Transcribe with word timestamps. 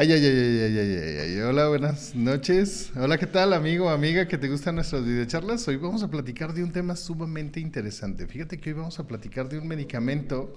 Ay, 0.00 0.10
ay, 0.12 0.24
ay, 0.24 0.38
ay, 0.38 0.78
ay, 0.78 0.96
ay, 0.96 1.18
ay, 1.18 1.40
Hola, 1.42 1.68
buenas 1.68 2.14
noches. 2.14 2.90
Hola, 2.96 3.18
¿qué 3.18 3.26
tal, 3.26 3.52
amigo 3.52 3.90
amiga 3.90 4.26
que 4.26 4.38
te 4.38 4.48
gustan 4.48 4.76
nuestras 4.76 5.04
videocharlas? 5.04 5.68
Hoy 5.68 5.76
vamos 5.76 6.02
a 6.02 6.08
platicar 6.08 6.54
de 6.54 6.64
un 6.64 6.72
tema 6.72 6.96
sumamente 6.96 7.60
interesante. 7.60 8.26
Fíjate 8.26 8.58
que 8.58 8.70
hoy 8.70 8.76
vamos 8.76 8.98
a 8.98 9.06
platicar 9.06 9.50
de 9.50 9.58
un 9.58 9.68
medicamento 9.68 10.54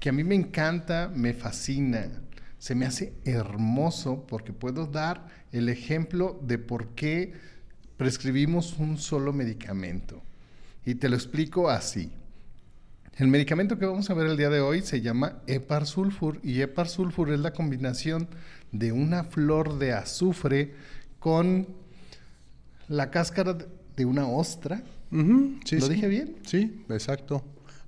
que 0.00 0.08
a 0.08 0.12
mí 0.12 0.24
me 0.24 0.34
encanta, 0.34 1.12
me 1.14 1.32
fascina, 1.32 2.08
se 2.58 2.74
me 2.74 2.84
hace 2.84 3.12
hermoso 3.24 4.26
porque 4.26 4.52
puedo 4.52 4.88
dar 4.88 5.28
el 5.52 5.68
ejemplo 5.68 6.40
de 6.42 6.58
por 6.58 6.88
qué 6.96 7.34
prescribimos 7.96 8.80
un 8.80 8.98
solo 8.98 9.32
medicamento. 9.32 10.24
Y 10.84 10.96
te 10.96 11.08
lo 11.08 11.14
explico 11.14 11.70
así. 11.70 12.10
El 13.16 13.28
medicamento 13.28 13.78
que 13.78 13.84
vamos 13.84 14.08
a 14.08 14.14
ver 14.14 14.26
el 14.26 14.38
día 14.38 14.48
de 14.48 14.60
hoy 14.60 14.80
se 14.80 15.02
llama 15.02 15.42
Epar 15.46 15.86
Sulfur 15.86 16.40
y 16.42 16.62
Epar 16.62 16.88
Sulfur 16.88 17.30
es 17.30 17.40
la 17.40 17.52
combinación 17.52 18.26
de 18.72 18.92
una 18.92 19.24
flor 19.24 19.78
de 19.78 19.92
azufre 19.92 20.74
con 21.18 21.68
la 22.88 23.10
cáscara 23.10 23.56
de 23.96 24.04
una 24.04 24.26
ostra. 24.26 24.82
¿Lo 25.10 25.88
dije 25.88 26.08
bien? 26.08 26.36
Sí, 26.44 26.84
exacto. 26.88 27.44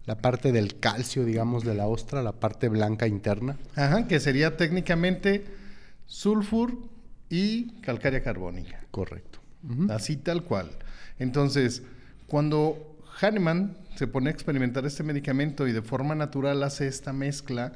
La 0.06 0.18
parte 0.18 0.52
del 0.52 0.78
calcio, 0.78 1.24
digamos, 1.24 1.64
de 1.64 1.74
la 1.74 1.86
ostra, 1.86 2.22
la 2.22 2.32
parte 2.32 2.68
blanca 2.68 3.06
interna. 3.06 3.56
Ajá, 3.74 4.06
que 4.06 4.20
sería 4.20 4.56
técnicamente 4.56 5.44
sulfur 6.06 6.76
y 7.30 7.80
calcárea 7.80 8.22
carbónica. 8.22 8.84
Correcto. 8.90 9.40
Así 9.88 10.16
tal 10.16 10.44
cual. 10.44 10.70
Entonces, 11.18 11.82
cuando 12.26 12.98
Hahnemann 13.20 13.78
se 13.96 14.06
pone 14.06 14.28
a 14.28 14.32
experimentar 14.32 14.84
este 14.84 15.02
medicamento 15.02 15.66
y 15.66 15.72
de 15.72 15.80
forma 15.80 16.14
natural 16.14 16.62
hace 16.62 16.86
esta 16.86 17.12
mezcla 17.12 17.72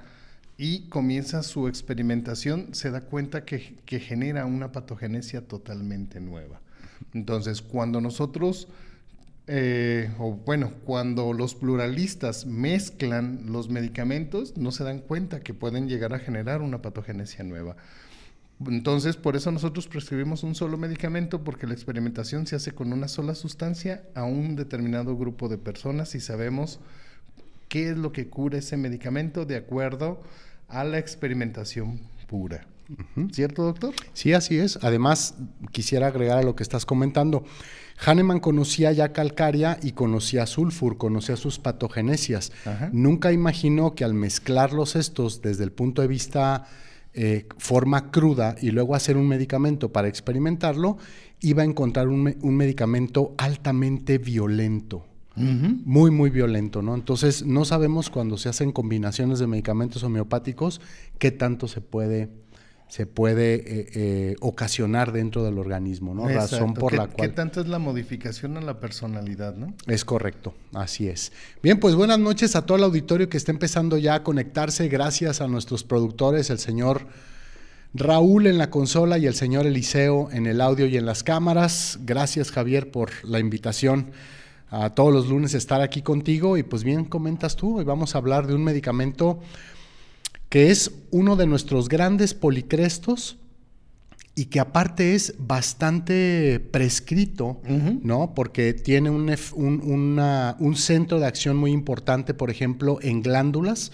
y 0.61 0.89
comienza 0.89 1.45
su 1.45 1.69
experimentación, 1.69 2.75
se 2.75 2.91
da 2.91 3.03
cuenta 3.03 3.45
que, 3.45 3.77
genera 3.87 4.45
una 4.45 4.73
patogenesia 4.73 5.47
totalmente 5.47 6.21
nueva. 6.21 6.61
Entonces, 7.15 7.63
cuando 7.63 8.01
nosotros, 8.01 8.67
eh, 9.47 10.11
o 10.19 10.33
bueno, 10.33 10.73
cuando 10.85 11.33
los 11.33 11.55
pluralistas 11.55 12.45
mezclan 12.45 13.45
los 13.47 13.69
medicamentos, 13.69 14.57
no 14.57 14.73
se 14.73 14.83
dan 14.83 14.99
cuenta 14.99 15.41
que 15.41 15.55
pueden 15.55 15.89
llegar 15.89 16.13
a 16.13 16.19
generar 16.19 16.61
una 16.61 16.83
patogenesia 16.83 17.45
nueva. 17.45 17.77
Entonces, 18.67 19.17
por 19.17 19.37
eso 19.37 19.53
nosotros 19.53 19.87
prescribimos 19.87 20.43
un 20.43 20.57
solo 20.57 20.77
medicamento, 20.77 21.45
porque 21.45 21.69
la 21.69 21.75
experimentación 21.75 22.49
se 22.49 22.57
hace 22.57 22.73
con 22.73 22.93
una 22.93 23.07
sola 23.07 23.37
sustancia 23.37 24.03
a 24.17 24.25
un 24.25 24.57
determinado 24.57 25.17
grupo 25.17 25.49
de 25.49 25.59
personas 25.59 26.17
y 26.17 26.21
sabemos 26.21 26.81
qué 27.69 27.91
es 27.91 27.97
lo 27.97 28.11
que 28.13 28.29
cura 28.29 28.59
ese 28.59 28.77
medicamento 28.77 29.45
de 29.45 29.55
acuerdo 29.55 30.21
a 30.21 30.48
la 30.69 30.99
experimentación 30.99 32.01
pura. 32.27 32.67
¿Cierto, 33.33 33.65
doctor? 33.65 33.95
Sí, 34.15 34.33
así 34.33 34.59
es. 34.59 34.79
Además, 34.83 35.35
quisiera 35.73 36.07
agregar 36.07 36.39
a 36.39 36.43
lo 36.43 36.57
que 36.57 36.63
estás 36.63 36.87
comentando. 36.87 37.45
Hahnemann 38.05 38.41
conocía 38.41 38.93
ya 38.93 39.13
calcaria 39.13 39.79
y 39.83 39.93
conocía 39.93 40.47
sulfur, 40.47 40.97
conocía 40.97 41.37
sus 41.37 41.59
patogenesias. 41.59 42.53
Nunca 42.93 43.33
imaginó 43.33 43.95
que 43.95 44.05
al 44.05 44.15
mezclarlos 44.15 44.97
estos 44.97 45.43
desde 45.43 45.65
el 45.65 45.73
punto 45.73 46.01
de 46.01 46.09
vista 46.09 46.67
eh, 47.15 47.47
forma 47.59 48.11
cruda 48.11 48.55
y 48.61 48.71
luego 48.71 48.95
hacer 48.95 49.17
un 49.17 49.27
medicamento 49.27 49.93
para 49.93 50.09
experimentarlo, 50.09 50.99
iba 51.41 51.63
a 51.63 51.67
encontrar 51.67 52.09
un, 52.09 52.23
medicamento 52.57 53.35
altamente 53.39 54.19
violento. 54.19 55.05
Muy, 55.39 56.11
muy 56.11 56.31
violento, 56.31 56.83
¿no? 56.83 56.95
Entonces, 56.95 57.45
no 57.45 57.65
sabemos 57.65 58.11
cuando 58.11 58.37
se 58.39 58.49
hacen 58.49 58.73
combinaciones 58.73 59.39
de 59.39 59.47
medicamentos 59.47 60.03
homeopáticos 60.03 60.81
qué 61.19 61.31
tanto 61.31 61.69
se 61.69 61.81
puede 61.81 62.29
se 62.89 63.05
puede 63.05 63.55
eh, 63.55 63.89
eh, 63.95 64.37
ocasionar 64.41 65.13
dentro 65.13 65.45
del 65.45 65.59
organismo, 65.59 66.15
¿no? 66.15 66.27
Razón 66.27 66.73
por 66.73 66.95
la 66.95 67.07
cual... 67.07 67.29
¿Qué 67.29 67.35
tanto 67.35 67.61
es 67.61 67.69
la 67.69 67.79
modificación 67.79 68.57
en 68.57 68.65
la 68.65 68.81
personalidad, 68.81 69.55
no? 69.55 69.75
Es 69.87 70.07
correcto, 70.07 70.55
así 70.73 71.07
es. 71.07 71.33
Bien, 71.63 71.79
pues 71.79 71.95
buenas 71.95 72.19
noches 72.19 72.57
a 72.57 72.65
todo 72.65 72.79
el 72.79 72.85
auditorio 72.85 73.29
que 73.29 73.37
está 73.37 73.53
empezando 73.53 73.99
ya 73.99 74.15
a 74.15 74.23
conectarse, 74.23 74.89
gracias 74.89 75.43
a 75.43 75.49
nuestros 75.49 75.85
productores, 75.85 76.49
el 76.49 76.59
señor 76.59 77.07
Raúl 77.93 78.47
en 78.47 78.57
la 78.57 78.71
consola 78.71 79.19
y 79.19 79.27
el 79.27 79.35
señor 79.35 79.67
Eliseo 79.67 80.31
en 80.33 80.47
el 80.47 80.63
audio 80.63 80.87
y 80.87 80.97
en 80.97 81.05
las 81.05 81.23
cámaras. 81.23 81.99
Gracias, 82.05 82.51
Javier, 82.51 82.91
por 82.91 83.11
la 83.23 83.39
invitación 83.39 84.13
a 84.71 84.91
todos 84.91 85.13
los 85.13 85.29
lunes 85.29 85.55
estar 85.55 85.81
aquí 85.81 86.03
contigo. 86.03 86.57
Y 86.57 86.63
pues 86.63 86.85
bien, 86.85 87.05
comentas 87.05 87.57
tú, 87.57 87.79
hoy 87.79 87.85
vamos 87.85 88.15
a 88.15 88.19
hablar 88.19 88.47
de 88.47 88.55
un 88.55 88.65
medicamento 88.65 89.41
que 90.49 90.71
es 90.71 90.93
uno 91.11 91.37
de 91.37 91.47
nuestros 91.47 91.89
grandes 91.89 92.35
policrestos 92.35 93.37
y 94.35 94.47
que 94.47 94.61
aparte 94.61 95.15
es 95.15 95.35
bastante 95.39 96.61
prescrito, 96.71 97.61
¿no? 98.03 98.35
Porque 98.35 98.73
tiene 98.73 99.11
un, 99.11 99.35
un, 99.57 100.77
centro 100.77 101.19
de 101.19 101.27
acción 101.27 101.57
muy 101.57 101.73
importante, 101.73 102.35
por 102.35 102.49
ejemplo, 102.49 103.01
en 103.03 103.21
glándulas, 103.21 103.91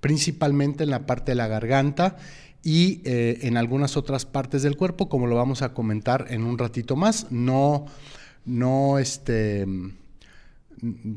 principalmente 0.00 0.84
en 0.84 0.90
la 0.90 1.04
parte 1.04 1.32
de 1.32 1.36
la 1.36 1.46
garganta 1.46 2.16
y 2.64 3.02
eh, 3.04 3.40
en 3.42 3.58
algunas 3.58 3.98
otras 3.98 4.24
partes 4.24 4.62
del 4.62 4.78
cuerpo, 4.78 5.10
como 5.10 5.26
lo 5.26 5.36
vamos 5.36 5.60
a 5.60 5.74
comentar 5.74 6.26
en 6.30 6.44
un 6.44 6.56
ratito 6.56 6.96
más. 6.96 7.26
No, 7.30 7.84
no, 8.46 8.98
este 8.98 9.66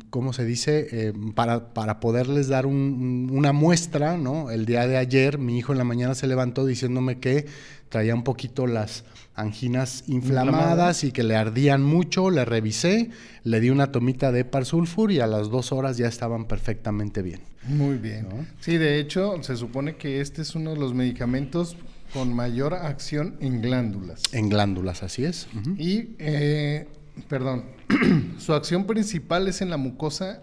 ¿cómo 0.10 0.34
se 0.34 0.46
dice? 0.46 0.88
Eh, 0.92 1.14
para, 1.34 1.74
para, 1.74 2.00
poderles 2.00 2.48
dar 2.48 2.66
una 2.66 3.52
muestra, 3.52 4.18
¿no? 4.18 4.52
El 4.52 4.66
día 4.66 4.88
de 4.88 4.98
ayer 4.98 5.38
mi 5.38 5.58
hijo 5.58 5.72
en 5.72 5.78
la 5.78 5.84
mañana 5.84 6.16
se 6.16 6.28
levantó 6.28 6.66
diciéndome 6.66 7.20
que 7.20 7.46
traía 7.90 8.14
un 8.14 8.24
poquito 8.24 8.68
las 8.68 9.06
anginas 9.36 10.04
inflamadas 10.08 11.04
y 11.04 11.12
que 11.12 11.24
le 11.24 11.36
ardían 11.36 11.84
mucho, 11.84 12.30
le 12.30 12.46
revisé, 12.46 13.10
le 13.44 13.60
di 13.60 13.70
una 13.70 13.92
tomita 13.92 14.32
de 14.32 14.46
sulfur 14.64 15.12
y 15.12 15.20
a 15.20 15.28
las 15.28 15.50
dos 15.50 15.72
horas 15.72 15.98
ya 15.98 16.08
estaban 16.08 16.46
perfectamente 16.46 17.22
bien. 17.22 17.42
Muy 17.68 17.98
bien. 17.98 18.28
Sí, 18.60 18.78
de 18.78 19.00
hecho, 19.00 19.42
se 19.44 19.56
supone 19.58 19.98
que 19.98 20.22
este 20.22 20.42
es 20.42 20.56
uno 20.56 20.72
de 20.72 20.78
los 20.78 20.94
medicamentos 20.94 21.76
con 22.14 22.34
mayor 22.34 22.74
acción 22.74 23.36
en 23.42 23.62
glándulas. 23.62 24.22
En 24.32 24.50
glándulas, 24.50 25.04
así 25.04 25.26
es. 25.26 25.48
Y 25.78 26.16
eh, 26.20 26.88
perdón, 27.28 27.66
su 28.38 28.54
acción 28.54 28.86
principal 28.86 29.48
es 29.48 29.62
en 29.62 29.70
la 29.70 29.78
mucosa 29.78 30.42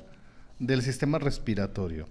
del 0.59 0.83
sistema 0.83 1.19
respiratorio. 1.19 2.06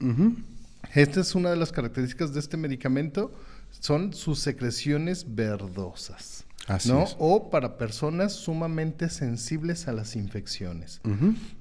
Esta 0.94 1.22
es 1.22 1.36
una 1.36 1.50
de 1.50 1.56
las 1.56 1.72
características 1.72 2.34
de 2.34 2.40
este 2.40 2.58
medicamento, 2.58 3.32
son 3.72 4.14
sus 4.14 4.40
secreciones 4.40 5.36
verdosas. 5.36 6.46
¿no? 6.86 7.06
O 7.18 7.50
para 7.50 7.78
personas 7.78 8.34
sumamente 8.34 9.10
sensibles 9.10 9.88
a 9.88 9.94
las 9.94 10.16
infecciones. 10.16 11.02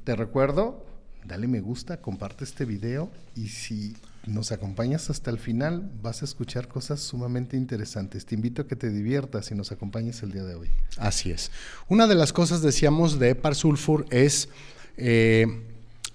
Te 0.04 0.16
recuerdo, 0.16 0.84
dale 1.24 1.48
me 1.48 1.60
gusta, 1.60 2.00
comparte 2.00 2.44
este 2.44 2.64
video 2.64 3.10
y 3.34 3.48
si 3.48 3.96
nos 4.26 4.52
acompañas 4.52 5.10
hasta 5.10 5.30
el 5.30 5.38
final, 5.38 5.90
vas 6.02 6.22
a 6.22 6.24
escuchar 6.24 6.68
cosas 6.68 7.00
sumamente 7.00 7.56
interesantes. 7.56 8.26
Te 8.26 8.34
invito 8.34 8.62
a 8.62 8.66
que 8.66 8.76
te 8.76 8.90
diviertas 8.90 9.50
y 9.50 9.54
nos 9.54 9.72
acompañes 9.72 10.22
el 10.22 10.32
día 10.32 10.44
de 10.44 10.54
hoy. 10.54 10.68
Así 10.98 11.30
es. 11.30 11.50
Una 11.88 12.06
de 12.06 12.14
las 12.14 12.32
cosas, 12.32 12.62
decíamos, 12.62 13.18
de 13.18 13.30
Epar 13.30 13.54
Sulfur 13.54 14.06
es 14.10 14.48
eh, 14.96 15.62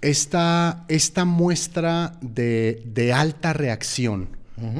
esta, 0.01 0.85
esta, 0.87 1.25
muestra 1.25 2.17
de, 2.21 3.11
alta 3.13 3.53
reacción. 3.53 4.29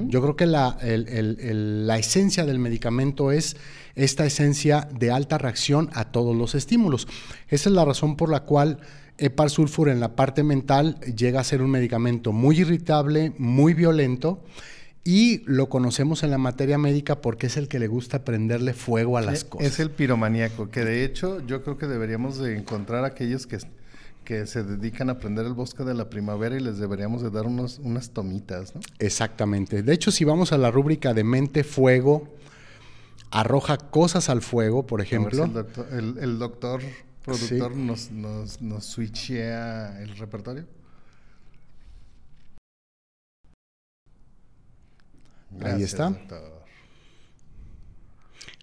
Yo 0.08 0.22
creo 0.22 0.38
que 0.38 0.46
la, 0.46 0.78
la 0.82 1.98
esencia 1.98 2.46
del 2.46 2.60
medicamento 2.60 3.34
es 3.34 3.58
esta 3.96 4.26
esencia 4.26 4.88
de 4.98 5.12
alta 5.12 5.38
reacción 5.38 5.90
a 5.94 6.06
todos 6.06 6.34
los 6.34 6.56
estímulos. 6.56 7.10
Esa 7.50 7.70
es 7.70 7.76
la 7.76 7.84
razón 7.84 8.16
por 8.16 8.30
la 8.30 8.42
cual 8.42 8.80
Epar 9.18 9.50
sulfur 9.50 9.90
en 9.90 10.00
la 10.00 10.16
parte 10.16 10.44
mental 10.44 11.00
llega 11.02 11.40
a 11.40 11.44
ser 11.44 11.62
un 11.62 11.72
medicamento 11.72 12.34
muy 12.34 12.60
irritable, 12.60 13.34
muy 13.38 13.74
violento 13.74 14.44
y 15.06 15.44
lo 15.46 15.70
conocemos 15.70 16.24
en 16.24 16.32
la 16.32 16.38
materia 16.38 16.78
médica 16.78 17.22
porque 17.22 17.48
es 17.48 17.56
el 17.58 17.68
que 17.68 17.80
le 17.80 17.88
gusta 17.88 18.26
prenderle 18.26 18.74
fuego 18.74 19.18
a 19.18 19.22
las 19.22 19.46
cosas. 19.46 19.68
Es 19.68 19.80
el 19.80 19.92
piromaníaco, 19.92 20.70
que 20.70 20.84
de 20.84 21.06
hecho 21.06 21.46
yo 21.46 21.64
creo 21.64 21.78
que 21.78 21.86
deberíamos 21.86 22.40
de 22.40 22.58
encontrar 22.58 23.06
a 23.06 23.08
aquellos 23.08 23.48
que, 23.48 23.60
que 24.26 24.48
se 24.48 24.64
dedican 24.64 25.10
a 25.10 25.20
prender 25.20 25.46
el 25.46 25.54
bosque 25.54 25.84
de 25.84 25.94
la 25.94 26.10
primavera 26.10 26.58
y 26.58 26.60
les 26.60 26.78
deberíamos 26.78 27.22
de 27.22 27.30
dar 27.30 27.46
unos, 27.46 27.80
unas 27.80 28.10
tomitas, 28.10 28.76
¿no? 28.76 28.82
Exactamente. 29.00 29.84
De 29.84 29.94
hecho, 29.94 30.12
si 30.12 30.26
vamos 30.26 30.52
a 30.52 30.58
la 30.58 30.72
rúbrica 30.72 31.14
de 31.14 31.24
mente, 31.24 31.64
fuego, 31.64 32.28
arroja 33.32 33.78
cosas 33.78 34.28
al 34.30 34.42
fuego, 34.42 34.88
por 34.88 35.02
ejemplo. 35.02 35.46
el 36.20 36.40
doctor 36.40 36.82
productor 37.26 37.76
nos, 37.76 38.12
nos, 38.12 38.62
nos 38.62 38.86
switchea 38.86 40.02
el 40.02 40.16
repertorio? 40.18 40.66
Ahí 45.62 45.84
está. 45.84 46.14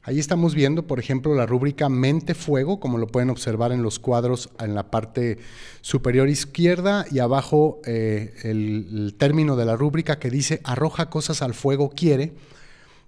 Ahí 0.04 0.18
estamos 0.18 0.56
viendo, 0.56 0.88
por 0.88 0.98
ejemplo, 0.98 1.32
la 1.34 1.46
rúbrica 1.46 1.88
Mente 1.88 2.34
Fuego, 2.34 2.80
como 2.80 2.98
lo 2.98 3.06
pueden 3.06 3.30
observar 3.30 3.70
en 3.70 3.82
los 3.82 4.00
cuadros 4.00 4.50
en 4.58 4.74
la 4.74 4.90
parte 4.90 5.38
superior 5.80 6.28
izquierda 6.28 7.06
y 7.08 7.20
abajo 7.20 7.80
eh, 7.86 8.34
el, 8.42 9.14
término 9.16 9.54
de 9.54 9.64
la 9.64 9.76
rúbrica 9.76 10.18
que 10.18 10.28
dice 10.28 10.60
arroja 10.64 11.08
cosas 11.08 11.40
al 11.40 11.54
fuego 11.54 11.90
quiere 11.90 12.32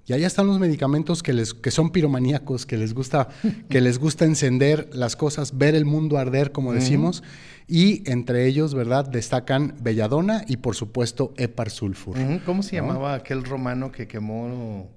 Y 0.06 0.12
allá 0.12 0.26
están 0.26 0.46
los 0.46 0.58
medicamentos 0.58 1.22
que, 1.22 1.32
les, 1.32 1.54
que 1.54 1.70
son 1.70 1.90
piromaníacos, 1.90 2.66
que 2.66 2.76
les, 2.76 2.92
gusta, 2.92 3.28
que 3.70 3.80
les 3.80 3.98
gusta 3.98 4.24
encender 4.24 4.90
las 4.92 5.16
cosas, 5.16 5.56
ver 5.56 5.74
el 5.74 5.84
mundo 5.84 6.18
arder, 6.18 6.52
como 6.52 6.72
decimos. 6.72 7.22
Y 7.66 8.08
entre 8.10 8.46
ellos, 8.46 8.74
¿verdad? 8.74 9.08
Destacan 9.08 9.74
belladona 9.80 10.44
y, 10.46 10.58
por 10.58 10.76
supuesto, 10.76 11.32
epar 11.38 11.70
sulfur. 11.70 12.18
¿Cómo 12.44 12.62
se 12.62 12.76
llamaba 12.76 13.14
aquel 13.14 13.44
romano 13.44 13.90
que 13.90 14.06
quemó 14.06 14.90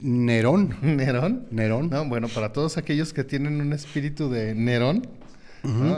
Nerón. 0.00 0.76
¿Nerón? 0.82 1.46
Nerón. 1.50 1.90
No, 1.90 2.08
bueno, 2.08 2.28
para 2.28 2.52
todos 2.52 2.76
aquellos 2.76 3.12
que 3.12 3.24
tienen 3.24 3.60
un 3.60 3.72
espíritu 3.72 4.28
de 4.28 4.54
Nerón, 4.54 5.06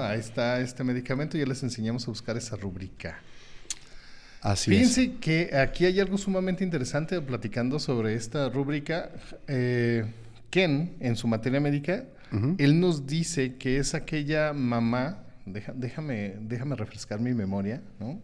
ahí 0.01 0.19
está 0.19 0.61
este 0.61 0.85
medicamento 0.85 1.37
y 1.37 1.41
ya 1.41 1.47
les 1.47 1.63
enseñamos 1.63 2.07
a 2.07 2.11
buscar 2.11 2.37
esa 2.37 2.57
rúbrica. 2.57 3.21
Así 4.41 4.71
Fíjense 4.71 5.17
que 5.17 5.57
aquí 5.57 5.85
hay 5.85 5.99
algo 5.99 6.17
sumamente 6.17 6.63
interesante 6.63 7.21
platicando 7.21 7.79
sobre 7.79 8.15
esta 8.15 8.49
rúbrica. 8.49 9.11
Eh, 9.47 10.05
Ken, 10.51 10.97
en 11.01 11.17
su 11.17 11.27
materia 11.27 11.61
médica, 11.61 12.05
él 12.59 12.79
nos 12.79 13.07
dice 13.07 13.57
que 13.57 13.79
es 13.79 13.95
aquella 13.95 14.53
mamá, 14.53 15.25
déjame, 15.47 16.37
déjame 16.41 16.77
refrescar 16.77 17.21
mi 17.21 17.33
memoria, 17.33 17.83
¿no? 17.99 18.21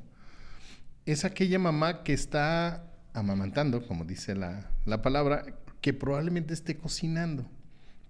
Es 1.06 1.24
aquella 1.24 1.58
mamá 1.58 2.02
que 2.02 2.12
está 2.12 2.84
amamantando, 3.14 3.86
como 3.86 4.04
dice 4.04 4.34
la, 4.34 4.70
la 4.84 5.02
palabra, 5.02 5.44
que 5.80 5.92
probablemente 5.92 6.54
esté 6.54 6.76
cocinando, 6.76 7.46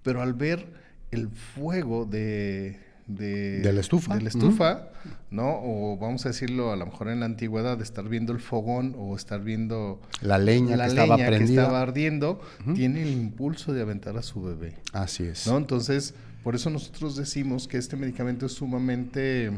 pero 0.02 0.20
al 0.22 0.34
ver 0.34 0.66
el 1.10 1.28
fuego 1.28 2.04
de, 2.04 2.78
de, 3.06 3.72
la 3.72 3.80
estufa. 3.80 4.14
De 4.14 4.22
la 4.22 4.28
estufa, 4.28 4.88
¿no? 5.30 5.60
O 5.62 5.98
vamos 5.98 6.24
a 6.24 6.30
decirlo 6.30 6.72
a 6.72 6.76
lo 6.76 6.86
mejor 6.86 7.08
en 7.08 7.20
la 7.20 7.26
antigüedad, 7.26 7.76
de 7.76 7.84
estar 7.84 8.08
viendo 8.08 8.32
el 8.32 8.40
fogón 8.40 8.94
o 8.98 9.14
estar 9.16 9.42
viendo 9.42 10.00
la 10.22 10.38
leña, 10.38 10.76
que, 10.76 10.86
estaba 10.86 11.16
que, 11.16 11.36
estaba 11.36 11.82
ardiendo, 11.82 12.40
tiene 12.74 13.02
el 13.02 13.10
impulso 13.10 13.72
de 13.72 13.82
aventar 13.82 14.16
a 14.16 14.22
su 14.22 14.42
bebé. 14.42 14.76
Así 14.92 15.24
es. 15.24 15.46
¿no? 15.46 15.58
Entonces, 15.58 16.14
por 16.42 16.54
eso 16.54 16.70
nosotros 16.70 17.16
decimos 17.16 17.68
que 17.68 17.76
este 17.76 17.96
medicamento 17.96 18.46
es 18.46 18.52
sumamente 18.52 19.50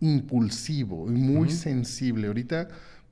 impulsivo 0.00 1.10
y 1.10 1.14
muy 1.14 1.50
sensible. 1.50 2.28
Ahorita, 2.28 2.68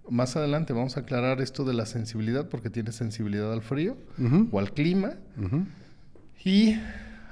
más 0.08 0.36
adelante, 0.36 0.72
vamos 0.72 0.96
a 0.96 1.00
aclarar 1.00 1.40
esto 1.40 1.64
de 1.64 1.74
la 1.74 1.86
sensibilidad, 1.86 2.48
porque 2.48 2.70
tiene 2.70 2.92
sensibilidad 2.92 3.52
al 3.52 3.62
frío 3.62 3.96
o 4.50 4.58
al 4.58 4.72
clima 4.72 5.14
y 6.44 6.76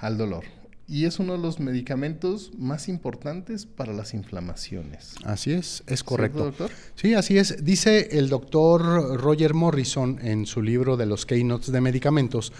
al 0.01 0.19
dolor 0.19 0.58
y 0.89 1.05
es 1.05 1.19
uno 1.19 1.35
de 1.35 1.39
los 1.39 1.61
medicamentos 1.61 2.51
más 2.57 2.89
importantes 2.89 3.67
para 3.67 3.93
las 3.93 4.15
inflamaciones. 4.15 5.17
Así 5.23 5.53
es, 5.53 5.83
es 5.87 6.03
correcto. 6.03 6.45
doctor? 6.45 6.71
Sí, 6.95 7.13
así 7.13 7.37
es. 7.37 7.63
Dice 7.63 8.19
el 8.19 8.31
doctor 8.31 9.21
Roger 9.21 9.53
Morrison 9.53 10.19
en 10.23 10.47
su 10.47 10.63
libro 10.63 10.97
de 10.97 11.05
los 11.05 11.27
keynotes 11.27 11.73
de 11.73 11.83
medicamentos 11.83 12.55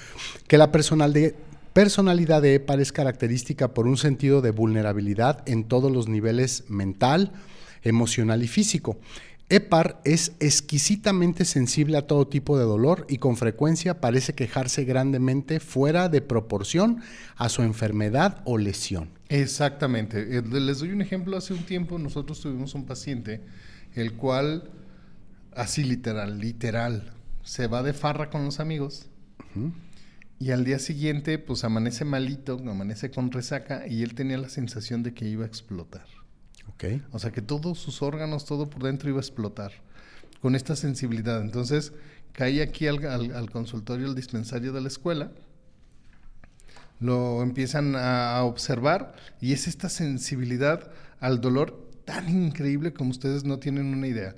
que 0.47 0.59
la 0.59 0.71
personalidad 0.71 2.43
de 2.43 2.55
EPAR 2.55 2.81
es 2.81 2.93
característica 2.93 3.69
por 3.69 3.87
un 3.87 3.97
sentido 3.97 4.43
de 4.43 4.51
vulnerabilidad 4.51 5.43
en 5.49 5.65
todos 5.65 5.91
los 5.91 6.07
niveles 6.07 6.65
mental, 6.69 7.33
emocional 7.83 8.43
y 8.43 8.49
físico. 8.49 8.99
EPAR 9.51 10.01
es 10.05 10.33
exquisitamente 10.41 11.47
sensible 11.47 11.97
a 11.97 12.07
todo 12.07 12.29
tipo 12.29 12.59
de 12.59 12.65
dolor 12.65 13.07
y 13.09 13.17
con 13.17 13.39
frecuencia 13.39 13.99
parece 13.99 14.35
quejarse 14.35 14.85
grandemente 14.85 15.59
fuera 15.59 16.11
de 16.11 16.21
proporción 16.21 17.01
a 17.37 17.49
su 17.49 17.63
enfermedad 17.63 18.43
o 18.45 18.59
lesión. 18.59 19.09
Exactamente. 19.31 20.39
Eh, 20.39 20.43
les 20.43 20.81
doy 20.81 20.91
un 20.91 21.01
ejemplo. 21.01 21.37
Hace 21.37 21.55
un 21.55 21.65
tiempo 21.65 21.99
nosotros 21.99 22.41
tuvimos 22.41 22.75
un 22.75 22.85
paciente 22.85 23.41
el 23.95 24.15
cual, 24.15 24.71
así 25.55 25.83
literal, 25.83 26.39
literal, 26.39 27.15
se 27.43 27.67
va 27.69 27.83
de 27.83 27.95
farra 27.95 28.29
con 28.29 28.45
los 28.45 28.61
amigos 28.61 29.09
y 30.39 30.51
al 30.51 30.65
día 30.65 30.79
siguiente 30.79 31.39
pues 31.39 31.65
amanece 31.65 32.05
malito, 32.05 32.63
amanece 32.69 33.11
con 33.11 33.33
resaca 33.33 33.87
y 33.89 34.03
él 34.03 34.15
tenía 34.15 34.37
la 34.37 34.51
sensación 34.51 35.03
de 35.03 35.15
que 35.15 35.27
iba 35.27 35.45
a 35.45 35.49
explotar. 35.49 36.18
O 37.13 37.19
sea 37.19 37.31
que 37.31 37.43
todos 37.43 37.79
sus 37.79 38.03
órganos, 38.03 38.45
todo 38.45 38.71
por 38.71 38.83
dentro 38.83 39.09
iba 39.09 39.19
a 39.19 39.23
explotar 39.23 39.73
con 40.41 40.55
esta 40.55 40.77
sensibilidad. 40.77 41.41
Entonces 41.41 41.93
caí 42.33 42.61
aquí 42.61 42.87
al, 42.87 43.51
consultorio, 43.51 44.07
al 44.07 44.15
dispensario 44.15 44.73
de 44.73 44.81
la 44.81 44.89
escuela, 44.89 45.33
lo 47.01 47.43
empiezan 47.43 47.95
a, 47.97 48.43
observar 48.45 49.15
y 49.41 49.53
es 49.53 49.69
esta 49.69 49.89
sensibilidad 49.89 50.91
al 51.21 51.41
dolor 51.41 51.89
tan 52.05 52.29
increíble 52.29 52.93
como 52.93 53.11
ustedes 53.11 53.45
no 53.45 53.59
tienen 53.59 53.87
una 53.87 54.07
idea. 54.07 54.35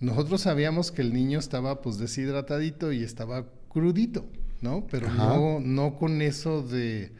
Nosotros 0.00 0.42
sabíamos 0.42 0.90
que 0.90 1.02
el 1.02 1.12
niño 1.12 1.38
estaba 1.38 1.80
pues 1.80 1.98
deshidratadito 1.98 2.92
y 2.92 3.02
estaba 3.02 3.44
crudito, 3.68 4.26
¿no? 4.60 4.86
Pero 4.90 5.10
no, 5.10 5.60
no 5.60 5.96
con 5.96 6.22
eso 6.22 6.62
de, 6.62 7.12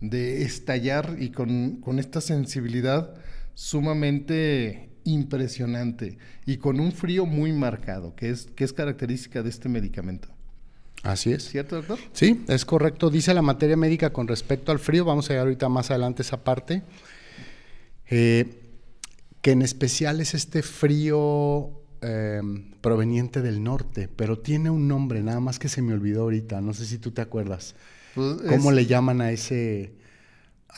estallar 0.00 1.16
y 1.18 1.30
con, 1.30 1.76
con 1.80 1.98
esta 1.98 2.20
sensibilidad 2.20 3.14
sumamente 3.60 4.88
impresionante 5.04 6.16
y 6.46 6.56
con 6.56 6.80
un 6.80 6.92
frío 6.92 7.26
muy 7.26 7.52
marcado, 7.52 8.14
que 8.16 8.30
es, 8.30 8.46
que 8.56 8.64
es 8.64 8.72
característica 8.72 9.42
de 9.42 9.50
este 9.50 9.68
medicamento. 9.68 10.28
Así 11.02 11.30
es. 11.32 11.46
¿Cierto, 11.50 11.76
doctor? 11.76 11.98
Sí, 12.14 12.42
es 12.48 12.64
correcto. 12.64 13.10
Dice 13.10 13.34
la 13.34 13.42
materia 13.42 13.76
médica 13.76 14.14
con 14.14 14.28
respecto 14.28 14.72
al 14.72 14.78
frío, 14.78 15.04
vamos 15.04 15.26
a 15.26 15.34
llegar 15.34 15.46
ahorita 15.46 15.68
más 15.68 15.90
adelante 15.90 16.22
a 16.22 16.24
esa 16.24 16.42
parte, 16.42 16.82
eh, 18.08 18.46
que 19.42 19.50
en 19.50 19.60
especial 19.60 20.22
es 20.22 20.32
este 20.32 20.62
frío 20.62 21.82
eh, 22.00 22.40
proveniente 22.80 23.42
del 23.42 23.62
norte, 23.62 24.08
pero 24.08 24.38
tiene 24.38 24.70
un 24.70 24.88
nombre, 24.88 25.22
nada 25.22 25.40
más 25.40 25.58
que 25.58 25.68
se 25.68 25.82
me 25.82 25.92
olvidó 25.92 26.22
ahorita, 26.22 26.62
no 26.62 26.72
sé 26.72 26.86
si 26.86 26.96
tú 26.96 27.10
te 27.10 27.20
acuerdas. 27.20 27.74
Pues 28.14 28.40
¿Cómo 28.48 28.72
le 28.72 28.86
llaman 28.86 29.20
a 29.20 29.32
ese 29.32 29.99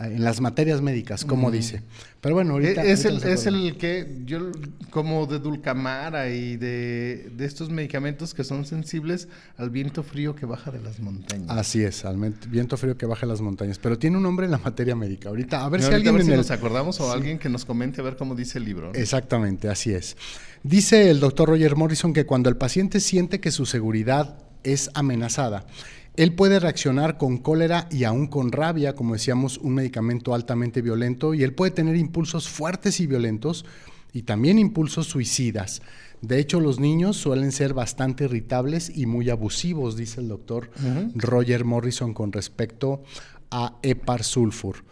en 0.01 0.25
las 0.25 0.41
materias 0.41 0.81
médicas, 0.81 1.25
como 1.25 1.51
dice. 1.51 1.83
Pero 2.21 2.37
bueno, 2.37 2.55
ahorita... 2.55 2.83
Es, 2.85 3.05
el, 3.05 3.23
es 3.23 3.47
el 3.47 3.77
que 3.77 4.23
yo, 4.25 4.51
como 4.91 5.27
de 5.27 5.39
dulcamara 5.39 6.31
y 6.31 6.57
de, 6.57 7.31
de, 7.37 7.45
estos 7.45 7.69
medicamentos 7.69 8.33
que 8.33 8.45
son 8.45 8.65
sensibles 8.65 9.29
al 9.57 9.71
viento 9.71 10.03
frío 10.03 10.35
que 10.35 10.47
baja 10.47 10.71
de 10.71 10.81
las 10.81 11.01
montañas. 11.01 11.51
Así 11.51 11.83
es, 11.83 12.05
al 12.05 12.17
viento 12.49 12.77
frío 12.77 12.97
que 12.97 13.07
baja 13.07 13.27
de 13.27 13.33
las 13.33 13.41
montañas. 13.41 13.79
Pero 13.79 13.99
tiene 13.99 14.17
un 14.17 14.23
nombre 14.23 14.47
en 14.47 14.53
la 14.53 14.59
materia 14.59 14.95
médica. 14.97 15.29
Ahorita, 15.29 15.65
a 15.65 15.69
ver 15.69 15.83
si 15.83 15.93
alguien... 15.93 16.17
nos 16.29 16.51
acordamos 16.51 17.01
o 17.01 17.13
alguien 17.13 17.39
que 17.39 17.49
nos 17.49 17.65
comente 17.65 18.01
a 18.01 18.05
ver 18.05 18.17
cómo 18.17 18.35
dice 18.35 18.59
el 18.59 18.65
libro. 18.65 18.93
Exactamente, 18.95 19.69
así 19.69 19.93
es. 19.93 20.17
Dice 20.63 21.11
el 21.11 21.21
doctor 21.21 21.49
Roger 21.49 21.77
Morrison 21.77 22.13
que 22.13 22.25
cuando 22.25 22.49
el 22.49 22.57
paciente 22.57 23.01
siente 23.01 23.41
que 23.41 23.51
su 23.51 23.67
seguridad 23.67 24.39
es 24.63 24.91
amenazada, 24.95 25.67
él 26.17 26.35
puede 26.35 26.61
reaccionar 26.61 27.17
con 27.17 27.39
cólera 27.39 27.89
y 27.91 28.05
aún 28.05 28.27
con 28.27 28.53
rabia, 28.53 28.95
como 28.95 29.15
decíamos, 29.15 29.59
un 29.59 29.75
medicamento 29.75 30.35
altamente 30.35 30.83
violento, 30.83 31.33
y 31.33 31.43
él 31.43 31.55
puede 31.55 31.71
tener 31.71 31.97
impulsos 31.97 32.49
fuertes 32.49 33.01
y 33.01 33.07
violentos 33.07 33.65
y 34.13 34.23
también 34.23 34.59
impulsos 34.59 35.07
suicidas. 35.07 35.81
De 36.21 36.39
hecho, 36.39 36.61
los 36.61 36.79
niños 36.79 37.17
suelen 37.17 37.51
ser 37.51 37.73
bastante 37.75 38.25
irritables 38.25 38.93
y 38.95 39.07
muy 39.07 39.31
abusivos, 39.31 39.97
dice 39.97 40.21
el 40.21 40.29
doctor 40.29 40.71
Roger 41.15 41.65
Morrison 41.65 42.13
con 42.13 42.31
respecto 42.31 43.03
a 43.51 43.79
EPAR 43.83 44.23
sulfur. 44.23 44.85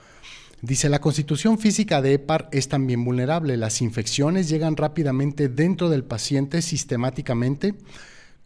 Dice, 0.62 0.88
la 0.88 1.00
constitución 1.00 1.58
física 1.58 2.02
de 2.02 2.14
EPAR 2.14 2.48
es 2.52 2.68
también 2.68 3.04
vulnerable. 3.04 3.56
Las 3.56 3.80
infecciones 3.80 4.48
llegan 4.48 4.76
rápidamente 4.76 5.48
dentro 5.48 5.88
del 5.88 6.04
paciente 6.04 6.60
sistemáticamente 6.60 7.74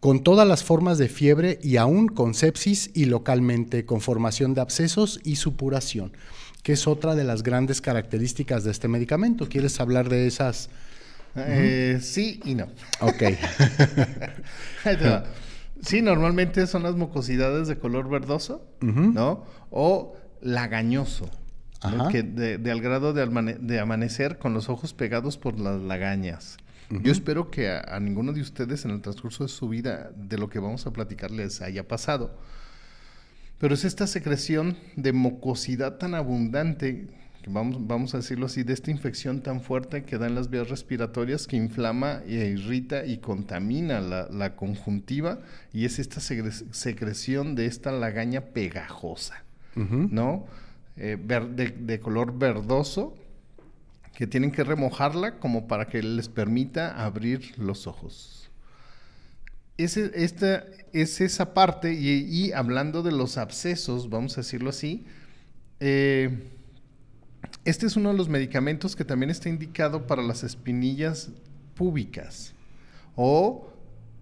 con 0.04 0.22
todas 0.22 0.46
las 0.46 0.62
formas 0.62 0.98
de 0.98 1.08
fiebre 1.08 1.58
y 1.62 1.78
aún 1.78 2.08
con 2.08 2.34
sepsis 2.34 2.90
y 2.92 3.06
localmente 3.06 3.86
con 3.86 4.02
formación 4.02 4.52
de 4.52 4.60
abscesos 4.60 5.18
y 5.24 5.36
supuración, 5.36 6.12
que 6.62 6.74
es 6.74 6.86
otra 6.86 7.14
de 7.14 7.24
las 7.24 7.42
grandes 7.42 7.80
características 7.80 8.64
de 8.64 8.70
este 8.70 8.86
medicamento. 8.86 9.48
¿Quieres 9.48 9.80
hablar 9.80 10.10
de 10.10 10.26
esas? 10.26 10.68
Eh, 11.36 12.00
sí 12.02 12.38
y 12.44 12.54
no. 12.54 12.66
Ok. 13.00 13.22
sí, 15.80 16.02
normalmente 16.02 16.66
son 16.66 16.82
las 16.82 16.96
mucosidades 16.96 17.66
de 17.66 17.78
color 17.78 18.10
verdoso, 18.10 18.62
¿no? 18.82 19.46
O 19.70 20.18
lagañoso. 20.42 21.30
Que 22.10 22.22
de, 22.22 22.70
al 22.70 22.82
grado 22.82 23.14
de, 23.14 23.56
de, 23.58 23.80
amanecer 23.80 24.36
con 24.36 24.52
los 24.52 24.68
ojos 24.68 24.92
pegados 24.92 25.38
por 25.38 25.58
las 25.58 25.80
lagañas. 25.80 26.58
Yo 26.90 27.12
espero 27.12 27.50
que 27.50 27.70
a, 27.70 27.98
ninguno 28.00 28.32
de 28.32 28.40
ustedes 28.40 28.84
en 28.84 28.90
el 28.90 29.00
transcurso 29.00 29.44
de 29.44 29.48
su 29.48 29.68
vida, 29.68 30.10
de 30.16 30.38
lo 30.38 30.48
que 30.48 30.58
vamos 30.58 30.86
a 30.86 30.92
platicar, 30.92 31.30
les 31.30 31.60
haya 31.62 31.88
pasado. 31.88 32.38
Pero 33.58 33.74
es 33.74 33.84
esta 33.84 34.06
secreción 34.06 34.76
de 34.96 35.12
mucosidad 35.12 35.96
tan 35.96 36.14
abundante, 36.14 37.08
que 37.42 37.50
vamos, 37.50 37.86
vamos 37.86 38.14
a 38.14 38.18
decirlo 38.18 38.46
así, 38.46 38.62
de 38.62 38.74
esta 38.74 38.90
infección 38.90 39.40
tan 39.40 39.60
fuerte 39.60 40.04
que 40.04 40.18
da 40.18 40.26
en 40.26 40.34
las 40.34 40.50
vías 40.50 40.68
respiratorias, 40.68 41.46
que 41.46 41.56
inflama 41.56 42.22
e 42.26 42.48
irrita 42.48 43.06
y 43.06 43.18
contamina 43.18 44.00
la, 44.00 44.56
conjuntiva, 44.56 45.40
y 45.72 45.86
es 45.86 45.98
esta 45.98 46.20
secreción 46.20 47.54
de 47.54 47.66
esta 47.66 47.92
lagaña 47.92 48.42
pegajosa, 48.42 49.44
¿no? 49.74 50.46
Eh, 50.96 51.16
de 51.16 52.00
color 52.00 52.38
verdoso, 52.38 53.16
que 54.14 54.26
tienen 54.26 54.52
que 54.52 54.64
remojarla 54.64 55.38
como 55.38 55.66
para 55.66 55.88
que 55.88 56.02
les 56.02 56.28
permita 56.28 57.04
abrir 57.04 57.58
los 57.58 57.86
ojos. 57.86 58.50
ese, 59.76 60.12
esta, 60.14 60.64
es 60.92 61.20
esa 61.20 61.52
parte, 61.52 61.92
y, 61.92 62.52
hablando 62.52 63.02
de 63.02 63.10
los 63.10 63.36
abscesos, 63.36 64.08
vamos 64.08 64.38
a 64.38 64.42
decirlo 64.42 64.70
así, 64.70 65.04
eh, 65.80 66.48
este 67.64 67.86
es 67.86 67.96
uno 67.96 68.10
de 68.10 68.16
los 68.16 68.28
medicamentos 68.28 68.94
que 68.94 69.04
también 69.04 69.30
está 69.30 69.48
indicado 69.48 70.06
para 70.06 70.22
las 70.22 70.44
espinillas 70.44 71.30
púbicas 71.74 72.54
o 73.16 73.72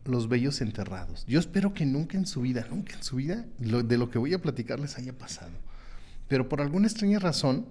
los 0.06 0.28
vellos 0.28 0.60
enterrados. 0.62 1.24
Yo 1.26 1.38
espero 1.38 1.74
que 1.74 1.84
nunca 1.84 2.16
en 2.16 2.26
su 2.26 2.40
vida, 2.40 2.66
nunca 2.70 2.94
en 2.94 3.02
su 3.02 3.16
vida, 3.16 3.44
de 3.58 3.98
lo 3.98 4.10
que 4.10 4.18
voy 4.18 4.32
a 4.32 4.40
platicar 4.40 4.80
les 4.80 4.96
haya 4.96 5.12
pasado. 5.12 5.52
Pero 6.28 6.48
por 6.48 6.60
alguna 6.60 6.88
extraña 6.88 7.18
razón, 7.18 7.66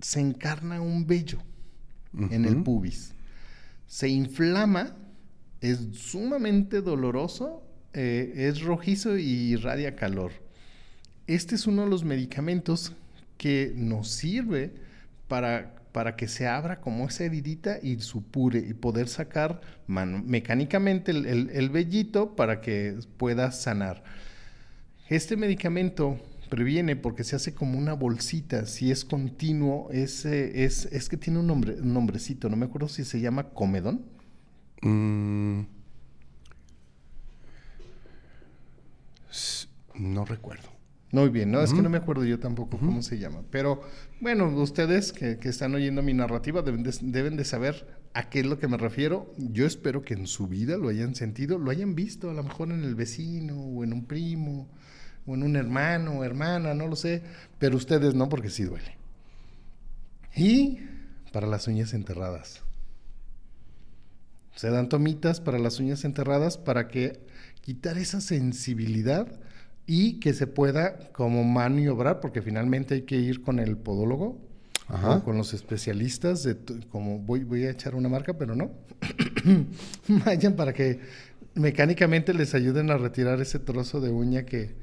se 0.00 0.20
encarna 0.20 0.80
un 0.80 1.06
vello 1.06 1.38
en 2.18 2.44
el 2.44 2.62
pubis. 2.62 3.14
Se 3.86 4.08
inflama, 4.08 4.96
es 5.60 5.78
sumamente 5.92 6.80
doloroso, 6.80 7.62
eh, 7.92 8.32
es 8.36 8.62
rojizo 8.62 9.18
y 9.18 9.52
irradia 9.52 9.96
calor. 9.96 10.32
Este 11.26 11.54
es 11.54 11.66
uno 11.66 11.84
de 11.84 11.90
los 11.90 12.04
medicamentos 12.04 12.92
que 13.36 13.72
nos 13.74 14.08
sirve 14.08 14.72
para, 15.28 15.74
para 15.92 16.16
que 16.16 16.28
se 16.28 16.46
abra 16.46 16.80
como 16.80 17.06
esa 17.06 17.24
heridita 17.24 17.78
y 17.82 18.00
supure 18.00 18.58
y 18.58 18.74
poder 18.74 19.08
sacar 19.08 19.60
mecánicamente 19.86 21.10
el, 21.10 21.50
el, 21.50 21.70
vellito 21.70 22.34
para 22.34 22.60
que 22.60 22.98
pueda 23.16 23.52
sanar. 23.52 24.02
Este 25.08 25.36
medicamento 25.36 26.18
previene 26.52 26.96
porque 26.96 27.24
se 27.24 27.34
hace 27.34 27.54
como 27.54 27.78
una 27.78 27.94
bolsita, 27.94 28.66
si 28.66 28.90
es 28.90 29.06
continuo, 29.06 29.88
es, 29.90 30.26
es, 30.26 30.84
es 30.84 31.08
que 31.08 31.16
tiene 31.16 31.38
un, 31.38 31.46
nombre, 31.46 31.80
un 31.80 31.94
nombrecito, 31.94 32.50
no 32.50 32.58
me 32.58 32.66
acuerdo 32.66 32.88
si 32.88 33.04
se 33.04 33.22
llama 33.22 33.48
comedón. 33.54 34.04
Mm. 34.82 35.62
No 39.94 40.26
recuerdo. 40.26 40.68
Muy 41.10 41.30
bien, 41.30 41.50
no, 41.50 41.62
es 41.62 41.72
que 41.72 41.80
no 41.80 41.88
me 41.88 41.96
acuerdo 41.96 42.26
yo 42.26 42.38
tampoco 42.38 42.76
cómo 42.76 43.00
se 43.00 43.18
llama. 43.18 43.44
Pero 43.50 43.80
bueno, 44.20 44.48
ustedes 44.48 45.14
que, 45.14 45.38
están 45.44 45.74
oyendo 45.74 46.02
mi 46.02 46.12
narrativa 46.12 46.60
deben 46.60 46.84
deben 47.00 47.36
de, 47.38 47.44
saber 47.46 47.86
a 48.12 48.28
qué 48.28 48.40
es 48.40 48.46
lo 48.46 48.58
que 48.58 48.68
me 48.68 48.76
refiero. 48.76 49.32
Yo 49.38 49.64
espero 49.64 50.02
que 50.02 50.12
en 50.12 50.26
su 50.26 50.48
vida 50.48 50.76
lo 50.76 50.90
hayan 50.90 51.14
sentido, 51.14 51.56
lo 51.56 51.70
hayan 51.70 51.94
visto, 51.94 52.28
a 52.28 52.34
lo 52.34 52.42
mejor 52.42 52.72
en 52.72 52.84
el 52.84 52.94
vecino 52.94 53.58
o 53.58 53.84
en 53.84 53.94
un 53.94 54.04
primo 54.04 54.68
o 55.26 55.34
en 55.34 55.42
un 55.42 55.56
hermano 55.56 56.18
o 56.18 56.24
hermana, 56.24 56.74
no 56.74 56.88
lo 56.88 56.96
sé, 56.96 57.22
pero 57.58 57.76
ustedes 57.76 58.14
no 58.14 58.28
porque 58.28 58.50
sí 58.50 58.64
duele. 58.64 58.96
Y 60.34 60.80
para 61.32 61.46
las 61.46 61.66
uñas 61.66 61.94
enterradas. 61.94 62.62
Se 64.54 64.70
dan 64.70 64.88
tomitas 64.88 65.40
para 65.40 65.58
las 65.58 65.80
uñas 65.80 66.04
enterradas 66.04 66.58
para 66.58 66.88
que 66.88 67.20
quitar 67.62 67.96
esa 67.98 68.20
sensibilidad 68.20 69.26
y 69.86 70.20
que 70.20 70.34
se 70.34 70.46
pueda 70.46 71.10
como 71.12 71.42
maniobrar, 71.42 72.20
porque 72.20 72.42
finalmente 72.42 72.94
hay 72.94 73.02
que 73.02 73.16
ir 73.16 73.42
con 73.42 73.58
el 73.58 73.76
podólogo, 73.76 74.38
con 75.24 75.38
los 75.38 75.54
especialistas, 75.54 76.42
de 76.42 76.56
como 76.90 77.18
voy, 77.18 77.44
voy 77.44 77.64
a 77.64 77.70
echar 77.70 77.94
una 77.94 78.10
marca, 78.10 78.34
pero 78.34 78.54
no, 78.54 78.72
vayan 80.26 80.54
para 80.54 80.74
que 80.74 81.00
mecánicamente 81.54 82.34
les 82.34 82.54
ayuden 82.54 82.90
a 82.90 82.98
retirar 82.98 83.40
ese 83.40 83.58
trozo 83.58 84.00
de 84.00 84.10
uña 84.10 84.44
que, 84.44 84.74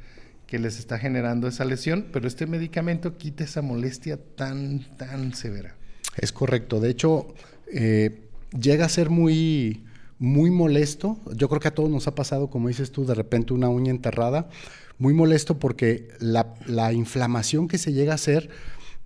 que 0.50 0.58
les 0.58 0.80
está 0.80 0.98
generando 0.98 1.48
esa 1.48 1.64
lesión, 1.64 2.08
pero 2.12 2.28
este 2.28 2.48
medicamento 2.48 3.18
quita 3.18 3.44
esa 3.44 3.62
molestia 3.62 4.18
tan, 4.36 4.80
tan 4.98 5.36
severa. 5.36 5.76
Es 6.18 6.32
correcto. 6.32 6.80
De 6.80 6.90
hecho, 6.90 7.36
eh, 7.72 8.28
llega 8.60 8.86
a 8.86 8.90
ser 8.90 9.12
muy, 9.12 9.84
muy 10.18 10.50
molesto. 10.50 11.20
Yo 11.36 11.50
creo 11.50 11.60
que 11.60 11.68
a 11.68 11.76
todos 11.76 11.92
nos 11.92 12.08
ha 12.08 12.16
pasado, 12.16 12.50
como 12.50 12.68
dices 12.68 12.92
tú, 12.92 13.06
de 13.06 13.14
repente 13.14 13.54
una 13.54 13.70
uña 13.70 13.92
enterrada. 13.92 14.50
Muy 14.98 15.14
molesto 15.14 15.60
porque 15.60 16.08
la, 16.20 16.56
la 16.66 16.94
inflamación 16.94 17.68
que 17.68 17.78
se 17.78 17.94
llega 17.94 18.14
a 18.14 18.16
hacer 18.16 18.50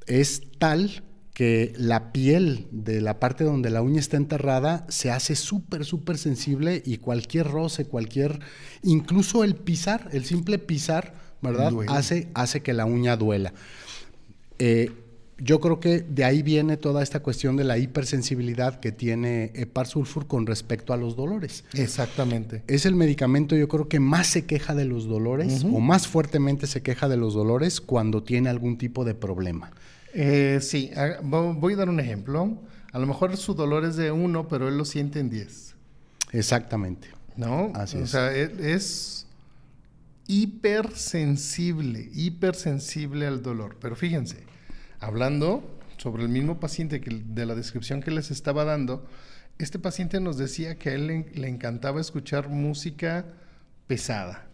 es 0.08 0.44
tal 0.60 1.04
que 1.34 1.74
la 1.78 2.14
piel 2.14 2.68
de 2.72 3.02
la 3.02 3.20
parte 3.20 3.44
donde 3.44 3.70
la 3.70 3.82
uña 3.82 4.00
está 4.00 4.16
enterrada 4.16 4.86
se 4.88 5.12
hace 5.12 5.36
súper, 5.36 5.84
súper 5.84 6.18
sensible 6.18 6.82
y 6.86 7.00
cualquier 7.00 7.48
roce, 7.48 7.86
cualquier, 7.86 8.40
incluso 8.82 9.44
el 9.44 9.56
pisar, 9.56 10.08
el 10.14 10.24
simple 10.24 10.58
pisar, 10.58 11.23
¿verdad? 11.44 11.74
Hace, 11.88 12.30
hace 12.34 12.62
que 12.62 12.74
la 12.74 12.86
uña 12.86 13.16
duela. 13.18 13.54
Eh, 14.60 14.92
yo 15.38 15.60
creo 15.60 15.80
que 15.80 16.00
de 16.00 16.24
ahí 16.24 16.42
viene 16.42 16.78
toda 16.78 17.04
esta 17.04 17.22
cuestión 17.22 17.58
de 17.58 17.64
la 17.64 17.78
hipersensibilidad 17.78 18.80
que 18.80 18.92
tiene 18.92 19.52
Epar-Sulfur 19.56 20.28
con 20.28 20.46
respecto 20.46 20.94
a 20.94 20.98
los 20.98 21.16
dolores. 21.16 21.66
Exactamente. 21.74 22.64
Es 22.68 22.86
el 22.86 22.96
medicamento, 22.96 23.56
yo 23.56 23.68
creo 23.68 23.90
que 23.90 24.00
más 24.00 24.28
se 24.28 24.46
queja 24.46 24.74
de 24.74 24.86
los 24.86 25.06
dolores 25.06 25.64
o 25.66 25.80
más 25.80 26.08
fuertemente 26.08 26.68
se 26.68 26.82
queja 26.82 27.10
de 27.10 27.18
los 27.18 27.34
dolores 27.34 27.82
cuando 27.82 28.24
tiene 28.24 28.50
algún 28.50 28.78
tipo 28.78 29.04
de 29.04 29.16
problema. 29.16 29.72
Eh, 30.14 30.60
sí, 30.62 30.92
voy 31.24 31.74
a 31.74 31.78
dar 31.78 31.90
un 31.90 32.00
ejemplo. 32.00 32.58
A 32.92 33.00
lo 33.00 33.08
mejor 33.08 33.36
su 33.36 33.56
dolor 33.56 33.86
es 33.86 33.96
de 33.96 34.12
uno, 34.12 34.48
pero 34.48 34.70
él 34.70 34.78
lo 34.78 34.86
siente 34.86 35.20
en 35.20 35.30
diez. 35.30 35.74
Exactamente. 36.32 37.08
¿No? 37.36 37.72
Así 37.74 37.98
es. 37.98 38.04
O 38.04 38.08
sea, 38.08 38.34
e, 38.34 38.52
es 38.60 39.26
hipersensible, 40.28 42.10
hipersensible 42.14 43.28
al 43.28 43.42
dolor. 43.42 43.78
Pero 43.80 43.96
fíjense, 43.96 44.44
hablando 45.00 45.80
sobre 45.98 46.24
el 46.24 46.30
mismo 46.30 46.60
paciente 46.60 47.02
que 47.02 47.22
de 47.26 47.46
la 47.46 47.56
descripción 47.56 48.02
que 48.02 48.12
les 48.12 48.32
estaba 48.32 48.64
dando, 48.64 49.08
este 49.60 49.80
paciente 49.80 50.20
nos 50.20 50.38
decía 50.38 50.76
que 50.76 50.90
a 50.90 50.94
él 50.94 51.08
le, 51.34 51.48
encantaba 51.48 52.02
escuchar 52.02 52.50
música 52.50 53.26
pesada. 53.88 54.48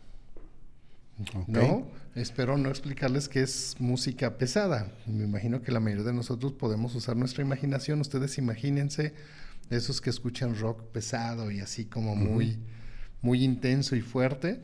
¿No? 1.48 1.88
Espero 2.16 2.58
no 2.58 2.70
explicarles 2.70 3.28
qué 3.28 3.42
es 3.42 3.76
música 3.80 4.38
pesada. 4.38 4.92
Me 5.06 5.26
imagino 5.26 5.62
que 5.62 5.72
la 5.72 5.80
mayoría 5.80 6.06
de 6.06 6.14
nosotros 6.14 6.54
podemos 6.54 6.96
usar 6.96 7.18
nuestra 7.18 7.44
imaginación. 7.44 8.00
Ustedes 8.00 8.38
imagínense 8.38 9.14
esos 9.70 10.02
que 10.02 10.10
escuchan 10.10 10.58
rock 10.58 10.82
pesado 10.92 11.52
y 11.52 11.60
así 11.60 11.86
como 11.86 12.16
muy 12.16 12.58
muy 13.22 13.44
intenso 13.44 13.96
y 13.96 14.02
fuerte, 14.02 14.62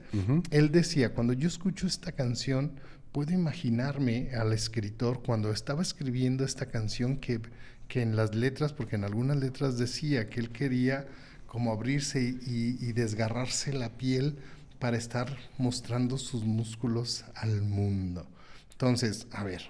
él 0.52 0.72
decía, 0.72 1.14
cuando 1.14 1.34
yo 1.34 1.48
escucho 1.48 1.88
esta 1.88 2.12
canción, 2.14 2.80
puedo 3.12 3.34
imaginarme 3.34 4.32
al 4.34 4.54
escritor 4.54 5.24
cuando 5.24 5.52
estaba 5.52 5.82
escribiendo 5.82 6.44
esta 6.44 6.68
canción 6.68 7.18
que, 7.18 7.42
que 7.88 8.02
en 8.02 8.16
las 8.16 8.36
letras, 8.36 8.74
porque 8.74 8.96
en 8.96 9.04
algunas 9.04 9.38
letras 9.38 9.78
decía 9.78 10.30
que 10.30 10.40
él 10.40 10.52
quería 10.52 11.08
como 11.48 11.72
abrirse 11.72 12.22
y, 12.22 12.78
y 12.80 12.92
desgarrarse 12.94 13.74
la 13.74 13.98
piel 13.98 14.38
para 14.80 14.98
estar 14.98 15.38
mostrando 15.58 16.18
sus 16.18 16.44
músculos 16.44 17.26
al 17.36 17.62
mundo. 17.62 18.28
Entonces, 18.72 19.28
a 19.32 19.44
ver, 19.44 19.62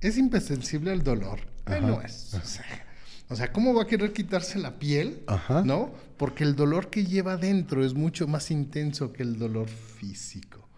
¿es 0.00 0.16
impersensible 0.16 0.92
al 0.92 1.02
dolor? 1.02 1.40
no 1.80 2.00
es. 2.02 2.34
O 2.34 2.40
sea, 2.44 2.83
¿cómo 3.52 3.74
va 3.74 3.82
a 3.82 3.86
querer 3.86 4.12
quitarse 4.12 4.58
la 4.58 4.78
piel? 4.78 5.22
¿No? 5.64 5.92
Porque 6.16 6.44
el 6.44 6.54
dolor 6.56 6.90
que 6.90 7.04
lleva 7.04 7.36
dentro 7.36 7.84
es 7.84 7.94
mucho 7.94 8.26
más 8.26 8.50
intenso 8.50 9.12
que 9.12 9.22
el 9.22 9.38
dolor 9.38 9.68
físico. 9.68 10.68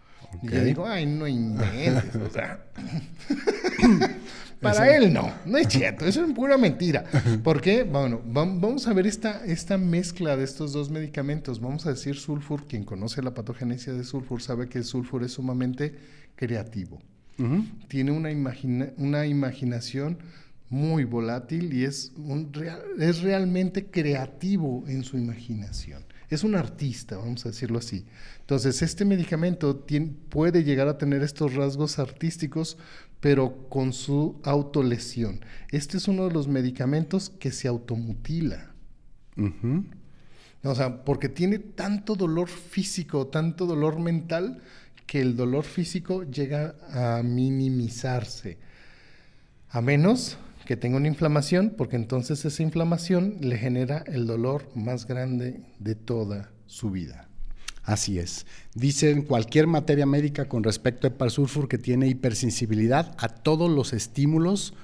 Y 0.43 0.51
yo 0.51 0.65
digo, 0.65 0.87
ay, 0.87 1.07
no 1.07 1.27
inventes, 1.27 2.15
o 2.17 2.31
sea. 2.31 2.65
Para 4.61 4.97
él 4.97 5.13
no, 5.13 5.33
no 5.45 5.59
es 5.59 5.69
cierto, 5.69 6.07
eso 6.07 6.25
es 6.25 6.33
pura 6.33 6.57
mentira. 6.57 7.05
¿Por 7.45 7.61
qué? 7.61 7.83
Bueno, 7.83 8.23
vamos 8.25 8.87
a 8.89 8.95
ver 8.95 9.07
esta, 9.07 9.45
esta 9.45 9.77
mezcla 9.77 10.37
de 10.37 10.45
estos 10.45 10.73
dos 10.73 10.91
medicamentos. 10.91 11.61
Vamos 11.61 11.87
a 11.87 11.91
decir 11.91 12.17
sulfur, 12.17 12.67
quien 12.67 12.85
conoce 12.85 13.23
la 13.23 13.35
patogenesia 13.35 13.93
de 13.93 14.03
sulfur 14.03 14.41
sabe 14.41 14.69
que 14.69 14.79
el 14.79 14.85
sulfur 14.85 15.23
es 15.25 15.33
sumamente 15.33 15.95
creativo. 16.35 17.01
Tiene 17.89 18.13
una, 18.13 18.31
una 18.97 19.27
imaginación 19.27 20.19
muy 20.69 21.05
volátil 21.05 21.73
y 21.73 21.85
es, 21.85 22.13
un 22.17 22.51
es 22.99 23.21
realmente 23.21 23.87
creativo 23.87 24.85
en 24.89 25.05
su 25.05 25.17
imaginación. 25.17 26.05
Es 26.29 26.43
un 26.43 26.57
artista, 26.57 27.17
vamos 27.17 27.47
a 27.47 27.51
decirlo 27.51 27.79
así. 27.79 28.05
Entonces, 28.41 28.83
este 28.83 29.05
medicamento 29.05 29.87
puede 30.29 30.65
llegar 30.65 30.89
a 30.89 30.99
tener 30.99 31.23
estos 31.23 31.55
rasgos 31.55 32.01
artísticos, 32.01 32.79
pero 33.21 33.69
con 33.69 33.93
su 33.93 34.41
autolesión. 34.43 35.45
Este 35.71 35.99
es 35.99 36.09
uno 36.09 36.27
de 36.27 36.35
los 36.35 36.49
medicamentos 36.49 37.31
que 37.31 37.53
se 37.53 37.69
automutila. 37.69 38.73
O 40.65 40.75
sea, 40.75 41.05
porque 41.05 41.29
tiene 41.29 41.61
tanto 41.61 42.17
dolor 42.17 42.49
físico, 42.49 43.29
tanto 43.29 43.67
dolor 43.67 44.01
mental, 44.01 44.61
que 45.07 45.21
el 45.21 45.37
dolor 45.37 45.65
físico 45.65 46.25
llega 46.25 46.75
a 46.91 47.23
minimizarse. 47.23 48.59
A 49.71 49.81
menos 49.81 50.39
que 50.67 50.77
tenga 50.77 50.99
una 50.99 51.09
inflamación, 51.09 51.73
porque 51.77 51.97
entonces 51.97 52.45
esa 52.45 52.63
inflamación 52.63 53.37
le 53.41 53.57
genera 53.57 54.05
el 54.07 54.27
dolor 54.27 54.69
más 54.75 55.07
grande 55.07 55.63
de 55.79 55.95
toda 55.95 56.51
su 56.67 56.91
vida. 56.91 57.29
Así 57.83 58.19
es. 58.19 58.47
Dicen 58.75 59.23
cualquier 59.23 59.69
materia 59.69 60.05
médica 60.05 60.49
con 60.49 60.65
respecto 60.65 61.11
a 61.19 61.31
sulfur 61.31 61.69
que 61.69 61.79
tiene 61.79 62.09
hipersensibilidad 62.09 63.15
a 63.17 63.29
todos 63.29 63.71
los 63.71 63.93
estímulos, 63.93 64.75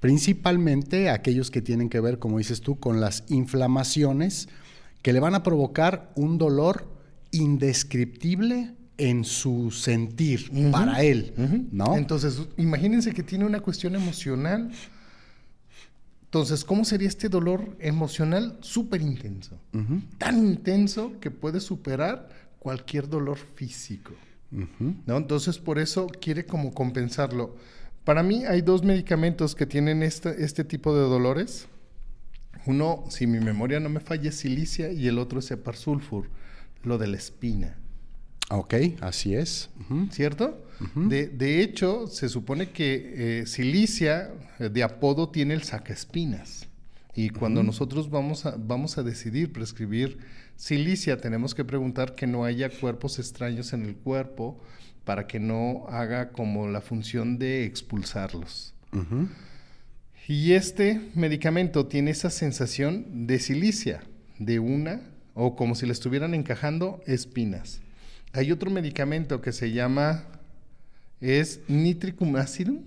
principalmente 0.00 1.10
aquellos 1.10 1.50
que 1.50 1.60
tienen 1.60 1.88
que 1.88 2.00
ver, 2.00 2.18
como 2.18 2.38
dices 2.38 2.60
tú, 2.60 2.78
con 2.78 3.00
las 3.00 3.24
inflamaciones 3.28 4.48
que 5.02 5.12
le 5.12 5.20
van 5.20 5.34
a 5.34 5.42
provocar 5.42 6.12
un 6.14 6.38
dolor 6.38 6.88
indescriptible 7.32 8.74
en 8.98 9.24
su 9.24 9.70
sentir 9.70 10.50
para 10.70 11.02
él, 11.02 11.34
¿no? 11.70 11.96
Entonces, 11.96 12.40
imagínense 12.56 13.12
que 13.12 13.22
tiene 13.22 13.44
una 13.44 13.60
cuestión 13.60 13.94
emocional. 13.94 14.70
Entonces, 16.26 16.64
¿cómo 16.64 16.84
sería 16.84 17.08
este 17.08 17.28
dolor 17.28 17.76
emocional? 17.80 18.58
Súper 18.60 19.00
intenso. 19.00 19.58
Tan 20.18 20.46
intenso 20.46 21.18
que 21.20 21.30
puede 21.30 21.60
superar 21.60 22.28
cualquier 22.58 23.08
dolor 23.08 23.38
físico. 23.38 24.12
¿no? 24.50 25.16
Entonces, 25.16 25.58
por 25.58 25.78
eso 25.78 26.08
quiere 26.20 26.44
como 26.44 26.74
compensarlo. 26.74 27.56
Para 28.04 28.22
mí 28.22 28.44
hay 28.44 28.60
dos 28.60 28.82
medicamentos 28.82 29.54
que 29.54 29.66
tienen 29.66 30.02
este, 30.02 30.44
este 30.44 30.64
tipo 30.64 30.94
de 30.94 31.02
dolores. 31.02 31.68
Uno, 32.66 33.04
si 33.08 33.26
mi 33.26 33.38
memoria 33.38 33.78
no 33.78 33.88
me 33.88 34.00
falla, 34.00 34.28
es 34.28 34.36
silicia 34.36 34.90
y 34.90 35.06
el 35.06 35.18
otro 35.18 35.38
es 35.38 35.50
heparsulfur, 35.50 36.28
lo 36.82 36.98
de 36.98 37.06
la 37.06 37.16
espina. 37.16 37.78
Ok, 38.50 38.74
así 39.00 39.34
es. 39.34 39.70
¿Cierto? 40.10 40.65
De, 40.94 41.62
hecho, 41.62 42.06
se 42.06 42.28
supone 42.28 42.70
que 42.70 43.40
eh, 43.40 43.46
silicia 43.46 44.30
eh, 44.58 44.68
de 44.68 44.82
apodo 44.82 45.30
tiene 45.30 45.54
el 45.54 45.62
sacaespinas. 45.62 46.68
Y 47.14 47.30
cuando 47.30 47.62
nosotros 47.62 48.10
vamos 48.10 48.44
a, 48.44 48.56
vamos 48.58 48.98
a 48.98 49.02
decidir 49.02 49.50
prescribir 49.50 50.18
silicia, 50.56 51.16
tenemos 51.16 51.54
que 51.54 51.64
preguntar 51.64 52.14
que 52.14 52.26
no 52.26 52.44
haya 52.44 52.68
cuerpos 52.68 53.18
extraños 53.18 53.72
en 53.72 53.86
el 53.86 53.96
cuerpo 53.96 54.60
para 55.04 55.26
que 55.26 55.40
no 55.40 55.86
haga 55.88 56.30
como 56.30 56.68
la 56.68 56.82
función 56.82 57.38
de 57.38 57.64
expulsarlos. 57.64 58.74
Y 60.28 60.52
este 60.52 61.00
medicamento 61.14 61.86
tiene 61.86 62.10
esa 62.10 62.30
sensación 62.30 63.26
de 63.26 63.38
silicia, 63.38 64.02
de 64.38 64.58
una, 64.58 65.00
o 65.34 65.54
como 65.54 65.74
si 65.74 65.86
le 65.86 65.92
estuvieran 65.92 66.34
encajando 66.34 67.00
espinas. 67.06 67.80
Hay 68.32 68.52
otro 68.52 68.70
medicamento 68.70 69.40
que 69.40 69.52
se 69.52 69.70
llama, 69.70 70.24
es 71.20 71.60
nitricum 71.68 72.36
acidum. 72.36 72.80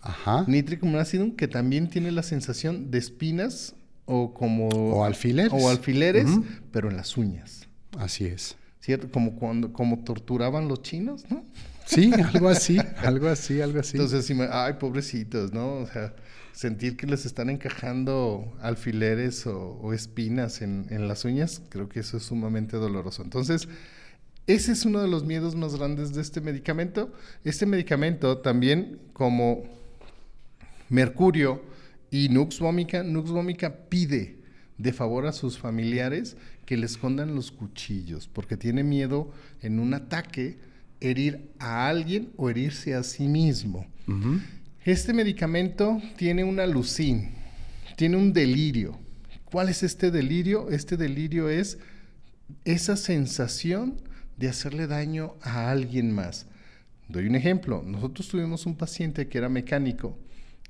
Ajá. 0.00 0.44
Nitricum 0.48 0.96
acidum, 0.96 1.36
que 1.36 1.48
también 1.48 1.88
tiene 1.88 2.10
la 2.12 2.22
sensación 2.22 2.90
de 2.90 2.98
espinas 2.98 3.74
o 4.04 4.34
como... 4.34 4.68
O 4.68 5.04
alfileres. 5.04 5.52
O 5.52 5.68
alfileres, 5.68 6.28
pero 6.72 6.90
en 6.90 6.96
las 6.96 7.16
uñas. 7.16 7.68
Así 7.98 8.24
es. 8.24 8.56
¿Cierto? 8.80 9.10
Como 9.10 9.36
cuando 9.36 9.72
como 9.72 10.02
torturaban 10.02 10.66
los 10.66 10.82
chinos, 10.82 11.24
¿no? 11.30 11.44
Sí, 11.86 12.12
algo 12.34 12.48
así, 12.48 12.78
algo 12.98 13.28
así, 13.28 13.60
algo 13.60 13.80
así. 13.80 13.96
Entonces, 13.96 14.30
ay, 14.50 14.74
pobrecitos, 14.74 15.52
¿no? 15.52 15.74
O 15.74 15.86
sea, 15.86 16.14
sentir 16.52 16.96
que 16.96 17.06
les 17.06 17.26
están 17.26 17.50
encajando 17.50 18.52
alfileres 18.60 19.46
o, 19.46 19.92
espinas 19.92 20.62
en, 20.62 20.86
en, 20.90 21.08
las 21.08 21.24
uñas, 21.24 21.62
creo 21.68 21.88
que 21.88 22.00
eso 22.00 22.16
es 22.16 22.24
sumamente 22.24 22.76
doloroso. 22.76 23.22
Entonces, 23.22 23.68
ese 24.46 24.72
es 24.72 24.84
uno 24.84 25.00
de 25.00 25.08
los 25.08 25.24
miedos 25.24 25.54
más 25.54 25.76
grandes 25.76 26.12
de 26.12 26.20
este 26.20 26.40
medicamento. 26.40 27.12
Este 27.44 27.64
medicamento 27.64 28.38
también, 28.38 28.98
como 29.12 29.62
mercurio 30.88 31.62
y 32.10 32.28
Nux 32.28 32.58
vomica, 32.58 33.02
Nux 33.02 33.30
vomica 33.30 33.88
pide 33.88 34.38
de 34.78 34.92
favor 34.92 35.26
a 35.26 35.32
sus 35.32 35.58
familiares 35.58 36.36
que 36.66 36.76
le 36.76 36.86
escondan 36.86 37.34
los 37.34 37.52
cuchillos, 37.52 38.28
porque 38.28 38.56
tiene 38.56 38.82
miedo 38.82 39.32
en 39.60 39.78
un 39.78 39.94
ataque 39.94 40.58
herir 41.00 41.50
a 41.58 41.88
alguien 41.88 42.32
o 42.36 42.50
herirse 42.50 42.94
a 42.94 43.02
sí 43.02 43.28
mismo. 43.28 43.86
Este 44.84 45.12
medicamento 45.12 46.00
tiene 46.16 46.42
una 46.42 46.66
lucín, 46.66 47.30
tiene 47.96 48.16
un 48.16 48.32
delirio. 48.32 48.98
¿Cuál 49.44 49.68
es 49.68 49.82
este 49.82 50.10
delirio? 50.10 50.70
Este 50.70 50.96
delirio 50.96 51.48
es 51.48 51.78
esa 52.64 52.96
sensación 52.96 54.00
de 54.42 54.48
hacerle 54.48 54.88
daño 54.88 55.36
a 55.40 55.70
alguien 55.70 56.12
más. 56.12 56.46
Doy 57.06 57.28
un 57.28 57.36
ejemplo. 57.36 57.84
Nosotros 57.86 58.26
tuvimos 58.26 58.66
un 58.66 58.74
paciente 58.74 59.28
que 59.28 59.38
era 59.38 59.48
mecánico 59.48 60.18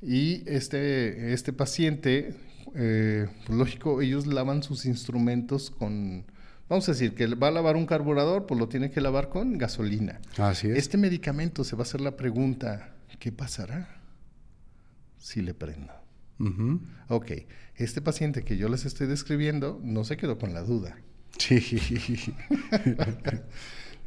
y 0.02 0.42
este, 0.46 1.32
este 1.32 1.54
paciente, 1.54 2.34
eh, 2.74 3.28
pues 3.46 3.58
lógico, 3.58 4.02
ellos 4.02 4.26
lavan 4.26 4.62
sus 4.62 4.84
instrumentos 4.84 5.70
con, 5.70 6.26
vamos 6.68 6.86
a 6.86 6.92
decir, 6.92 7.14
que 7.14 7.26
va 7.28 7.48
a 7.48 7.50
lavar 7.50 7.76
un 7.76 7.86
carburador, 7.86 8.44
pues 8.44 8.60
lo 8.60 8.68
tiene 8.68 8.90
que 8.90 9.00
lavar 9.00 9.30
con 9.30 9.56
gasolina. 9.56 10.20
Así 10.36 10.68
es. 10.68 10.76
Este 10.76 10.98
medicamento 10.98 11.64
se 11.64 11.74
va 11.74 11.80
a 11.80 11.84
hacer 11.84 12.02
la 12.02 12.14
pregunta, 12.14 12.94
¿qué 13.18 13.32
pasará 13.32 14.02
si 15.16 15.40
le 15.40 15.54
prendo? 15.54 15.94
Ok, 17.08 17.30
este 17.76 18.02
paciente 18.02 18.44
que 18.44 18.58
yo 18.58 18.68
les 18.68 18.84
estoy 18.84 19.06
describiendo 19.06 19.80
no 19.82 20.04
se 20.04 20.18
quedó 20.18 20.36
con 20.36 20.52
la 20.52 20.60
duda. 20.60 20.98
Sí. 21.38 21.60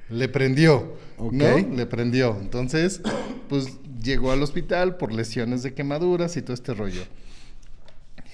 Le 0.09 0.29
prendió, 0.29 0.97
¿no? 1.17 1.57
Le 1.57 1.85
prendió. 1.87 2.37
Entonces, 2.39 3.01
pues 3.49 3.79
llegó 4.03 4.31
al 4.31 4.43
hospital 4.43 4.97
por 4.97 5.11
lesiones 5.11 5.63
de 5.63 5.73
quemaduras 5.73 6.37
y 6.37 6.41
todo 6.41 6.53
este 6.53 6.73
rollo. 6.73 7.01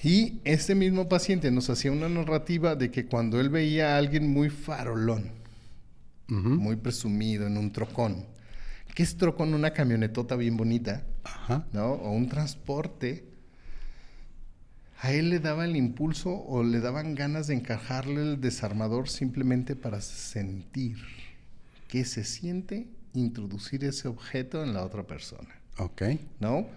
Y 0.04 0.40
este 0.44 0.74
mismo 0.74 1.08
paciente 1.08 1.50
nos 1.50 1.70
hacía 1.70 1.92
una 1.92 2.08
narrativa 2.08 2.74
de 2.74 2.90
que 2.90 3.06
cuando 3.06 3.40
él 3.40 3.48
veía 3.48 3.94
a 3.94 3.98
alguien 3.98 4.30
muy 4.30 4.50
farolón, 4.50 5.30
muy 6.26 6.76
presumido 6.76 7.46
en 7.46 7.56
un 7.56 7.72
trocón, 7.72 8.26
que 8.94 9.02
es 9.02 9.16
trocón 9.16 9.54
una 9.54 9.72
camionetota 9.72 10.34
bien 10.34 10.56
bonita, 10.56 11.04
¿no? 11.72 11.92
O 11.92 12.10
un 12.10 12.28
transporte, 12.28 13.24
a 15.02 15.10
él 15.10 15.30
le 15.30 15.40
daba 15.40 15.64
el 15.64 15.74
impulso 15.74 16.30
o 16.32 16.62
le 16.62 16.78
daban 16.78 17.16
ganas 17.16 17.48
de 17.48 17.54
encajarle 17.54 18.22
el 18.22 18.40
desarmador 18.40 19.08
simplemente 19.08 19.74
para 19.74 20.00
sentir 20.00 20.96
qué 21.88 22.04
se 22.04 22.22
siente 22.22 22.86
introducir 23.12 23.82
ese 23.84 24.06
objeto 24.06 24.62
en 24.62 24.74
la 24.74 24.84
otra 24.84 25.04
persona. 25.04 25.48
Ok. 25.78 26.02
¿No? 26.38 26.68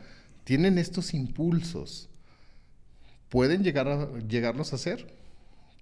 Tienen 0.44 0.80
estos 0.80 1.14
impulsos. 1.14 2.10
¿Pueden 3.30 3.64
llegar 3.64 3.88
a, 3.88 4.18
llegarlos 4.28 4.74
a 4.74 4.78
hacer? 4.78 5.14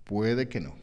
Puede 0.04 0.50
que 0.50 0.60
no. 0.60 0.76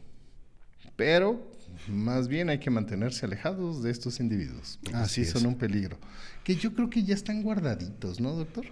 Pero 0.95 1.47
más 1.87 2.27
bien 2.27 2.49
hay 2.49 2.57
que 2.57 2.71
mantenerse 2.71 3.27
alejados 3.27 3.83
de 3.83 3.91
estos 3.91 4.19
individuos. 4.19 4.79
Así 4.93 5.25
son 5.25 5.45
un 5.45 5.55
peligro. 5.55 5.99
Que 6.43 6.55
yo 6.55 6.73
creo 6.73 6.89
que 6.89 7.03
ya 7.03 7.13
están 7.13 7.43
guardaditos, 7.43 8.19
¿no, 8.19 8.33
doctor? 8.33 8.65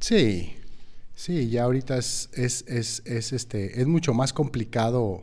Sí. 0.00 0.54
Sí, 1.16 1.48
ya 1.48 1.64
ahorita 1.64 1.96
es, 1.96 2.28
es, 2.34 2.66
es, 2.68 3.02
es 3.06 3.32
este, 3.32 3.80
es 3.80 3.86
mucho 3.86 4.12
más 4.12 4.34
complicado 4.34 5.22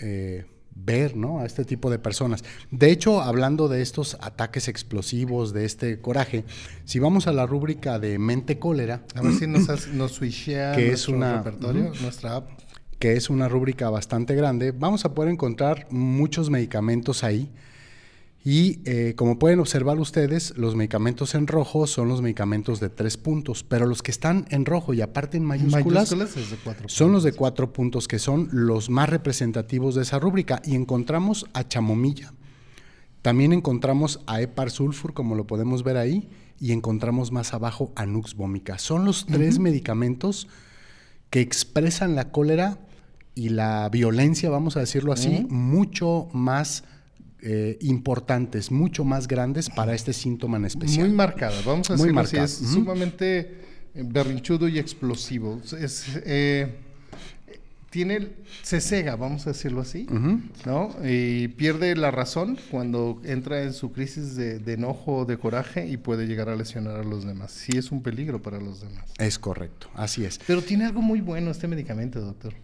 eh, 0.00 0.44
ver 0.74 1.16
¿no? 1.16 1.40
a 1.40 1.46
este 1.46 1.64
tipo 1.64 1.90
de 1.90 1.98
personas. 1.98 2.44
De 2.70 2.90
hecho, 2.90 3.22
hablando 3.22 3.68
de 3.68 3.80
estos 3.80 4.18
ataques 4.20 4.68
explosivos, 4.68 5.54
de 5.54 5.64
este 5.64 5.98
coraje, 6.02 6.44
si 6.84 6.98
vamos 6.98 7.26
a 7.26 7.32
la 7.32 7.46
rúbrica 7.46 7.98
de 7.98 8.18
mente 8.18 8.58
cólera. 8.58 9.02
A 9.14 9.22
ver 9.22 9.32
si 9.32 9.46
nos, 9.46 9.88
nos 9.88 10.12
switchea 10.12 10.76
que 10.76 10.92
es 10.92 11.08
una, 11.08 11.38
repertorio, 11.38 11.90
nuestra 12.02 12.36
app. 12.36 12.50
Que 12.98 13.14
es 13.14 13.30
una 13.30 13.48
rúbrica 13.48 13.88
bastante 13.88 14.34
grande, 14.34 14.72
vamos 14.72 15.06
a 15.06 15.14
poder 15.14 15.30
encontrar 15.32 15.86
muchos 15.88 16.50
medicamentos 16.50 17.24
ahí 17.24 17.50
y 18.44 18.80
eh, 18.84 19.14
como 19.16 19.38
pueden 19.38 19.58
observar 19.58 19.98
ustedes, 19.98 20.56
los 20.56 20.76
medicamentos 20.76 21.34
en 21.34 21.46
rojo 21.46 21.86
son 21.86 22.08
los 22.08 22.22
medicamentos 22.22 22.78
de 22.80 22.88
tres 22.88 23.16
puntos, 23.16 23.64
pero 23.64 23.84
los 23.84 24.02
que 24.02 24.10
están 24.10 24.46
en 24.50 24.64
rojo 24.64 24.94
y 24.94 25.00
aparte 25.00 25.36
en 25.36 25.44
mayúsculas, 25.44 26.14
son 26.86 27.12
los 27.12 27.24
de 27.24 27.32
cuatro 27.32 27.72
puntos, 27.72 28.06
que 28.06 28.18
son 28.18 28.48
los 28.52 28.90
más 28.90 29.08
representativos 29.08 29.96
de 29.96 30.02
esa 30.02 30.18
rúbrica. 30.18 30.62
Y 30.64 30.76
encontramos 30.76 31.46
a 31.52 31.66
chamomilla, 31.66 32.32
también 33.22 33.52
encontramos 33.52 34.20
a 34.26 34.40
Epar 34.40 34.70
sulfur, 34.70 35.14
como 35.14 35.34
lo 35.34 35.46
podemos 35.46 35.82
ver 35.82 35.96
ahí, 35.96 36.28
y 36.60 36.72
encontramos 36.72 37.32
más 37.32 37.54
abajo 37.54 37.92
a 37.96 38.06
Nux 38.06 38.34
vomica. 38.34 38.78
Son 38.78 39.04
los 39.04 39.26
tres 39.26 39.58
medicamentos 39.58 40.48
que 41.30 41.40
expresan 41.40 42.14
la 42.14 42.30
cólera 42.30 42.78
y 43.34 43.50
la 43.50 43.88
violencia, 43.88 44.48
vamos 44.48 44.76
a 44.76 44.80
decirlo 44.80 45.12
así, 45.12 45.46
mucho 45.48 46.28
más 46.32 46.84
eh, 47.42 47.78
importantes, 47.82 48.70
mucho 48.70 49.04
más 49.04 49.28
grandes 49.28 49.70
para 49.70 49.94
este 49.94 50.12
síntoma 50.12 50.56
en 50.56 50.64
especial. 50.64 51.06
Muy 51.08 51.16
marcada, 51.16 51.60
vamos 51.64 51.88
a 51.90 51.94
decirlo 51.94 52.20
así, 52.20 52.36
es 52.36 52.52
sumamente 52.52 53.38
eh, 53.94 54.04
berrinchudo 54.04 54.68
y 54.68 54.78
explosivo. 54.78 55.60
Es, 55.78 56.04
eh, 56.24 56.74
tiene, 57.90 58.28
se 58.62 58.80
cega, 58.80 59.16
vamos 59.16 59.46
a 59.46 59.50
decirlo 59.50 59.80
así, 59.80 60.06
¿no? 60.66 60.94
Y 61.02 61.48
pierde 61.48 61.96
la 61.96 62.10
razón 62.10 62.58
cuando 62.70 63.20
entra 63.24 63.62
en 63.62 63.72
su 63.72 63.92
crisis 63.92 64.36
de, 64.36 64.58
de 64.58 64.72
enojo 64.74 65.18
o 65.18 65.24
de 65.24 65.38
coraje 65.38 65.88
y 65.88 65.96
puede 65.96 66.26
llegar 66.26 66.48
a 66.50 66.56
lesionar 66.56 66.96
a 66.96 67.04
los 67.04 67.24
demás. 67.24 67.52
Sí 67.52 67.78
es 67.78 67.90
un 67.90 68.02
peligro 68.02 68.42
para 68.42 68.60
los 68.60 68.82
demás. 68.82 69.04
Es 69.18 69.38
correcto, 69.38 69.88
así 69.94 70.24
es. 70.24 70.38
Pero 70.46 70.60
tiene 70.60 70.84
algo 70.84 71.00
muy 71.00 71.20
bueno 71.20 71.50
este 71.50 71.66
medicamento, 71.66 72.20
doctor. 72.20 72.54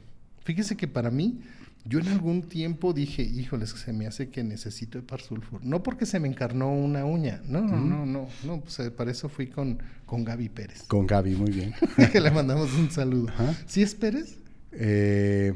Fíjese 0.44 0.76
que 0.76 0.86
para 0.86 1.10
mí 1.10 1.40
yo 1.86 1.98
en 1.98 2.08
algún 2.08 2.42
tiempo 2.42 2.94
dije, 2.94 3.22
híjoles, 3.22 3.70
se 3.70 3.92
me 3.92 4.06
hace 4.06 4.30
que 4.30 4.42
necesito 4.42 5.02
sulfur. 5.18 5.62
No 5.62 5.82
porque 5.82 6.06
se 6.06 6.18
me 6.18 6.28
encarnó 6.28 6.72
una 6.72 7.04
uña. 7.04 7.42
No, 7.46 7.60
no, 7.60 7.76
no, 7.78 8.06
no. 8.06 8.28
no 8.44 8.60
pues, 8.60 8.78
eh, 8.80 8.90
para 8.90 9.10
eso 9.10 9.28
fui 9.28 9.48
con, 9.48 9.78
con 10.06 10.24
Gaby 10.24 10.48
Pérez. 10.48 10.84
Con 10.84 11.06
Gaby, 11.06 11.34
muy 11.34 11.50
bien. 11.50 11.74
que 12.12 12.20
le 12.20 12.30
mandamos 12.30 12.72
un 12.74 12.90
saludo. 12.90 13.30
¿Sí 13.66 13.82
es 13.82 13.94
Pérez? 13.94 14.38
Eh, 14.72 15.52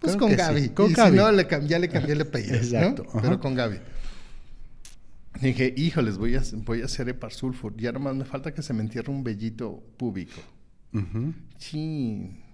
Pues 0.00 0.16
con 0.16 0.34
Gaby. 0.34 0.62
sí, 0.62 0.68
con 0.70 0.90
y 0.90 0.94
Gaby. 0.94 1.10
si 1.10 1.16
no, 1.16 1.30
le 1.30 1.46
ya 1.68 1.78
le 1.78 1.88
cambié 1.88 2.14
el 2.14 2.22
apellido. 2.22 2.56
Exacto. 2.56 3.06
Pero 3.22 3.38
con 3.38 3.54
Gaby. 3.54 3.76
Dije, 5.40 5.72
híjoles, 5.76 6.18
voy 6.18 6.34
a, 6.34 6.42
voy 6.64 6.82
a 6.82 6.86
hacer 6.86 7.08
Eparsulfur. 7.08 7.76
Ya 7.76 7.92
nomás 7.92 8.16
me 8.16 8.24
falta 8.24 8.52
que 8.52 8.62
se 8.62 8.74
me 8.74 8.82
entierre 8.82 9.12
un 9.12 9.22
vellito 9.22 9.82
púbico. 9.96 10.40
Ujú. 10.92 11.32
Chin. 11.58 12.49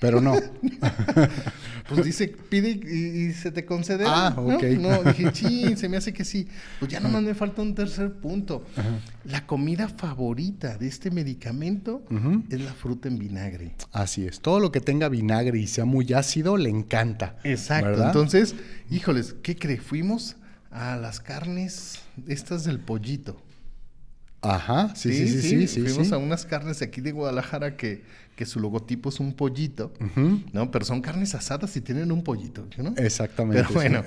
Pero 0.00 0.20
no. 0.20 0.36
Pues 1.88 2.04
dice, 2.04 2.28
pide 2.28 2.70
y, 2.70 3.28
y 3.28 3.32
se 3.32 3.52
te 3.52 3.64
concederá. 3.64 4.26
Ah, 4.26 4.34
¿no? 4.36 4.56
ok. 4.56 4.62
No, 4.78 5.04
dije, 5.04 5.30
chin, 5.32 5.76
se 5.76 5.88
me 5.88 5.96
hace 5.96 6.12
que 6.12 6.24
sí. 6.24 6.48
Pues 6.80 6.90
ya 6.90 7.00
nomás 7.00 7.22
me 7.22 7.34
falta 7.34 7.62
un 7.62 7.74
tercer 7.74 8.12
punto. 8.12 8.64
La 9.24 9.46
comida 9.46 9.88
favorita 9.88 10.76
de 10.78 10.88
este 10.88 11.10
medicamento 11.10 12.02
es 12.50 12.60
la 12.60 12.72
fruta 12.72 13.08
en 13.08 13.18
vinagre. 13.18 13.72
Así 13.92 14.26
es. 14.26 14.40
Todo 14.40 14.58
lo 14.58 14.72
que 14.72 14.80
tenga 14.80 15.08
vinagre 15.08 15.58
y 15.58 15.66
sea 15.66 15.84
muy 15.84 16.12
ácido 16.12 16.56
le 16.56 16.70
encanta. 16.70 17.36
Exacto. 17.44 17.90
¿verdad? 17.90 18.06
Entonces, 18.08 18.56
híjoles, 18.90 19.36
¿qué 19.42 19.56
cree? 19.56 19.78
Fuimos 19.78 20.36
a 20.70 20.96
las 20.96 21.20
carnes 21.20 22.00
estas 22.26 22.64
del 22.64 22.80
pollito. 22.80 23.40
Ajá, 24.54 24.94
sí, 24.94 25.12
sí, 25.12 25.28
sí, 25.28 25.42
sí, 25.42 25.66
sí. 25.68 25.80
Fuimos 25.82 26.08
sí. 26.08 26.14
a 26.14 26.18
unas 26.18 26.46
carnes 26.46 26.78
de 26.78 26.86
aquí 26.86 27.00
de 27.00 27.12
Guadalajara 27.12 27.76
que, 27.76 28.02
que 28.36 28.46
su 28.46 28.60
logotipo 28.60 29.08
es 29.08 29.18
un 29.20 29.32
pollito. 29.34 29.92
¿no? 30.52 30.70
Pero 30.70 30.84
son 30.84 31.00
carnes 31.00 31.34
asadas 31.34 31.76
y 31.76 31.80
tienen 31.80 32.12
un 32.12 32.22
pollito, 32.22 32.66
¿no? 32.78 32.94
Exactamente. 32.96 33.62
Pero 33.62 33.74
bueno, 33.74 34.04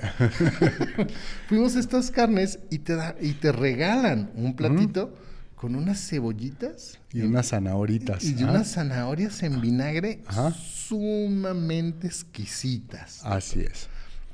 fuimos 1.48 1.76
a 1.76 1.80
estas 1.80 2.10
carnes 2.10 2.60
y 2.70 2.78
te, 2.78 2.96
da, 2.96 3.16
y 3.20 3.32
te 3.34 3.52
regalan 3.52 4.30
un 4.34 4.56
platito 4.56 5.14
con 5.54 5.74
unas 5.74 6.00
cebollitas. 6.08 6.98
Y 7.12 7.20
unas 7.20 7.48
zanahoritas. 7.48 8.24
y 8.24 8.42
unas 8.42 8.72
zanahorias 8.72 9.42
en 9.42 9.60
vinagre 9.60 10.22
Ajá. 10.26 10.52
sumamente 10.54 12.06
exquisitas. 12.06 13.20
Así 13.24 13.60
es. 13.60 13.88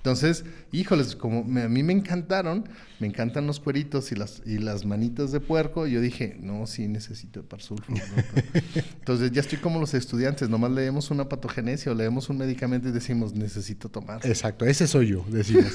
Entonces, 0.06 0.44
híjoles, 0.70 1.16
como 1.16 1.42
me- 1.42 1.62
a 1.62 1.68
mí 1.68 1.82
me 1.82 1.92
encantaron, 1.92 2.68
me 3.00 3.08
encantan 3.08 3.44
los 3.48 3.58
cueritos 3.58 4.12
y 4.12 4.14
las, 4.14 4.40
y 4.46 4.58
las 4.58 4.84
manitas 4.84 5.32
de 5.32 5.40
puerco, 5.40 5.88
yo 5.88 6.00
dije, 6.00 6.36
no, 6.40 6.64
sí 6.68 6.86
necesito 6.86 7.40
Eparsulfo. 7.40 7.92
¿no? 7.92 7.98
Entonces 9.00 9.32
ya 9.32 9.40
estoy 9.40 9.58
como 9.58 9.80
los 9.80 9.94
estudiantes, 9.94 10.48
nomás 10.48 10.70
leemos 10.70 11.10
una 11.10 11.28
patogenesia 11.28 11.90
o 11.90 11.94
leemos 11.96 12.28
un 12.28 12.38
medicamento 12.38 12.88
y 12.88 12.92
decimos, 12.92 13.34
necesito 13.34 13.88
tomar. 13.88 14.24
Exacto, 14.24 14.64
ese 14.64 14.86
soy 14.86 15.08
yo, 15.08 15.24
decimos. 15.28 15.72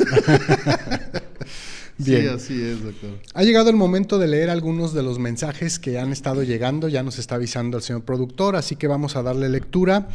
Sí, 2.03 2.11
Bien. 2.15 2.29
así 2.29 2.59
es, 2.59 2.81
doctor. 2.83 3.11
Ha 3.35 3.43
llegado 3.43 3.69
el 3.69 3.75
momento 3.75 4.17
de 4.17 4.25
leer 4.27 4.49
algunos 4.49 4.91
de 4.93 5.03
los 5.03 5.19
mensajes 5.19 5.77
que 5.77 5.99
han 5.99 6.11
estado 6.11 6.41
llegando, 6.41 6.87
ya 6.87 7.03
nos 7.03 7.19
está 7.19 7.35
avisando 7.35 7.77
el 7.77 7.83
señor 7.83 8.03
productor, 8.05 8.55
así 8.55 8.75
que 8.75 8.87
vamos 8.87 9.15
a 9.15 9.21
darle 9.21 9.49
lectura. 9.49 10.07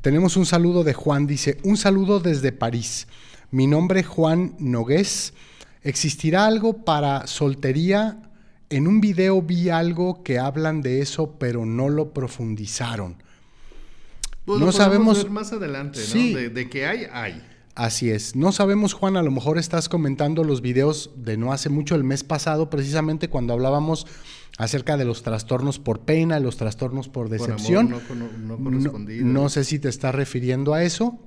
Tenemos 0.00 0.36
un 0.36 0.46
saludo 0.46 0.82
de 0.82 0.94
Juan, 0.94 1.28
dice, 1.28 1.58
un 1.62 1.76
saludo 1.76 2.18
desde 2.18 2.50
París. 2.50 3.06
Mi 3.50 3.66
nombre 3.66 4.00
es 4.00 4.06
Juan 4.06 4.54
Nogués. 4.58 5.32
¿Existirá 5.82 6.46
algo 6.46 6.84
para 6.84 7.26
soltería? 7.26 8.22
En 8.70 8.86
un 8.86 9.00
video 9.00 9.40
vi 9.40 9.70
algo 9.70 10.22
que 10.22 10.38
hablan 10.38 10.82
de 10.82 11.00
eso, 11.00 11.36
pero 11.38 11.64
no 11.64 11.88
lo 11.88 12.12
profundizaron. 12.12 13.16
Pues 14.44 14.60
No 14.60 14.66
lo 14.66 14.72
sabemos- 14.72 15.22
ver 15.22 15.30
más 15.30 15.52
adelante, 15.52 15.98
¿no? 16.00 16.04
Sí. 16.06 16.34
De, 16.34 16.50
de 16.50 16.68
que 16.68 16.86
hay, 16.86 17.06
hay. 17.12 17.42
Así 17.74 18.10
es. 18.10 18.34
No 18.34 18.50
sabemos, 18.52 18.92
Juan, 18.92 19.16
a 19.16 19.22
lo 19.22 19.30
mejor 19.30 19.56
estás 19.56 19.88
comentando 19.88 20.42
los 20.44 20.60
videos 20.60 21.12
de 21.16 21.36
no 21.36 21.52
hace 21.52 21.68
mucho, 21.68 21.94
el 21.94 22.02
mes 22.04 22.24
pasado, 22.24 22.68
precisamente 22.68 23.28
cuando 23.30 23.52
hablábamos 23.54 24.06
acerca 24.58 24.96
de 24.96 25.04
los 25.04 25.22
trastornos 25.22 25.78
por 25.78 26.00
pena, 26.00 26.40
los 26.40 26.56
trastornos 26.56 27.08
por 27.08 27.28
Por 27.28 27.36
amor 27.36 27.48
decepción. 27.50 27.88
no, 27.90 28.00
no 28.38 28.56
No- 28.58 28.64
correspondido. 28.64 29.24
no 29.26 29.48
sé 29.48 29.64
si 29.64 29.78
te 29.78 29.88
estás 29.88 30.14
refiriendo 30.14 30.74
a 30.74 30.82
eso. 30.82 31.18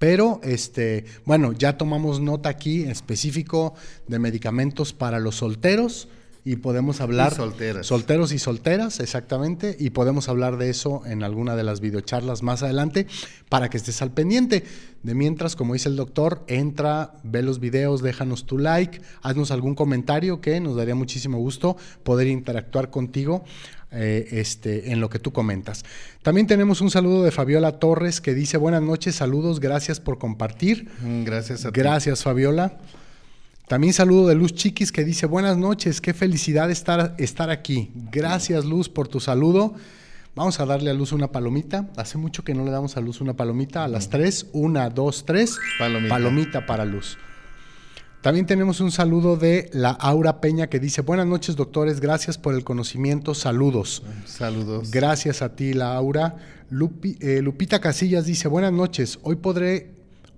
Pero, 0.00 0.40
este, 0.42 1.04
bueno, 1.26 1.52
ya 1.52 1.76
tomamos 1.76 2.20
nota 2.20 2.48
aquí 2.48 2.84
en 2.84 2.90
específico 2.90 3.74
de 4.08 4.18
medicamentos 4.18 4.94
para 4.94 5.20
los 5.20 5.36
solteros 5.36 6.08
y 6.42 6.56
podemos 6.56 7.02
hablar... 7.02 7.32
Y 7.32 7.36
solteras. 7.36 7.86
Solteros 7.86 8.32
y 8.32 8.38
solteras, 8.38 8.98
exactamente. 9.00 9.76
Y 9.78 9.90
podemos 9.90 10.30
hablar 10.30 10.56
de 10.56 10.70
eso 10.70 11.02
en 11.04 11.22
alguna 11.22 11.54
de 11.54 11.64
las 11.64 11.82
videocharlas 11.82 12.42
más 12.42 12.62
adelante 12.62 13.06
para 13.50 13.68
que 13.68 13.76
estés 13.76 14.00
al 14.00 14.10
pendiente. 14.10 14.64
De 15.02 15.14
mientras, 15.14 15.54
como 15.54 15.74
dice 15.74 15.90
el 15.90 15.96
doctor, 15.96 16.44
entra, 16.46 17.12
ve 17.22 17.42
los 17.42 17.60
videos, 17.60 18.00
déjanos 18.00 18.46
tu 18.46 18.56
like, 18.56 19.02
haznos 19.20 19.50
algún 19.50 19.74
comentario 19.74 20.40
que 20.40 20.60
nos 20.60 20.76
daría 20.76 20.94
muchísimo 20.94 21.36
gusto 21.36 21.76
poder 22.04 22.26
interactuar 22.26 22.88
contigo 22.88 23.44
eh, 23.92 24.28
este, 24.32 24.92
en 24.92 25.00
lo 25.00 25.10
que 25.10 25.18
tú 25.18 25.32
comentas. 25.32 25.84
También 26.22 26.46
tenemos 26.46 26.80
un 26.80 26.90
saludo 26.90 27.24
de 27.24 27.30
Fabiola 27.30 27.78
Torres 27.78 28.20
que 28.20 28.34
dice 28.34 28.56
buenas 28.56 28.82
noches, 28.82 29.16
saludos, 29.16 29.60
gracias 29.60 30.00
por 30.00 30.18
compartir. 30.18 30.88
Mm, 31.02 31.24
Gracias 31.24 31.64
a 31.64 31.72
ti. 31.72 31.80
Gracias, 31.80 32.22
Fabiola. 32.22 32.78
También 33.68 33.92
saludo 33.92 34.26
de 34.26 34.34
Luz 34.34 34.54
Chiquis 34.54 34.90
que 34.90 35.04
dice 35.04 35.26
buenas 35.26 35.56
noches, 35.56 36.00
qué 36.00 36.12
felicidad 36.12 36.70
estar, 36.70 37.14
estar 37.18 37.50
aquí. 37.50 37.90
Gracias, 38.10 38.64
Luz, 38.64 38.88
por 38.88 39.06
tu 39.08 39.20
saludo. 39.20 39.74
Vamos 40.34 40.60
a 40.60 40.66
darle 40.66 40.90
a 40.90 40.94
Luz 40.94 41.12
una 41.12 41.28
palomita. 41.32 41.88
Hace 41.96 42.16
mucho 42.16 42.44
que 42.44 42.54
no 42.54 42.64
le 42.64 42.70
damos 42.70 42.96
a 42.96 43.00
Luz 43.00 43.20
una 43.20 43.34
palomita. 43.34 43.84
A 43.84 43.88
las 43.88 44.08
tres, 44.08 44.46
una, 44.52 44.88
dos, 44.88 45.24
tres. 45.26 45.58
Palomita. 45.78 46.14
Palomita 46.14 46.66
para 46.66 46.84
Luz. 46.84 47.18
También 48.22 48.44
tenemos 48.44 48.80
un 48.80 48.90
saludo 48.92 49.36
de 49.36 49.70
la 49.72 49.90
Aura 49.92 50.42
Peña 50.42 50.66
que 50.66 50.78
dice 50.78 51.00
buenas 51.00 51.26
noches, 51.26 51.56
doctores. 51.56 52.00
Gracias 52.00 52.36
por 52.36 52.54
el 52.54 52.64
conocimiento. 52.64 53.34
Saludos. 53.34 54.02
Saludos. 54.26 54.90
Gracias 54.90 55.40
a 55.40 55.56
ti, 55.56 55.72
Laura. 55.72 56.36
Lupi- 56.70 57.16
eh, 57.20 57.40
Lupita 57.40 57.80
Casillas 57.80 58.26
dice, 58.26 58.46
buenas 58.46 58.72
noches, 58.72 59.18
hoy 59.22 59.36
podré, 59.36 59.90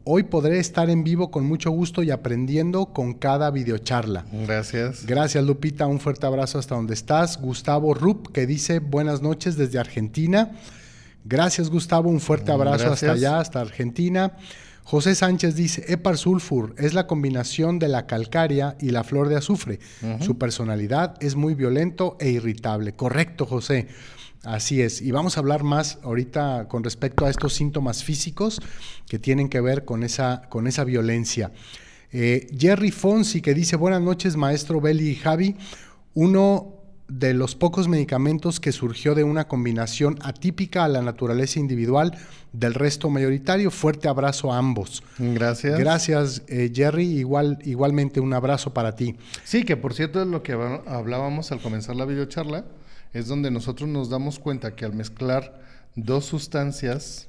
hoy 0.05 0.23
podré 0.23 0.61
estar 0.61 0.89
en 0.91 1.03
vivo 1.03 1.31
con 1.33 1.45
mucho 1.45 1.71
gusto 1.73 2.03
y 2.05 2.11
aprendiendo 2.13 2.87
con 2.87 3.15
cada 3.15 3.51
videocharla. 3.51 4.25
Gracias. 4.47 5.05
Gracias, 5.05 5.45
Lupita, 5.45 5.87
un 5.89 5.99
fuerte 5.99 6.25
abrazo 6.25 6.59
hasta 6.61 6.77
donde 6.77 6.95
estás. 6.95 7.39
Gustavo 7.41 7.95
Rup, 7.95 8.29
que 8.33 8.47
dice, 8.47 8.79
buenas 8.79 9.23
noches 9.23 9.57
desde 9.57 9.81
Argentina. 9.81 10.53
Gracias, 11.25 11.69
Gustavo, 11.69 12.09
un 12.09 12.21
fuerte 12.21 12.51
abrazo 12.53 12.93
hasta 12.93 13.13
allá, 13.13 13.41
hasta 13.41 13.61
Argentina. 13.61 14.37
José 14.85 15.15
Sánchez 15.15 15.55
dice, 15.55 15.85
Epar 15.89 16.19
sulfur 16.19 16.75
es 16.77 16.93
la 16.93 17.07
combinación 17.07 17.79
de 17.79 17.89
la 17.89 18.07
calcaria 18.07 18.77
y 18.81 18.91
la 18.91 19.05
flor 19.05 19.29
de 19.29 19.37
azufre. 19.37 19.79
Su 20.21 20.39
personalidad 20.39 21.15
es 21.21 21.37
muy 21.37 21.55
violento 21.55 22.17
e 22.21 22.31
irritable. 22.31 22.95
Correcto, 22.95 23.47
José. 23.47 23.89
Así 24.45 24.83
es. 24.83 25.01
Y 25.01 25.13
vamos 25.13 25.37
a 25.37 25.41
hablar 25.41 25.63
más 25.63 25.99
ahorita 26.03 26.67
con 26.69 26.83
respecto 26.83 27.25
a 27.25 27.31
estos 27.31 27.55
síntomas 27.55 28.03
físicos 28.03 28.61
que 29.09 29.19
tienen 29.21 29.49
que 29.49 29.61
ver 29.61 29.85
con 29.85 30.03
esa, 30.03 30.43
con 30.49 30.67
esa 30.67 30.83
violencia. 30.83 31.53
Eh, 32.11 32.49
Jerry 32.59 32.91
Fonsi 32.91 33.41
que 33.41 33.55
dice, 33.55 33.77
buenas 33.77 34.03
noches, 34.03 34.37
maestro 34.37 34.81
Beli 34.81 35.11
y 35.11 35.15
Javi. 35.15 35.57
Uno 36.15 36.82
de 37.19 37.35
los 37.35 37.55
pocos 37.55 37.89
medicamentos 37.89 38.59
que 38.59 38.73
surgió 38.73 39.15
de 39.15 39.23
una 39.23 39.47
combinación 39.47 40.19
atípica 40.23 40.85
a 40.85 40.89
la 40.89 41.03
naturaleza 41.03 41.61
individual 41.61 42.17
del 42.53 42.73
resto 42.73 43.11
mayoritario. 43.11 43.71
Fuerte 43.71 44.09
abrazo 44.09 44.51
a 44.53 44.57
ambos. 44.59 45.03
Gracias. 45.19 45.79
Gracias, 45.79 46.43
eh, 46.49 46.73
Jerry. 46.75 47.05
Igual, 47.19 47.59
igualmente 47.65 48.19
un 48.21 48.33
abrazo 48.33 48.73
para 48.73 48.95
ti. 48.97 49.17
Sí, 49.45 49.65
que 49.65 49.77
por 49.77 49.93
cierto, 49.93 50.25
lo 50.25 50.43
que 50.43 50.57
habl- 50.57 50.83
hablábamos 50.87 51.53
al 51.53 51.61
comenzar 51.61 51.97
la 51.97 52.07
videocharla 52.07 52.65
es 53.13 53.29
donde 53.29 53.51
nosotros 53.51 53.89
nos 53.91 54.09
damos 54.09 54.39
cuenta 54.39 54.75
que 54.75 54.87
al 54.87 54.95
mezclar 54.95 55.61
dos 55.95 56.25
sustancias 56.25 57.29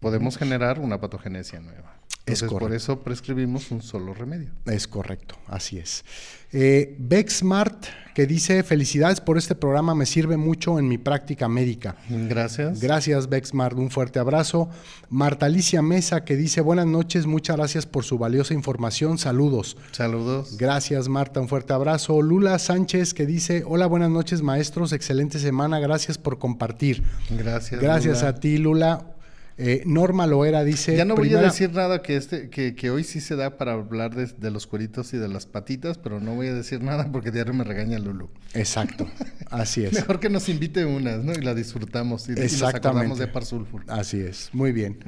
podemos 0.00 0.38
generar 0.38 0.80
una 0.80 1.00
patogenesia 1.00 1.60
nueva. 1.60 1.97
Es 2.32 2.42
por 2.42 2.72
eso 2.72 3.00
prescribimos 3.00 3.70
un 3.70 3.82
solo 3.82 4.14
remedio. 4.14 4.50
Es 4.66 4.86
correcto, 4.86 5.36
así 5.46 5.78
es. 5.78 6.04
Eh, 6.50 6.96
Bexmart, 6.98 7.86
que 8.14 8.26
dice, 8.26 8.62
felicidades 8.62 9.20
por 9.20 9.36
este 9.36 9.54
programa, 9.54 9.94
me 9.94 10.06
sirve 10.06 10.38
mucho 10.38 10.78
en 10.78 10.88
mi 10.88 10.96
práctica 10.96 11.46
médica. 11.46 11.96
Gracias. 12.08 12.80
Gracias, 12.80 13.28
Bexmart, 13.28 13.76
un 13.76 13.90
fuerte 13.90 14.18
abrazo. 14.18 14.70
Marta 15.10 15.46
Alicia 15.46 15.82
Mesa, 15.82 16.24
que 16.24 16.36
dice, 16.36 16.62
buenas 16.62 16.86
noches, 16.86 17.26
muchas 17.26 17.56
gracias 17.56 17.84
por 17.84 18.04
su 18.04 18.16
valiosa 18.16 18.54
información, 18.54 19.18
saludos. 19.18 19.76
Saludos. 19.92 20.56
Gracias, 20.56 21.08
Marta, 21.08 21.40
un 21.40 21.48
fuerte 21.48 21.74
abrazo. 21.74 22.22
Lula 22.22 22.58
Sánchez, 22.58 23.12
que 23.12 23.26
dice, 23.26 23.62
hola, 23.66 23.86
buenas 23.86 24.10
noches, 24.10 24.40
maestros, 24.40 24.92
excelente 24.92 25.38
semana, 25.38 25.80
gracias 25.80 26.16
por 26.16 26.38
compartir. 26.38 27.02
Gracias. 27.28 27.80
Gracias 27.80 28.18
Lula. 28.18 28.28
a 28.28 28.40
ti, 28.40 28.58
Lula. 28.58 29.17
Eh, 29.60 29.82
Norma 29.86 30.28
Loera 30.28 30.62
dice... 30.62 30.96
Ya 30.96 31.04
no 31.04 31.16
voy 31.16 31.34
a 31.34 31.42
decir 31.42 31.72
nada 31.72 32.00
que 32.00 32.16
este, 32.16 32.48
que, 32.48 32.76
que 32.76 32.90
hoy 32.90 33.02
sí 33.02 33.20
se 33.20 33.34
da 33.34 33.58
para 33.58 33.72
hablar 33.72 34.14
de, 34.14 34.26
de 34.26 34.50
los 34.52 34.68
cueritos 34.68 35.12
y 35.14 35.18
de 35.18 35.26
las 35.26 35.46
patitas, 35.46 35.98
pero 35.98 36.20
no 36.20 36.36
voy 36.36 36.46
a 36.46 36.54
decir 36.54 36.80
nada 36.80 37.10
porque 37.10 37.32
diario 37.32 37.52
me 37.54 37.64
regaña 37.64 37.98
Lulu. 37.98 38.30
Exacto, 38.54 39.08
así 39.50 39.82
es. 39.82 39.92
Mejor 39.94 40.20
que 40.20 40.30
nos 40.30 40.48
invite 40.48 40.84
unas, 40.84 41.24
¿no? 41.24 41.32
Y 41.32 41.42
la 41.42 41.54
disfrutamos 41.54 42.28
y, 42.28 42.32
Exactamente. 42.32 42.88
acordamos 42.88 43.18
de 43.18 43.26
Parsulfur. 43.26 43.82
Así 43.88 44.20
es, 44.20 44.50
muy 44.52 44.70
bien. 44.70 45.00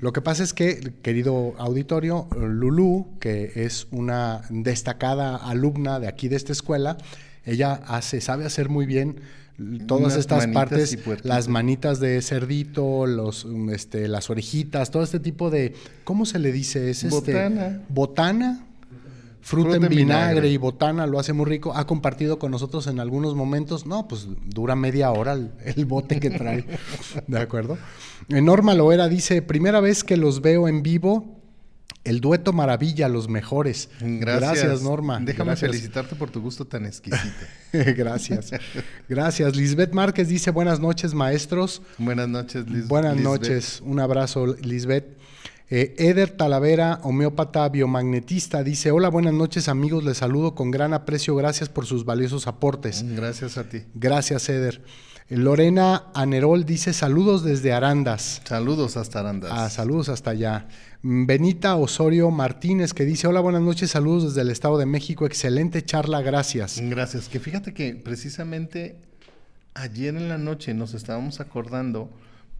Lo 0.00 0.12
que 0.12 0.20
pasa 0.20 0.42
es 0.42 0.52
que, 0.52 0.94
querido 1.02 1.54
auditorio, 1.58 2.26
Lulú, 2.36 3.16
que 3.20 3.52
es 3.54 3.86
una 3.92 4.42
destacada 4.50 5.36
alumna 5.36 6.00
de 6.00 6.08
aquí 6.08 6.26
de 6.26 6.34
esta 6.36 6.52
escuela, 6.52 6.98
Ella 7.44 7.74
hace, 7.86 8.20
sabe 8.20 8.44
hacer 8.44 8.68
muy 8.68 8.86
bien 8.86 9.20
todas 9.86 10.04
Unas 10.04 10.16
estas 10.16 10.46
partes, 10.48 10.98
las 11.24 11.48
manitas 11.48 12.00
de 12.00 12.20
cerdito, 12.22 13.06
los, 13.06 13.44
um, 13.44 13.70
este, 13.70 14.08
las 14.08 14.30
orejitas, 14.30 14.90
todo 14.90 15.02
este 15.02 15.20
tipo 15.20 15.50
de, 15.50 15.74
¿cómo 16.04 16.26
se 16.26 16.38
le 16.38 16.52
dice? 16.52 16.90
Es 16.90 17.04
este, 17.04 17.32
Botana. 17.32 17.82
botana, 17.88 18.66
fruta, 19.40 19.70
Fruta 19.70 19.76
en 19.76 19.88
vinagre, 19.90 19.94
vinagre. 19.94 20.48
y 20.50 20.56
botana, 20.56 21.06
lo 21.06 21.18
hace 21.18 21.32
muy 21.32 21.46
rico. 21.46 21.74
Ha 21.74 21.86
compartido 21.86 22.38
con 22.38 22.50
nosotros 22.50 22.86
en 22.86 23.00
algunos 23.00 23.34
momentos, 23.34 23.86
no, 23.86 24.08
pues 24.08 24.26
dura 24.46 24.74
media 24.76 25.10
hora 25.10 25.32
el, 25.34 25.50
el 25.64 25.84
bote 25.84 26.18
que 26.20 26.30
trae, 26.30 26.64
¿de 27.26 27.38
acuerdo? 27.38 27.76
Norma 28.28 28.74
Loera 28.74 29.08
dice, 29.08 29.42
primera 29.42 29.80
vez 29.80 30.04
que 30.04 30.16
los 30.16 30.40
veo 30.40 30.68
en 30.68 30.82
vivo, 30.82 31.41
el 32.04 32.20
dueto 32.20 32.52
maravilla, 32.52 33.08
los 33.08 33.28
mejores. 33.28 33.88
Gracias. 34.00 34.82
Norma. 34.82 35.20
Déjame 35.20 35.50
Gracias. 35.50 35.70
felicitarte 35.70 36.16
por 36.16 36.30
tu 36.30 36.40
gusto 36.40 36.64
tan 36.66 36.84
exquisito. 36.84 37.22
Gracias. 37.72 38.50
Gracias. 39.08 39.56
Lisbeth 39.56 39.92
Márquez 39.92 40.28
dice 40.28 40.50
buenas 40.50 40.80
noches, 40.80 41.14
maestros. 41.14 41.82
Buenas 41.98 42.28
noches, 42.28 42.68
Liz. 42.68 42.88
buenas 42.88 43.14
Lisbeth. 43.16 43.24
noches. 43.32 43.82
Un 43.84 44.00
abrazo, 44.00 44.46
Lisbeth. 44.46 45.16
Eh, 45.70 45.94
Eder 45.96 46.28
Talavera, 46.30 47.00
homeópata 47.02 47.66
biomagnetista, 47.70 48.62
dice, 48.62 48.90
hola, 48.90 49.08
buenas 49.08 49.32
noches 49.32 49.68
amigos, 49.68 50.04
les 50.04 50.18
saludo 50.18 50.54
con 50.54 50.70
gran 50.70 50.92
aprecio, 50.92 51.34
gracias 51.34 51.70
por 51.70 51.86
sus 51.86 52.04
valiosos 52.04 52.46
aportes. 52.46 53.02
Gracias 53.16 53.56
a 53.56 53.64
ti. 53.64 53.82
Gracias, 53.94 54.50
Eder. 54.50 54.82
Eh, 55.30 55.36
Lorena 55.38 56.08
Anerol 56.12 56.66
dice, 56.66 56.92
saludos 56.92 57.42
desde 57.42 57.72
Arandas. 57.72 58.42
Saludos 58.44 58.98
hasta 58.98 59.20
Arandas. 59.20 59.50
Ah, 59.54 59.70
saludos 59.70 60.10
hasta 60.10 60.32
allá. 60.32 60.66
Benita 61.04 61.74
Osorio 61.76 62.30
Martínez 62.30 62.94
que 62.94 63.04
dice, 63.04 63.26
hola, 63.26 63.40
buenas 63.40 63.62
noches, 63.62 63.90
saludos 63.90 64.22
desde 64.34 64.42
el 64.42 64.50
Estado 64.50 64.78
de 64.78 64.86
México, 64.86 65.26
excelente 65.26 65.82
charla, 65.84 66.22
gracias. 66.22 66.80
Gracias. 66.80 67.28
Que 67.28 67.40
fíjate 67.40 67.74
que 67.74 67.94
precisamente 67.96 68.96
ayer 69.74 70.14
en 70.14 70.28
la 70.28 70.38
noche 70.38 70.74
nos 70.74 70.94
estábamos 70.94 71.40
acordando, 71.40 72.08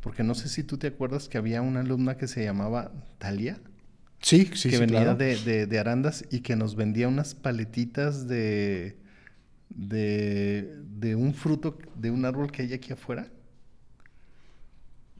porque 0.00 0.24
no 0.24 0.34
sé 0.34 0.48
si 0.48 0.64
tú 0.64 0.76
te 0.76 0.88
acuerdas 0.88 1.28
que 1.28 1.38
había 1.38 1.62
una 1.62 1.80
alumna 1.80 2.16
que 2.16 2.26
se 2.26 2.42
llamaba 2.44 2.90
Talia, 3.18 3.58
Sí, 4.20 4.50
sí, 4.54 4.70
que 4.70 4.76
sí, 4.76 4.80
venía 4.80 5.02
claro. 5.02 5.16
de, 5.16 5.36
de- 5.36 5.66
de 5.66 5.78
Arandas 5.80 6.24
y 6.30 6.40
que 6.40 6.54
nos 6.56 6.74
vendía 6.76 7.08
unas 7.08 7.34
paletitas 7.34 8.28
de, 8.28 8.96
de, 9.68 10.76
de 10.98 11.14
un 11.16 11.34
fruto, 11.34 11.76
de 11.96 12.10
un 12.12 12.24
árbol 12.24 12.50
que 12.52 12.62
hay 12.62 12.72
aquí 12.72 12.92
afuera. 12.92 13.28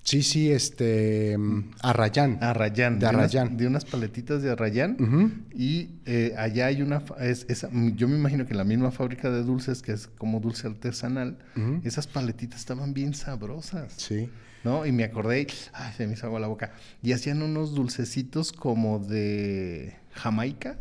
Sí, 0.05 0.23
sí, 0.23 0.51
este, 0.51 1.39
mm, 1.39 1.71
Arrayán. 1.81 2.39
Arrayán. 2.43 2.99
De 2.99 3.07
unas- 3.07 3.15
Arrayán. 3.35 3.57
de 3.57 3.67
unas 3.69 3.85
paletitas 3.85 4.43
de 4.43 4.51
Arrayán. 4.51 5.45
Y 5.55 5.91
eh, 6.07 6.35
allá 6.37 6.67
hay 6.67 6.83
una, 6.83 7.01
fa- 7.01 7.25
es, 7.25 7.47
esa- 7.49 7.71
yo 7.95 8.09
me 8.09 8.17
imagino 8.17 8.45
que 8.45 8.55
la 8.55 8.65
misma 8.65 8.91
fábrica 8.91 9.31
de 9.31 9.43
dulces, 9.45 9.81
que 9.81 9.93
es 9.93 10.09
como 10.09 10.41
dulce 10.41 10.67
artesanal, 10.67 11.39
esas 11.85 12.07
paletitas 12.09 12.59
estaban 12.61 12.95
bien 12.95 13.15
sabrosas, 13.15 13.93
Sí. 13.97 14.29
¿no? 14.65 14.85
Y 14.87 14.93
me 14.93 15.05
acordé, 15.05 15.47
ay, 15.73 15.93
se 15.97 16.07
me 16.09 16.15
hizo 16.15 16.27
agua 16.27 16.41
la 16.41 16.49
boca. 16.49 16.73
Y 17.03 17.13
hacían 17.13 17.41
unos 17.43 17.75
dulcecitos 17.75 18.53
como 18.53 18.99
de 18.99 19.95
Jamaica, 20.15 20.79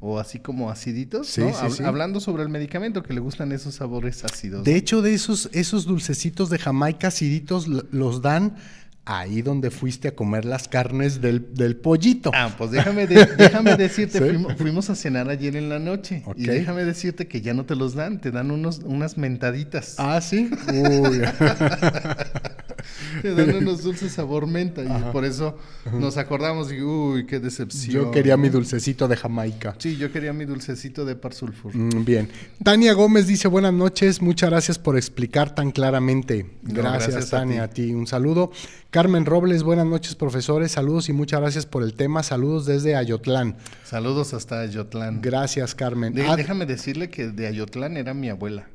o 0.00 0.18
así 0.18 0.38
como 0.38 0.70
aciditos, 0.70 1.26
Sí, 1.28 1.40
¿no? 1.40 1.48
sí, 1.50 1.54
Hab- 1.60 1.70
sí. 1.70 1.82
Hablando 1.84 2.20
sobre 2.20 2.42
el 2.42 2.48
medicamento, 2.48 3.02
que 3.02 3.12
le 3.12 3.20
gustan 3.20 3.52
esos 3.52 3.74
sabores 3.74 4.24
ácidos. 4.24 4.64
De 4.64 4.76
hecho, 4.76 5.02
de 5.02 5.14
esos, 5.14 5.48
esos 5.52 5.84
dulcecitos 5.84 6.48
de 6.50 6.58
Jamaica 6.58 7.08
aciditos 7.08 7.66
los 7.66 8.22
dan 8.22 8.54
ahí 9.04 9.42
donde 9.42 9.72
fuiste 9.72 10.06
a 10.06 10.14
comer 10.14 10.44
las 10.44 10.68
carnes 10.68 11.20
del, 11.20 11.52
del 11.54 11.74
pollito. 11.74 12.30
Ah, 12.32 12.54
pues 12.56 12.70
déjame, 12.70 13.08
de- 13.08 13.26
déjame 13.36 13.74
decirte, 13.76 14.18
Sí. 14.18 14.24
fuimos, 14.24 14.54
fuimos 14.54 14.90
a 14.90 14.94
cenar 14.94 15.28
ayer 15.28 15.56
en 15.56 15.68
la 15.68 15.80
noche. 15.80 16.22
Y 16.36 16.44
déjame 16.46 16.84
decirte 16.84 17.26
que 17.26 17.40
ya 17.40 17.52
no 17.52 17.64
te 17.66 17.74
los 17.74 17.94
dan, 17.94 18.20
te 18.20 18.30
dan 18.30 18.52
unos, 18.52 18.78
unas 18.84 19.18
mentaditas. 19.18 19.96
Ah, 19.98 20.20
sí. 20.20 20.48
Uy. 20.72 21.20
Te 23.22 23.34
dan 23.34 23.54
unos 23.54 23.82
dulces 23.82 24.12
sabor 24.12 24.46
menta. 24.46 24.82
Y 24.82 24.86
Ajá. 24.86 25.12
por 25.12 25.24
eso 25.24 25.56
nos 25.92 26.16
acordamos 26.16 26.72
y, 26.72 26.80
uy, 26.82 27.26
qué 27.26 27.40
decepción. 27.40 27.92
Yo 28.04 28.10
quería 28.10 28.36
mi 28.36 28.48
dulcecito 28.48 29.08
de 29.08 29.16
Jamaica. 29.16 29.74
Sí, 29.78 29.96
yo 29.96 30.10
quería 30.12 30.32
mi 30.32 30.44
dulcecito 30.44 31.04
de 31.04 31.16
par 31.16 31.34
sulfur. 31.34 31.74
Mm, 31.74 32.04
Bien. 32.04 32.28
Tania 32.62 32.92
Gómez 32.94 33.26
dice 33.26 33.48
buenas 33.48 33.72
noches, 33.72 34.20
muchas 34.22 34.50
gracias 34.50 34.78
por 34.78 34.96
explicar 34.96 35.54
tan 35.54 35.70
claramente. 35.70 36.46
No, 36.62 36.74
Gracias, 36.74 37.12
gracias 37.12 37.32
a 37.32 37.38
Tania, 37.38 37.62
a 37.64 37.68
ti. 37.68 37.86
ti. 37.88 37.94
Un 37.94 38.06
saludo. 38.06 38.50
Carmen 38.90 39.24
Robles, 39.24 39.62
buenas 39.62 39.86
noches, 39.86 40.14
profesores. 40.14 40.72
Saludos 40.72 41.08
y 41.08 41.12
muchas 41.12 41.40
gracias 41.40 41.64
por 41.66 41.82
el 41.82 41.94
tema. 41.94 42.22
Saludos 42.22 42.66
desde 42.66 42.94
Ayotlán. 42.94 43.56
Saludos 43.84 44.34
hasta 44.34 44.60
Ayotlán. 44.60 45.20
Gracias, 45.22 45.74
Carmen. 45.74 46.12
De- 46.14 46.26
Ah, 46.26 46.36
déjame 46.36 46.66
decirle 46.66 47.08
que 47.10 47.28
de 47.28 47.46
Ayotlán 47.46 47.96
era 47.96 48.12
mi 48.14 48.28
abuela, 48.28 48.68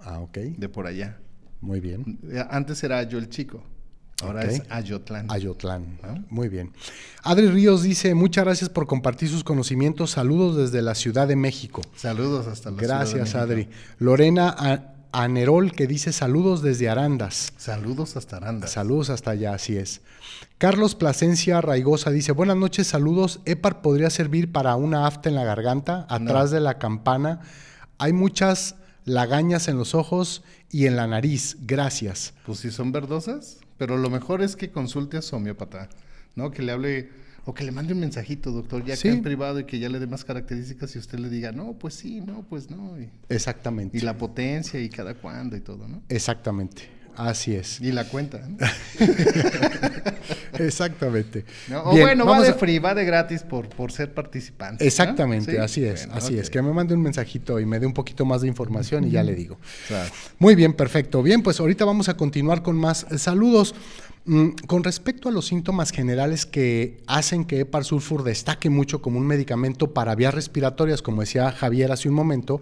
ah, 0.00 0.20
ok. 0.20 0.38
de 0.56 0.68
por 0.68 0.86
allá. 0.86 1.18
Muy 1.60 1.80
bien. 1.80 2.18
Antes 2.50 2.82
era 2.84 2.98
Ayo 2.98 3.18
el 3.18 3.28
chico, 3.28 3.62
ahora 4.22 4.44
es 4.44 4.62
Ayotlán. 4.70 5.30
Ayotlán. 5.30 5.98
¿Ah? 6.02 6.14
Muy 6.30 6.48
bien. 6.48 6.72
Adri 7.22 7.48
Ríos 7.48 7.82
dice, 7.82 8.14
muchas 8.14 8.44
gracias 8.44 8.70
por 8.70 8.86
compartir 8.86 9.28
sus 9.28 9.42
conocimientos. 9.44 10.12
Saludos 10.12 10.56
desde 10.56 10.82
la 10.82 10.94
Ciudad 10.94 11.26
de 11.28 11.36
México. 11.36 11.82
Saludos 11.96 12.46
hasta 12.46 12.70
la 12.70 12.78
Ciudad 12.78 12.94
de 12.98 12.98
Gracias, 13.04 13.20
México. 13.34 13.38
Adri. 13.38 13.68
Lorena 13.98 14.54
A- 14.58 14.92
Anerol 15.12 15.72
que 15.72 15.86
dice 15.86 16.12
saludos 16.12 16.60
desde 16.60 16.90
Arandas. 16.90 17.52
Saludos 17.56 18.16
hasta 18.18 18.36
Aranda. 18.36 18.66
Saludos 18.66 19.08
hasta 19.08 19.30
allá, 19.30 19.54
así 19.54 19.76
es. 19.76 20.02
Carlos 20.58 20.94
Plasencia 20.94 21.60
Raigosa 21.62 22.10
dice, 22.10 22.32
buenas 22.32 22.56
noches, 22.58 22.86
saludos. 22.86 23.40
EPAR 23.46 23.80
podría 23.80 24.10
servir 24.10 24.52
para 24.52 24.76
una 24.76 25.06
afta 25.06 25.30
en 25.30 25.34
la 25.36 25.44
garganta, 25.44 26.06
atrás 26.10 26.50
de 26.50 26.60
la 26.60 26.76
campana. 26.78 27.40
Hay 27.98 28.12
muchas 28.12 28.74
lagañas 29.06 29.68
en 29.68 29.78
los 29.78 29.94
ojos 29.94 30.42
y 30.70 30.84
en 30.86 30.96
la 30.96 31.06
nariz. 31.06 31.56
Gracias. 31.62 32.34
Pues 32.44 32.58
si 32.58 32.70
son 32.70 32.92
verdosas, 32.92 33.58
pero 33.78 33.96
lo 33.96 34.10
mejor 34.10 34.42
es 34.42 34.54
que 34.56 34.70
consulte 34.70 35.16
a 35.16 35.22
su 35.22 35.36
homeópata, 35.36 35.88
¿no? 36.34 36.50
Que 36.50 36.62
le 36.62 36.72
hable 36.72 37.08
o 37.48 37.54
que 37.54 37.62
le 37.62 37.70
mande 37.70 37.92
un 37.94 38.00
mensajito, 38.00 38.50
doctor, 38.50 38.84
ya 38.84 38.96
Sí. 38.96 39.02
que 39.04 39.10
en 39.14 39.22
privado 39.22 39.60
y 39.60 39.64
que 39.64 39.78
ya 39.78 39.88
le 39.88 40.00
dé 40.00 40.08
más 40.08 40.24
características 40.24 40.96
y 40.96 40.98
usted 40.98 41.20
le 41.20 41.30
diga, 41.30 41.52
no, 41.52 41.74
pues 41.74 41.94
sí, 41.94 42.20
no, 42.20 42.42
pues 42.48 42.68
no. 42.70 43.00
Y, 43.00 43.08
Exactamente. 43.28 43.96
y 43.96 44.00
la 44.00 44.18
potencia 44.18 44.80
y 44.80 44.88
cada 44.88 45.14
cuándo 45.14 45.56
y 45.56 45.60
todo, 45.60 45.86
¿no? 45.86 46.02
Exactamente. 46.08 46.88
Así 47.16 47.54
es. 47.54 47.80
Y 47.80 47.92
la 47.92 48.04
cuenta. 48.04 48.40
Exactamente. 50.58 51.44
¿No? 51.68 51.82
O 51.84 51.92
Bien, 51.92 52.06
bueno, 52.06 52.26
va 52.26 52.40
de 52.40 52.48
a- 52.50 52.54
free, 52.54 52.78
va 52.78 52.94
de 52.94 53.04
gratis 53.04 53.42
por, 53.42 53.68
por 53.68 53.92
ser 53.92 54.12
participante. 54.14 54.84
¿no? 54.84 54.88
Exactamente, 54.88 55.52
¿Sí? 55.52 55.56
así 55.58 55.84
es, 55.84 56.06
Bueno, 56.06 56.18
así 56.22 56.38
es. 56.38 56.50
Que 56.50 56.62
me 56.62 56.72
mande 56.72 56.94
un 56.94 57.02
mensajito 57.02 57.60
y 57.60 57.66
me 57.66 57.78
dé 57.78 57.86
un 57.86 57.92
poquito 57.94 58.24
más 58.24 58.40
de 58.42 58.48
información 58.48 59.04
y 59.04 59.10
ya 59.10 59.22
le 59.22 59.34
digo. 59.34 59.58
Claro. 59.88 60.10
Muy 60.38 60.54
bien, 60.54 60.72
perfecto. 60.72 61.22
Bien, 61.22 61.42
pues 61.42 61.60
ahorita 61.60 61.84
vamos 61.84 62.08
a 62.08 62.16
continuar 62.16 62.62
con 62.62 62.76
más 62.76 63.06
eh, 63.10 63.18
saludos. 63.18 63.74
Mm, 64.28 64.50
con 64.66 64.82
respecto 64.82 65.28
a 65.28 65.32
los 65.32 65.46
síntomas 65.46 65.92
generales 65.92 66.46
que 66.46 66.98
hacen 67.06 67.44
que 67.44 67.60
Epar 67.60 67.84
Sulfur 67.84 68.24
destaque 68.24 68.70
mucho 68.70 69.00
como 69.00 69.18
un 69.18 69.26
medicamento 69.26 69.92
para 69.94 70.14
vías 70.16 70.34
respiratorias, 70.34 71.00
como 71.00 71.20
decía 71.20 71.52
Javier 71.52 71.92
hace 71.92 72.08
un 72.08 72.16
momento, 72.16 72.60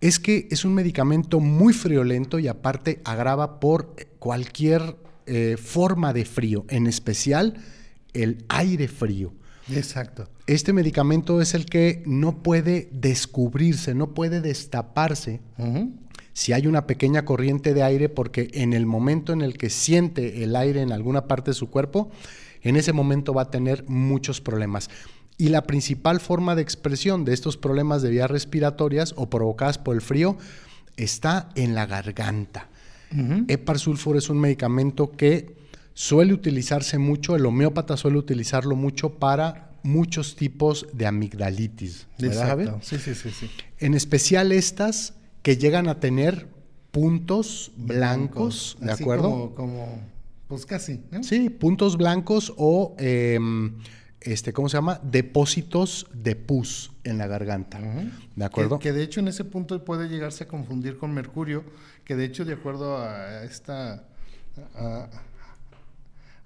es 0.00 0.18
que 0.18 0.48
es 0.50 0.64
un 0.64 0.74
medicamento 0.74 1.40
muy 1.40 1.72
friolento 1.72 2.38
y 2.38 2.48
aparte 2.48 3.00
agrava 3.04 3.60
por 3.60 3.94
cualquier 4.18 4.96
eh, 5.26 5.56
forma 5.56 6.12
de 6.12 6.24
frío, 6.24 6.64
en 6.68 6.86
especial 6.86 7.54
el 8.12 8.44
aire 8.48 8.88
frío. 8.88 9.32
Exacto. 9.70 10.28
Este 10.46 10.72
medicamento 10.72 11.42
es 11.42 11.54
el 11.54 11.66
que 11.66 12.02
no 12.06 12.42
puede 12.42 12.88
descubrirse, 12.92 13.94
no 13.94 14.14
puede 14.14 14.40
destaparse 14.40 15.40
si 16.32 16.52
hay 16.52 16.66
una 16.66 16.86
pequeña 16.86 17.24
corriente 17.24 17.74
de 17.74 17.82
aire, 17.82 18.08
porque 18.08 18.48
en 18.54 18.72
el 18.72 18.86
momento 18.86 19.32
en 19.32 19.42
el 19.42 19.58
que 19.58 19.70
siente 19.70 20.44
el 20.44 20.56
aire 20.56 20.80
en 20.80 20.92
alguna 20.92 21.26
parte 21.26 21.50
de 21.50 21.54
su 21.54 21.68
cuerpo, 21.68 22.10
en 22.62 22.76
ese 22.76 22.92
momento 22.92 23.34
va 23.34 23.42
a 23.42 23.50
tener 23.50 23.84
muchos 23.88 24.40
problemas. 24.40 24.88
Y 25.38 25.48
la 25.48 25.62
principal 25.62 26.20
forma 26.20 26.54
de 26.56 26.62
expresión 26.62 27.24
de 27.24 27.32
estos 27.32 27.56
problemas 27.56 28.02
de 28.02 28.10
vías 28.10 28.30
respiratorias 28.30 29.14
o 29.16 29.30
provocadas 29.30 29.78
por 29.78 29.94
el 29.94 30.02
frío 30.02 30.36
está 30.96 31.48
en 31.54 31.74
la 31.74 31.86
garganta. 31.86 32.68
Epar 33.46 33.78
sulfur 33.78 34.18
es 34.18 34.28
un 34.28 34.38
medicamento 34.38 35.12
que 35.12 35.56
suele 35.94 36.34
utilizarse 36.34 36.98
mucho, 36.98 37.36
el 37.36 37.46
homeópata 37.46 37.96
suele 37.96 38.18
utilizarlo 38.18 38.76
mucho 38.76 39.14
para 39.14 39.70
muchos 39.82 40.36
tipos 40.36 40.86
de 40.92 41.06
amigdalitis. 41.06 42.06
¿verdad. 42.18 42.76
Sí, 42.82 42.98
sí, 42.98 43.14
sí, 43.14 43.30
sí. 43.30 43.50
En 43.78 43.94
especial 43.94 44.52
estas 44.52 45.14
que 45.42 45.56
llegan 45.56 45.88
a 45.88 46.00
tener 46.00 46.48
puntos 46.90 47.72
blancos, 47.76 48.76
¿de 48.80 48.92
Así 48.92 49.02
acuerdo? 49.02 49.30
Como, 49.30 49.54
como, 49.54 50.00
pues 50.48 50.66
casi, 50.66 51.00
¿no? 51.10 51.22
Sí, 51.22 51.48
puntos 51.48 51.96
blancos 51.96 52.52
o, 52.56 52.94
eh, 52.98 53.38
este, 54.20 54.52
¿cómo 54.52 54.68
se 54.68 54.76
llama? 54.76 55.00
Depósitos 55.02 56.06
de 56.12 56.36
pus 56.36 56.92
en 57.04 57.18
la 57.18 57.26
garganta. 57.26 57.80
¿de 58.36 58.44
acuerdo? 58.44 58.78
Que, 58.78 58.88
que 58.88 58.92
de 58.92 59.02
hecho 59.02 59.20
en 59.20 59.28
ese 59.28 59.44
punto 59.44 59.84
puede 59.84 60.08
llegarse 60.08 60.44
a 60.44 60.48
confundir 60.48 60.98
con 60.98 61.12
mercurio, 61.12 61.64
que 62.04 62.16
de 62.16 62.24
hecho 62.24 62.44
de 62.44 62.54
acuerdo 62.54 62.98
a 62.98 63.44
esta 63.44 64.04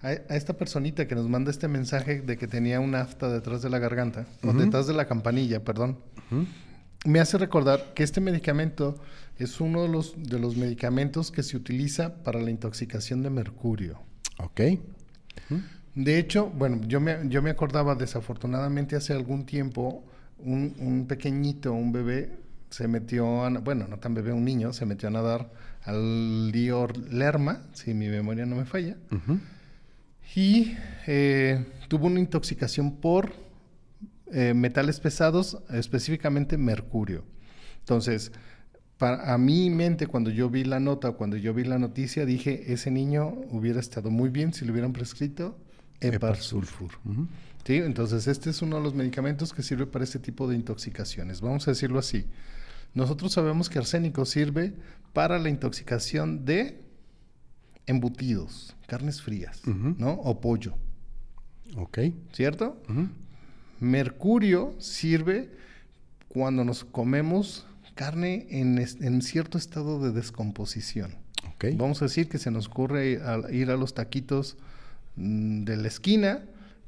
a, 0.02 0.12
esta 0.34 0.54
personita 0.54 1.06
que 1.06 1.14
nos 1.14 1.28
manda 1.28 1.50
este 1.50 1.68
mensaje 1.68 2.20
de 2.20 2.36
que 2.36 2.48
tenía 2.48 2.80
una 2.80 3.02
afta 3.02 3.28
detrás 3.28 3.62
de 3.62 3.70
la 3.70 3.78
garganta, 3.78 4.26
o 4.42 4.52
detrás 4.52 4.86
de 4.86 4.94
la 4.94 5.06
campanilla, 5.06 5.64
perdón. 5.64 5.98
me 7.04 7.20
hace 7.20 7.38
recordar 7.38 7.94
que 7.94 8.02
este 8.02 8.20
medicamento 8.20 9.00
es 9.38 9.60
uno 9.60 9.82
de 9.82 9.88
los, 9.88 10.14
de 10.16 10.38
los 10.38 10.56
medicamentos 10.56 11.30
que 11.30 11.42
se 11.42 11.56
utiliza 11.56 12.22
para 12.22 12.40
la 12.40 12.50
intoxicación 12.50 13.22
de 13.22 13.30
mercurio. 13.30 14.00
Ok. 14.38 14.60
De 15.94 16.18
hecho, 16.18 16.50
bueno, 16.50 16.80
yo 16.86 17.00
me, 17.00 17.28
yo 17.28 17.42
me 17.42 17.50
acordaba 17.50 17.94
desafortunadamente 17.94 18.96
hace 18.96 19.12
algún 19.12 19.44
tiempo, 19.44 20.04
un, 20.38 20.74
un 20.78 21.06
pequeñito, 21.06 21.72
un 21.72 21.92
bebé, 21.92 22.30
se 22.70 22.88
metió, 22.88 23.44
a, 23.44 23.50
bueno, 23.50 23.86
no 23.86 23.98
tan 23.98 24.14
bebé, 24.14 24.32
un 24.32 24.44
niño, 24.44 24.72
se 24.72 24.86
metió 24.86 25.08
a 25.08 25.12
nadar 25.12 25.50
al 25.82 26.50
río 26.50 26.88
Lerma, 27.10 27.62
si 27.74 27.92
mi 27.92 28.08
memoria 28.08 28.46
no 28.46 28.56
me 28.56 28.64
falla, 28.64 28.96
y 30.34 30.74
eh, 31.06 31.66
tuvo 31.88 32.06
una 32.06 32.20
intoxicación 32.20 32.96
por 32.96 33.34
eh, 34.32 34.54
metales 34.54 34.98
pesados, 34.98 35.58
específicamente 35.70 36.56
mercurio. 36.56 37.24
Entonces, 37.80 38.32
para, 38.96 39.34
a 39.34 39.36
mi 39.36 39.68
mente, 39.68 40.06
cuando 40.06 40.30
yo 40.30 40.48
vi 40.48 40.64
la 40.64 40.80
nota, 40.80 41.12
cuando 41.12 41.36
yo 41.36 41.52
vi 41.52 41.64
la 41.64 41.78
noticia, 41.78 42.24
dije, 42.24 42.72
ese 42.72 42.90
niño 42.90 43.28
hubiera 43.50 43.80
estado 43.80 44.10
muy 44.10 44.30
bien 44.30 44.54
si 44.54 44.64
le 44.64 44.72
hubieran 44.72 44.94
prescrito 44.94 45.58
Eparsulfur. 46.02 46.90
¿Sí? 47.64 47.76
Entonces, 47.76 48.26
este 48.26 48.50
es 48.50 48.60
uno 48.62 48.76
de 48.76 48.82
los 48.82 48.94
medicamentos 48.94 49.52
que 49.52 49.62
sirve 49.62 49.86
para 49.86 50.04
este 50.04 50.18
tipo 50.18 50.48
de 50.48 50.56
intoxicaciones. 50.56 51.40
Vamos 51.40 51.68
a 51.68 51.70
decirlo 51.70 51.98
así. 51.98 52.26
Nosotros 52.94 53.32
sabemos 53.32 53.70
que 53.70 53.78
arsénico 53.78 54.24
sirve 54.24 54.74
para 55.12 55.38
la 55.38 55.48
intoxicación 55.48 56.44
de 56.44 56.82
embutidos, 57.86 58.76
carnes 58.86 59.22
frías, 59.22 59.62
¿no? 59.66 60.12
O 60.12 60.40
pollo. 60.40 60.74
Ok. 61.76 61.98
¿Cierto? 62.32 62.82
Mercurio 63.80 64.74
sirve 64.78 65.50
cuando 66.28 66.64
nos 66.64 66.84
comemos 66.84 67.66
carne 67.94 68.46
en, 68.50 68.78
en 68.78 69.22
cierto 69.22 69.58
estado 69.58 70.00
de 70.02 70.12
descomposición. 70.12 71.16
Ok. 71.54 71.66
Vamos 71.74 72.02
a 72.02 72.06
decir 72.06 72.28
que 72.28 72.38
se 72.38 72.50
nos 72.50 72.66
ocurre 72.66 73.18
ir 73.50 73.70
a 73.70 73.76
los 73.76 73.94
taquitos 73.94 74.56
de 75.16 75.76
la 75.76 75.88
esquina 75.88 76.42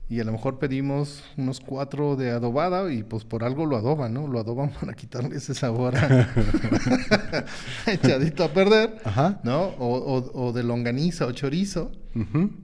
y 0.09 0.21
a 0.21 0.25
lo 0.25 0.33
mejor 0.33 0.59
pedimos 0.59 1.25
unos 1.37 1.61
cuatro 1.61 2.15
de 2.17 2.31
adobada 2.31 2.93
y 2.93 3.03
pues 3.03 3.25
por 3.25 3.43
algo 3.43 3.65
lo 3.65 3.77
adoban, 3.77 4.13
¿no? 4.13 4.27
Lo 4.27 4.39
adoban 4.39 4.71
para 4.81 4.95
quitarle 4.95 5.37
ese 5.37 5.55
sabor 5.55 5.97
a... 5.97 6.29
echadito 7.87 8.45
a 8.45 8.53
perder, 8.53 8.99
Ajá. 9.05 9.41
¿no? 9.45 9.63
O, 9.79 9.97
o, 9.97 10.47
o, 10.47 10.53
de 10.53 10.63
longaniza 10.63 11.27
o 11.27 11.33
chorizo. 11.33 11.91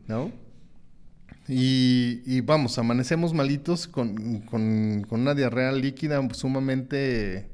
¿no? 0.07 0.31
Y, 1.49 2.23
y 2.27 2.43
vamos, 2.43 2.79
amanecemos 2.79 3.35
malitos 3.35 3.89
con, 3.89 4.43
con, 4.43 5.05
con 5.09 5.23
una 5.23 5.35
diarrea 5.35 5.73
líquida 5.73 6.21
sumamente, 6.33 7.51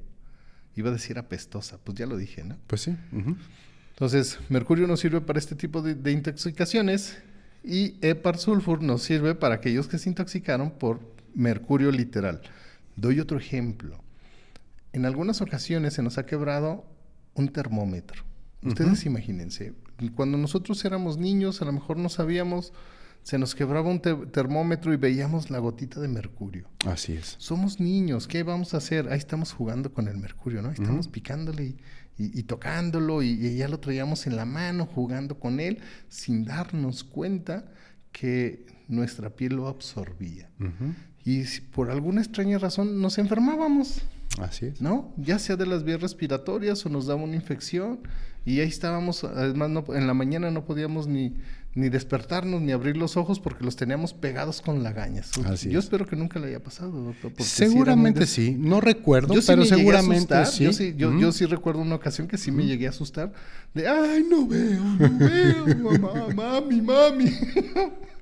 iba 0.74 0.90
a 0.90 0.92
decir 0.92 1.18
apestosa, 1.18 1.78
pues 1.82 1.96
ya 1.96 2.04
lo 2.04 2.18
dije, 2.18 2.44
¿no? 2.44 2.58
Pues 2.66 2.82
sí. 2.82 2.94
Entonces, 3.90 4.38
mercurio 4.50 4.86
nos 4.86 5.00
sirve 5.00 5.22
para 5.22 5.38
este 5.38 5.54
tipo 5.54 5.80
de, 5.80 5.94
de 5.94 6.12
intoxicaciones 6.12 7.16
y 7.66 7.96
Epar-sulfur 8.00 8.82
nos 8.82 9.02
sirve 9.02 9.34
para 9.34 9.56
aquellos 9.56 9.88
que 9.88 9.98
se 9.98 10.08
intoxicaron 10.08 10.70
por 10.70 11.00
mercurio 11.34 11.90
literal. 11.90 12.40
Doy 12.96 13.20
otro 13.20 13.38
ejemplo. 13.38 13.98
En 14.92 15.04
algunas 15.04 15.40
ocasiones 15.42 15.94
se 15.94 16.02
nos 16.02 16.16
ha 16.18 16.24
quebrado 16.26 16.86
un 17.34 17.48
termómetro. 17.48 18.22
Ustedes 18.62 19.04
imagínense, 19.04 19.74
cuando 20.14 20.38
nosotros 20.38 20.82
éramos 20.84 21.18
niños, 21.18 21.60
a 21.60 21.66
lo 21.66 21.72
mejor 21.72 21.98
no 21.98 22.08
sabíamos, 22.08 22.72
se 23.22 23.38
nos 23.38 23.54
quebraba 23.54 23.90
un 23.90 24.00
te- 24.00 24.14
termómetro 24.14 24.92
y 24.94 24.96
veíamos 24.96 25.50
la 25.50 25.58
gotita 25.58 26.00
de 26.00 26.08
mercurio. 26.08 26.68
Así 26.86 27.12
es. 27.12 27.34
Somos 27.38 27.80
niños, 27.80 28.26
¿qué 28.26 28.42
vamos 28.44 28.72
a 28.72 28.78
hacer? 28.78 29.08
Ahí 29.10 29.18
estamos 29.18 29.52
jugando 29.52 29.92
con 29.92 30.08
el 30.08 30.16
mercurio, 30.16 30.62
¿no? 30.62 30.68
Ahí 30.68 30.74
Estamos 30.78 31.08
picándole 31.08 31.64
y, 31.64 31.76
y- 32.18 32.38
y 32.38 32.42
tocándolo 32.44 33.22
y, 33.22 33.28
y 33.30 33.56
ya 33.56 33.68
lo 33.68 33.78
traíamos 33.80 34.26
en 34.26 34.36
la 34.36 34.44
mano, 34.44 34.86
jugando 34.86 35.38
con 35.38 35.60
él, 35.60 35.78
sin 36.08 36.44
darnos 36.44 37.04
cuenta 37.04 37.66
que 38.12 38.64
nuestra 38.88 39.30
piel 39.30 39.56
lo 39.56 39.68
absorbía. 39.68 40.48
Y 41.24 41.44
si 41.44 41.60
por 41.60 41.90
alguna 41.90 42.20
extraña 42.22 42.58
razón 42.58 43.00
nos 43.00 43.18
enfermábamos, 43.18 44.02
Así 44.40 44.66
es. 44.66 44.80
¿no? 44.80 45.12
Ya 45.16 45.38
sea 45.38 45.56
de 45.56 45.66
las 45.66 45.82
vías 45.84 46.00
respiratorias 46.00 46.84
o 46.84 46.88
nos 46.88 47.06
daba 47.06 47.22
una 47.22 47.36
infección 47.36 48.00
y 48.44 48.60
ahí 48.60 48.68
estábamos, 48.68 49.24
además 49.24 49.70
no- 49.70 49.84
en 49.94 50.06
la 50.06 50.14
mañana 50.14 50.50
no 50.50 50.64
podíamos 50.64 51.06
ni, 51.08 51.34
ni 51.76 51.88
despertarnos 51.90 52.60
ni 52.62 52.72
abrir 52.72 52.96
los 52.96 53.16
ojos 53.16 53.38
porque 53.38 53.62
los 53.64 53.76
teníamos 53.76 54.12
pegados 54.14 54.60
con 54.62 54.82
lagañas. 54.82 55.30
Así 55.44 55.70
Yo 55.70 55.78
es. 55.78 55.84
espero 55.84 56.06
que 56.06 56.16
nunca 56.16 56.40
le 56.40 56.48
haya 56.48 56.60
pasado, 56.62 56.90
doctor. 56.90 57.32
sí 57.38 57.44
Seguramente 57.44 58.20
des- 58.20 58.30
sí. 58.30 58.56
No 58.58 58.80
recuerdo, 58.80 59.34
Yo 59.34 59.40
sí 59.42 59.46
pero 59.46 59.64
seguramente 59.64 60.34
asustar, 60.34 60.46
sí. 60.46 60.64
Yo 60.64 60.72
sí, 60.72 60.94
yo 61.20 61.32
sí 61.32 61.44
recuerdo 61.44 61.82
una 61.82 61.94
ocasión 61.94 62.26
que 62.26 62.38
sí 62.38 62.50
me 62.50 62.64
llegué 62.66 62.86
a 62.86 62.90
asustar 62.90 63.32
de, 63.74 63.86
ay, 63.86 64.24
no 64.28 64.46
veo, 64.48 64.82
no 64.82 65.18
veo, 65.18 65.98
mamá, 66.00 66.28
mami, 66.34 66.80
mami. 66.80 67.30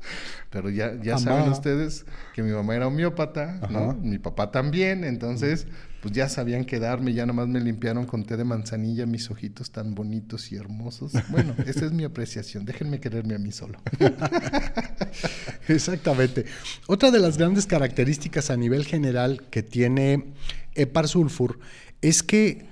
Pero 0.54 0.70
ya, 0.70 0.94
ya 1.02 1.18
saben 1.18 1.50
ustedes 1.50 2.06
que 2.32 2.40
mi 2.44 2.52
mamá 2.52 2.76
era 2.76 2.86
homeópata, 2.86 3.58
¿no? 3.70 3.92
Mi 3.94 4.20
papá 4.20 4.52
también, 4.52 5.02
entonces, 5.02 5.66
pues 6.00 6.14
ya 6.14 6.28
sabían 6.28 6.64
quedarme, 6.64 7.12
ya 7.12 7.26
nomás 7.26 7.48
me 7.48 7.60
limpiaron 7.60 8.06
con 8.06 8.22
té 8.22 8.36
de 8.36 8.44
manzanilla 8.44 9.04
mis 9.04 9.32
ojitos 9.32 9.72
tan 9.72 9.96
bonitos 9.96 10.52
y 10.52 10.56
hermosos. 10.56 11.10
Bueno, 11.30 11.56
esa 11.66 11.86
es 11.86 11.90
mi 11.90 12.04
apreciación, 12.04 12.64
déjenme 12.64 13.00
quererme 13.00 13.34
a 13.34 13.38
mí 13.38 13.50
solo. 13.50 13.80
Exactamente. 15.68 16.44
Otra 16.86 17.10
de 17.10 17.18
las 17.18 17.36
grandes 17.36 17.66
características 17.66 18.48
a 18.50 18.56
nivel 18.56 18.84
general 18.84 19.42
que 19.50 19.64
tiene 19.64 20.34
Epar 20.76 21.08
Sulfur 21.08 21.58
es 22.00 22.22
que 22.22 22.68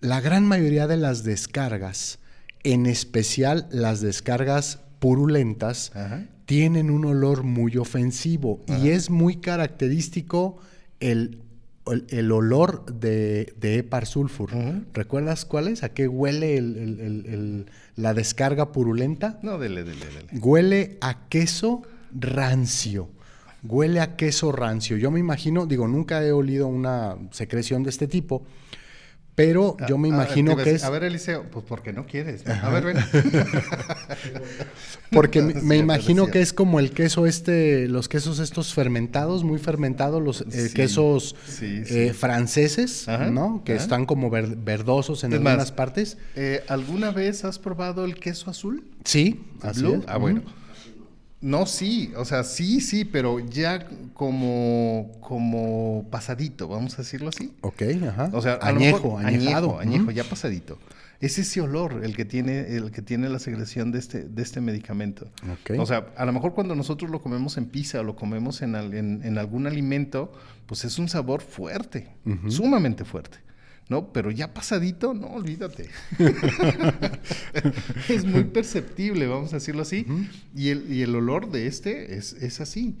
la 0.00 0.20
gran 0.20 0.44
mayoría 0.44 0.86
de 0.86 0.98
las 0.98 1.24
descargas, 1.24 2.18
en 2.62 2.84
especial 2.84 3.68
las 3.70 4.02
descargas 4.02 4.80
purulentas, 4.98 5.92
Ajá. 5.94 6.26
Tienen 6.46 6.90
un 6.90 7.04
olor 7.04 7.42
muy 7.42 7.76
ofensivo 7.76 8.60
y 8.68 8.88
es 8.90 9.10
muy 9.10 9.36
característico 9.36 10.58
el, 11.00 11.38
el- 11.86 12.06
el 12.10 12.32
olor 12.32 12.84
de, 12.86 13.54
de 13.58 13.78
Epar 13.78 14.06
Sulfur. 14.06 14.50
¿Recuerdas 14.92 15.44
cuál 15.44 15.68
es? 15.68 15.82
¿A 15.82 15.90
qué 15.90 16.08
huele 16.08 16.56
el- 16.56 16.76
el- 16.76 17.00
el- 17.00 17.26
el- 17.26 17.66
la 17.96 18.14
descarga 18.14 18.72
purulenta? 18.72 19.38
No, 19.42 19.58
dele, 19.58 19.84
dele, 19.84 20.06
dele. 20.06 20.40
Huele 20.40 20.98
a 21.00 21.28
queso 21.28 21.82
rancio. 22.12 23.08
Huele 23.62 24.00
a 24.00 24.16
queso 24.16 24.52
rancio. 24.52 24.96
Yo 24.98 25.10
me 25.10 25.20
imagino, 25.20 25.64
digo, 25.66 25.88
nunca 25.88 26.22
he 26.24 26.32
olido 26.32 26.66
una 26.68 27.16
secreción 27.30 27.82
de 27.82 27.90
este 27.90 28.06
tipo, 28.06 28.42
pero 29.34 29.76
yo 29.88 29.98
me 29.98 30.08
Ah, 30.08 30.12
ah, 30.12 30.14
imagino 30.14 30.52
a 30.52 30.62
que 30.62 30.70
es 30.70 30.84
A 30.84 30.90
ver, 30.90 31.04
Eliseo, 31.04 31.44
pues 31.50 31.64
porque 31.68 31.92
no 31.92 32.06
quieres. 32.06 32.46
A 32.46 32.70
ver, 32.70 32.84
ven. 32.84 32.96
porque 35.10 35.42
me, 35.62 35.76
imagino 35.76 36.26
que 36.28 36.40
es 36.40 36.52
como 36.52 36.80
el 36.80 36.90
queso 36.92 37.26
este, 37.26 37.88
los 37.88 38.08
quesos 38.08 38.38
estos 38.38 38.74
fermentados, 38.74 39.44
muy 39.44 39.58
fermentados, 39.58 40.22
los 40.22 40.40
eh, 40.42 40.68
Sí, 40.68 40.74
quesos 40.74 41.36
sí, 41.46 41.84
sí. 41.84 41.98
eh, 41.98 42.14
franceses, 42.14 43.08
Ajá, 43.08 43.30
¿no? 43.30 43.62
Que 43.64 43.74
ajá. 43.74 43.82
están 43.82 44.06
como 44.06 44.30
ver- 44.30 44.56
verdosos 44.56 45.24
en 45.24 45.32
Es 45.32 45.40
más, 45.40 45.52
algunas 45.52 45.72
partes. 45.72 46.16
Eh, 46.36 46.62
¿Alguna 46.68 47.10
vez 47.10 47.44
has 47.44 47.58
probado 47.58 48.04
el 48.04 48.16
queso 48.16 48.50
azul? 48.50 48.84
Sí, 49.04 49.40
es. 49.62 49.82
Ah, 50.06 50.16
bueno. 50.16 50.42
No, 51.44 51.66
sí, 51.66 52.10
o 52.16 52.24
sea, 52.24 52.42
sí, 52.42 52.80
sí, 52.80 53.04
pero 53.04 53.38
ya 53.38 53.86
como, 54.14 55.12
como 55.20 56.06
pasadito, 56.10 56.68
vamos 56.68 56.94
a 56.94 57.02
decirlo 57.02 57.28
así. 57.28 57.52
Ok, 57.60 57.82
ajá. 58.08 58.30
O 58.32 58.40
sea, 58.40 58.58
añejo, 58.62 59.16
mejor- 59.18 59.26
añejado. 59.26 59.78
añejo, 59.78 59.96
añejo, 59.96 60.10
ya 60.10 60.24
pasadito. 60.24 60.78
Es 61.20 61.38
ese 61.38 61.60
olor 61.60 62.00
el 62.04 62.16
que 62.16 62.24
tiene, 62.24 62.76
el 62.76 62.90
que 62.90 63.02
tiene 63.02 63.28
la 63.28 63.38
secreción 63.38 63.92
de 63.92 63.98
este, 63.98 64.24
de 64.24 64.42
este 64.42 64.60
medicamento. 64.60 65.26
Ok. 65.52 65.78
O 65.78 65.86
sea, 65.86 66.06
a 66.16 66.24
lo 66.24 66.32
mejor 66.32 66.54
cuando 66.54 66.74
nosotros 66.74 67.10
lo 67.10 67.20
comemos 67.22 67.56
en 67.56 67.66
pizza 67.66 68.00
o 68.00 68.02
lo 68.04 68.16
comemos 68.16 68.62
en, 68.62 68.74
al- 68.74 68.94
en- 68.94 69.22
en 69.22 69.38
algún 69.38 69.66
alimento, 69.66 70.32
pues 70.66 70.84
es 70.84 70.98
un 70.98 71.08
sabor 71.08 71.40
fuerte, 71.42 72.08
sumamente 72.48 73.04
fuerte. 73.04 73.38
¿No? 73.88 74.12
Pero 74.12 74.30
ya 74.30 74.54
pasadito, 74.54 75.12
no, 75.12 75.26
olvídate. 75.28 75.88
es 78.08 78.24
muy 78.24 78.44
perceptible, 78.44 79.26
vamos 79.26 79.52
a 79.52 79.56
decirlo 79.56 79.82
así. 79.82 80.06
y, 80.54 80.68
el, 80.70 80.92
y 80.92 81.02
el 81.02 81.14
olor 81.14 81.50
de 81.50 81.66
este 81.66 82.16
es, 82.16 82.32
es 82.34 82.60
así. 82.60 82.96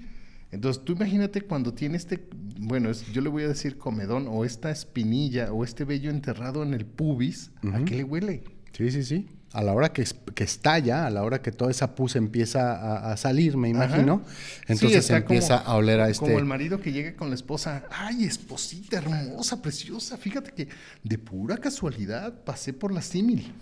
Entonces, 0.50 0.84
tú 0.84 0.92
imagínate 0.92 1.40
cuando 1.40 1.72
tiene 1.74 1.96
este, 1.96 2.28
bueno, 2.60 2.90
es- 2.90 3.10
yo 3.12 3.20
le 3.22 3.28
voy 3.28 3.42
a 3.44 3.48
decir 3.48 3.76
comedón 3.76 4.26
o 4.28 4.44
esta 4.44 4.70
espinilla 4.70 5.52
o 5.52 5.64
este 5.64 5.84
vello 5.84 6.10
enterrado 6.10 6.62
en 6.62 6.74
el 6.74 6.86
pubis, 6.86 7.50
¿a 7.72 7.84
qué 7.84 7.96
le 7.96 8.04
huele? 8.04 8.44
Sí, 8.72 8.90
sí, 8.90 9.02
sí. 9.02 9.26
A 9.54 9.62
la 9.62 9.72
hora 9.72 9.92
que, 9.92 10.02
es- 10.02 10.14
que 10.34 10.44
estalla, 10.44 11.06
a 11.06 11.10
la 11.10 11.22
hora 11.22 11.40
que 11.40 11.52
toda 11.52 11.70
esa 11.70 11.94
pus 11.94 12.16
empieza 12.16 12.72
a, 12.74 13.12
a 13.12 13.16
salir, 13.16 13.56
me 13.56 13.68
imagino, 13.68 14.22
Sí, 14.26 14.62
entonces 14.72 14.98
está 14.98 15.16
empieza 15.18 15.60
como- 15.62 15.70
a 15.70 15.76
oler 15.76 16.00
a 16.00 16.08
este... 16.10 16.26
Como 16.26 16.38
el 16.38 16.44
marido 16.44 16.80
que 16.80 16.92
llega 16.92 17.14
con 17.14 17.28
la 17.30 17.34
esposa, 17.36 17.84
ay, 17.90 18.24
esposita 18.24 18.98
hermosa, 18.98 19.62
preciosa, 19.62 20.16
fíjate 20.18 20.50
que 20.52 20.68
de 21.02 21.18
pura 21.18 21.56
casualidad 21.58 22.34
pasé 22.44 22.72
por 22.72 22.92
la 22.92 23.00
símil 23.00 23.52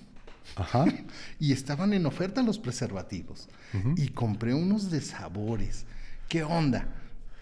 Ajá. 0.57 0.87
y 1.39 1.53
estaban 1.53 1.93
en 1.93 2.07
oferta 2.07 2.43
los 2.43 2.59
preservativos 2.59 3.49
y 3.97 4.09
compré 4.09 4.55
unos 4.55 4.91
de 4.91 5.01
sabores. 5.01 5.85
¿Qué 6.29 6.43
onda? 6.43 6.87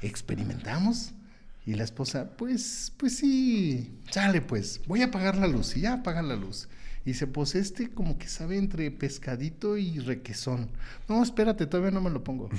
Experimentamos 0.02 1.12
Y 1.66 1.74
la 1.74 1.84
esposa, 1.84 2.30
pues, 2.36 2.92
pues 2.96 3.16
sí, 3.18 3.92
sale 4.10 4.40
pues, 4.40 4.80
voy 4.86 5.02
a 5.02 5.06
apagar 5.06 5.36
la 5.36 5.46
luz. 5.46 5.76
Y 5.76 5.82
ya 5.82 5.92
apagan 5.94 6.26
la 6.28 6.34
luz. 6.34 6.68
Y 7.04 7.10
dice, 7.12 7.26
pues 7.26 7.54
este 7.54 7.90
como 7.90 8.18
que 8.18 8.28
sabe 8.28 8.58
entre 8.58 8.90
pescadito 8.90 9.78
y 9.78 10.00
requesón. 10.00 10.68
No, 11.08 11.22
espérate, 11.22 11.66
todavía 11.66 11.92
no 11.92 12.02
me 12.02 12.10
lo 12.10 12.22
pongo. 12.22 12.50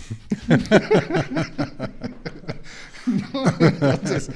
entonces, 3.60 4.30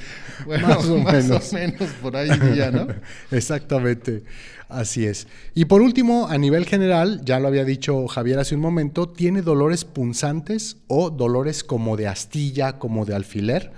bueno, 0.44 0.68
más, 0.68 0.84
o, 0.86 0.98
menos. 0.98 1.52
por 2.00 2.16
ahí 2.16 2.28
ya, 2.56 2.70
¿no? 2.70 2.86
Exactamente, 3.30 4.24
así 4.68 5.06
es. 5.06 5.26
Y 5.54 5.66
por 5.66 5.82
último, 5.82 6.28
a 6.28 6.38
nivel 6.38 6.66
general, 6.66 7.22
ya 7.24 7.38
lo 7.40 7.48
había 7.48 7.64
dicho 7.64 8.06
Javier 8.06 8.38
hace 8.38 8.54
un 8.54 8.60
momento, 8.60 9.08
tiene 9.08 9.42
dolores 9.42 9.84
punzantes 9.84 10.78
o 10.88 11.10
dolores 11.10 11.64
como 11.64 11.96
de 11.96 12.08
astilla, 12.08 12.78
como 12.78 13.04
de 13.04 13.14
alfiler, 13.14 13.72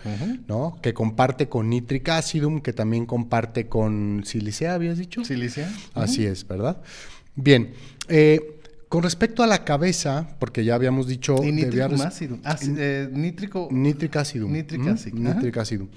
¿no? 0.49 0.78
Que 0.82 0.95
comparte 0.95 1.49
con 1.49 1.68
nitric 1.70 2.09
acidum, 2.09 2.61
que 2.61 2.72
también 2.72 3.07
comparte 3.07 3.66
con 3.66 4.22
silicea, 4.24 4.74
¿habías 4.74 4.99
dicho? 4.99 5.24
Silicea. 5.24 5.72
Así 5.95 6.26
es, 6.26 6.47
¿verdad? 6.47 6.80
Bien. 7.34 7.72
Eh, 8.09 8.55
con 8.89 9.03
respecto 9.03 9.43
a 9.43 9.47
la 9.47 9.64
cabeza, 9.64 10.36
porque 10.39 10.64
ya 10.64 10.74
habíamos 10.74 11.07
dicho... 11.07 11.36
Y 11.45 11.53
nítrico 11.53 12.03
ácido. 12.03 12.39
eh, 12.78 13.09
nítrico... 13.12 13.68
Nítric 13.70 14.16
ácido. 14.16 14.49
Nítric 14.49 14.86
ácido. 14.86 15.18
Nítric 15.18 15.57
ácido. 15.59 15.89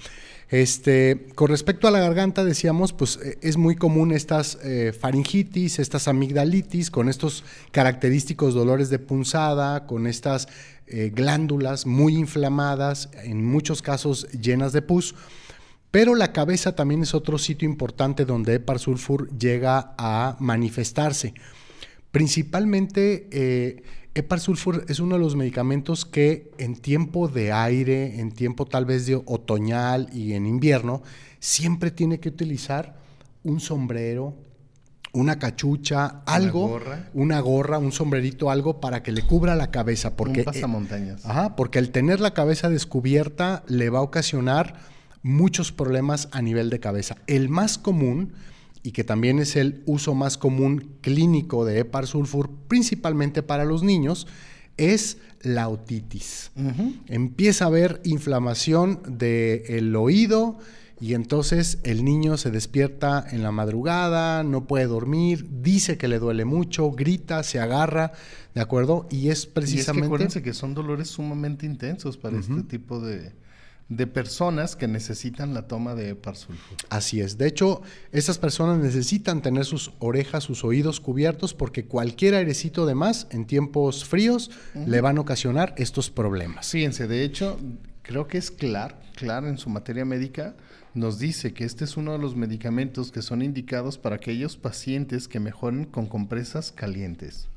Este, 0.51 1.27
con 1.33 1.47
respecto 1.47 1.87
a 1.87 1.91
la 1.91 2.01
garganta, 2.01 2.43
decíamos, 2.43 2.91
pues 2.91 3.17
eh, 3.23 3.37
es 3.41 3.55
muy 3.55 3.77
común 3.77 4.11
estas 4.11 4.57
eh, 4.61 4.91
faringitis, 4.91 5.79
estas 5.79 6.09
amigdalitis, 6.09 6.91
con 6.91 7.07
estos 7.07 7.45
característicos 7.71 8.53
dolores 8.53 8.89
de 8.89 8.99
punzada, 8.99 9.87
con 9.87 10.07
estas 10.07 10.49
eh, 10.87 11.09
glándulas 11.15 11.85
muy 11.85 12.17
inflamadas, 12.17 13.09
en 13.23 13.45
muchos 13.45 13.81
casos 13.81 14.27
llenas 14.31 14.73
de 14.73 14.81
pus. 14.81 15.15
Pero 15.89 16.15
la 16.15 16.33
cabeza 16.33 16.75
también 16.75 17.03
es 17.03 17.13
otro 17.13 17.37
sitio 17.37 17.67
importante 17.67 18.25
donde 18.25 18.55
Epar 18.55 18.79
sulfur 18.79 19.29
llega 19.37 19.95
a 19.97 20.35
manifestarse. 20.41 21.33
Principalmente, 22.11 23.83
Epar 24.13 24.41
Sulfur 24.41 24.85
es 24.89 24.99
uno 24.99 25.15
de 25.15 25.21
los 25.21 25.37
medicamentos 25.37 26.03
que 26.03 26.51
en 26.57 26.75
tiempo 26.75 27.29
de 27.29 27.53
aire, 27.53 28.19
en 28.19 28.31
tiempo 28.33 28.65
tal 28.65 28.83
vez 28.83 29.05
de 29.05 29.15
otoñal 29.15 30.09
y 30.11 30.33
en 30.33 30.45
invierno, 30.45 31.01
siempre 31.39 31.91
tiene 31.91 32.19
que 32.19 32.27
utilizar 32.27 32.97
un 33.43 33.61
sombrero, 33.61 34.35
una 35.13 35.39
cachucha, 35.39 36.23
algo, 36.25 36.65
una 36.65 36.73
gorra, 36.73 37.09
una 37.13 37.39
gorra 37.39 37.77
un 37.77 37.93
sombrerito, 37.93 38.51
algo 38.51 38.81
para 38.81 39.01
que 39.01 39.13
le 39.13 39.21
cubra 39.21 39.55
la 39.55 39.71
cabeza. 39.71 40.17
Porque, 40.17 40.41
un 40.41 40.45
pasamontañas. 40.45 41.25
ajá, 41.25 41.55
porque 41.55 41.79
el 41.79 41.91
tener 41.91 42.19
la 42.19 42.33
cabeza 42.33 42.69
descubierta 42.69 43.63
le 43.67 43.89
va 43.89 43.99
a 43.99 44.03
ocasionar 44.03 44.75
muchos 45.23 45.71
problemas 45.71 46.27
a 46.33 46.41
nivel 46.41 46.69
de 46.69 46.81
cabeza. 46.81 47.15
El 47.27 47.47
más 47.47 47.77
común 47.77 48.33
y 48.83 48.91
que 48.91 49.03
también 49.03 49.39
es 49.39 49.55
el 49.55 49.83
uso 49.85 50.15
más 50.15 50.37
común 50.37 50.95
clínico 51.01 51.65
de 51.65 51.79
Epar 51.79 52.07
sulfur, 52.07 52.49
principalmente 52.67 53.43
para 53.43 53.65
los 53.65 53.83
niños, 53.83 54.27
es 54.77 55.17
la 55.41 55.69
otitis. 55.69 56.51
Empieza 57.07 57.65
a 57.65 57.67
haber 57.67 58.01
inflamación 58.03 59.01
del 59.07 59.95
oído 59.95 60.57
y 60.99 61.15
entonces 61.15 61.79
el 61.83 62.05
niño 62.05 62.37
se 62.37 62.51
despierta 62.51 63.25
en 63.31 63.41
la 63.41 63.51
madrugada, 63.51 64.43
no 64.43 64.65
puede 64.67 64.85
dormir, 64.85 65.47
dice 65.61 65.97
que 65.97 66.07
le 66.07 66.19
duele 66.19 66.45
mucho, 66.45 66.91
grita, 66.91 67.41
se 67.41 67.59
agarra, 67.59 68.11
¿de 68.53 68.61
acuerdo? 68.61 69.07
Y 69.09 69.29
es 69.29 69.47
precisamente... 69.47 69.77
Y 69.77 69.89
es 69.89 69.95
que 69.95 70.05
acuérdense 70.05 70.43
que 70.43 70.53
son 70.53 70.75
dolores 70.75 71.07
sumamente 71.07 71.65
intensos 71.65 72.17
para 72.17 72.37
este 72.37 72.61
tipo 72.63 72.99
de, 72.99 73.33
de 73.91 74.07
personas 74.07 74.77
que 74.77 74.87
necesitan 74.87 75.53
la 75.53 75.67
toma 75.67 75.95
de 75.95 76.17
sulfur. 76.33 76.77
Así 76.89 77.19
es. 77.19 77.37
De 77.37 77.45
hecho, 77.45 77.81
esas 78.13 78.37
personas 78.37 78.79
necesitan 78.81 79.41
tener 79.41 79.65
sus 79.65 79.91
orejas, 79.99 80.45
sus 80.45 80.63
oídos 80.63 81.01
cubiertos 81.01 81.53
porque 81.53 81.83
cualquier 81.83 82.35
airecito 82.35 82.85
de 82.85 82.95
más 82.95 83.27
en 83.31 83.45
tiempos 83.45 84.05
fríos 84.05 84.49
le 84.73 85.01
van 85.01 85.17
a 85.17 85.21
ocasionar 85.21 85.75
estos 85.77 86.09
problemas. 86.09 86.69
Fíjense, 86.69 87.05
de 87.09 87.25
hecho, 87.25 87.59
creo 88.01 88.27
que 88.27 88.37
es 88.37 88.49
claro, 88.49 88.95
claro 89.15 89.49
en 89.49 89.57
su 89.57 89.69
materia 89.69 90.05
médica, 90.05 90.55
nos 90.93 91.19
dice 91.19 91.53
que 91.53 91.65
este 91.65 91.83
es 91.83 91.97
uno 91.97 92.13
de 92.13 92.19
los 92.19 92.33
medicamentos 92.33 93.11
que 93.11 93.21
son 93.21 93.41
indicados 93.41 93.97
para 93.97 94.15
aquellos 94.15 94.55
pacientes 94.55 95.27
que 95.27 95.41
mejoren 95.41 95.83
con 95.83 96.05
compresas 96.05 96.71
calientes. 96.71 97.49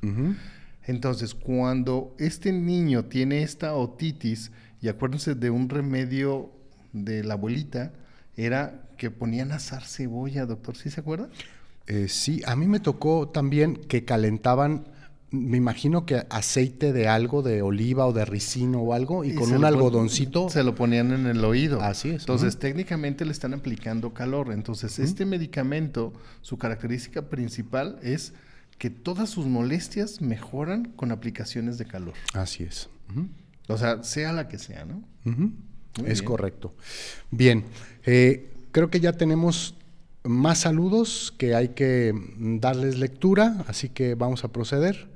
Entonces, 0.85 1.33
cuando 1.33 2.13
este 2.19 2.53
niño 2.53 3.05
tiene 3.05 3.43
esta 3.43 3.75
otitis, 3.75 4.51
y 4.85 4.89
acuérdense 4.91 5.35
de 5.35 5.49
un 5.49 5.71
remedio 5.71 6.51
de 6.93 7.25
la 7.25 7.35
abuelita, 7.35 7.95
era 8.37 8.83
que 8.99 9.11
ponían 9.11 9.51
asar 9.51 9.83
cebolla, 9.83 10.45
doctor, 10.45 10.77
¿sí 10.77 10.91
se 10.91 11.01
acuerda? 11.01 11.31
Eh, 11.87 12.09
sí, 12.11 12.43
a 12.45 12.55
mí 12.55 12.67
me 12.67 12.81
tocó 12.81 13.31
también 13.31 13.77
que 13.77 14.05
calentaban, 14.05 14.85
me 15.31 15.57
imagino 15.57 16.05
que 16.05 16.27
aceite 16.29 16.93
de 16.93 17.09
algo, 17.09 17.41
de 17.41 17.63
oliva 17.63 18.07
o 18.07 18.13
de 18.13 18.27
ricino 18.27 18.81
o 18.83 18.93
algo, 18.93 19.25
y, 19.25 19.35
con 19.35 19.55
un 19.55 19.65
algodoncito. 19.65 20.51
Se 20.51 20.63
lo 20.63 20.75
ponían 20.75 21.13
en 21.13 21.29
el 21.29 21.43
oído. 21.47 21.81
Así 21.81 22.11
es. 22.11 22.21
Entonces, 22.21 22.59
técnicamente 22.59 23.25
le 23.25 23.33
están 23.33 23.55
aplicando 23.55 24.13
calor. 24.13 24.53
Entonces, 24.53 24.99
este 24.99 25.25
medicamento, 25.25 26.13
su 26.43 26.59
característica 26.59 27.31
principal 27.31 27.99
es 28.03 28.35
que 28.77 28.91
todas 28.91 29.31
sus 29.31 29.47
molestias 29.47 30.21
mejoran 30.21 30.93
con 30.95 31.11
aplicaciones 31.11 31.79
de 31.79 31.87
calor. 31.87 32.13
Así 32.35 32.65
es. 32.65 32.91
O 33.69 33.79
sea, 33.79 34.03
sea 34.03 34.33
la 34.33 34.49
que 34.49 34.59
sea, 34.59 34.85
¿no? 34.85 35.03
Es 36.05 36.23
correcto. 36.23 36.75
Bien, 37.31 37.65
eh, 38.05 38.51
creo 38.73 38.91
que 38.91 39.01
ya 39.01 39.13
tenemos 39.13 39.75
más 40.25 40.59
saludos 40.59 41.33
que 41.37 41.55
hay 41.55 41.69
que 41.69 42.13
darles 42.39 42.99
lectura, 42.99 43.65
así 43.69 43.89
que 43.89 44.15
vamos 44.15 44.45
a 44.45 44.49
proceder. 44.49 45.14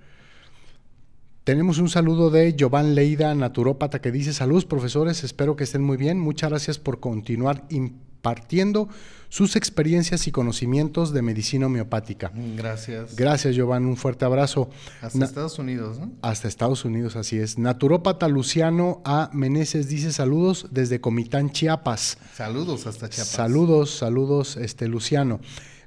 Tenemos 1.49 1.79
un 1.79 1.89
saludo 1.89 2.29
de 2.29 2.55
Giovanni 2.55 2.95
Leida, 2.95 3.35
naturópata, 3.35 4.03
que 4.03 4.13
dice, 4.13 4.35
saludos 4.35 4.67
profesores, 4.67 5.25
espero 5.25 5.57
que 5.57 5.65
estén 5.65 5.83
muy 5.83 5.97
bien, 5.97 6.21
muchas 6.21 6.51
gracias 6.51 6.79
por 6.79 7.01
continuar 7.01 7.65
impartiendo 7.71 8.91
sus 9.31 9.57
experiencias 9.57 10.27
y 10.27 10.31
conocimientos 10.31 11.15
de 11.15 11.23
medicina 11.23 11.65
homeopática. 11.65 12.31
Gracias. 12.55 13.17
Gracias, 13.17 13.55
Giovanni. 13.55 13.87
Un 13.87 13.97
fuerte 13.97 14.27
abrazo. 14.27 14.69
Hasta 15.01 15.25
Estados 15.25 15.59
Unidos, 15.59 15.99
¿no? 15.99 16.13
Hasta 16.21 16.49
Estados 16.49 16.85
Unidos, 16.85 17.17
así 17.17 17.39
es. 17.39 17.57
Naturópata 17.57 18.29
Luciano 18.29 19.01
A. 19.07 19.31
Meneses 19.33 19.89
dice 19.89 20.13
saludos 20.13 20.67
desde 20.71 21.01
Comitán, 21.01 21.51
Chiapas. 21.51 22.19
Saludos 22.35 22.87
hasta 22.87 23.09
Chiapas. 23.09 23.33
Saludos, 23.33 23.97
saludos, 23.97 24.59
este 24.59 24.87
Luciano. 24.87 25.41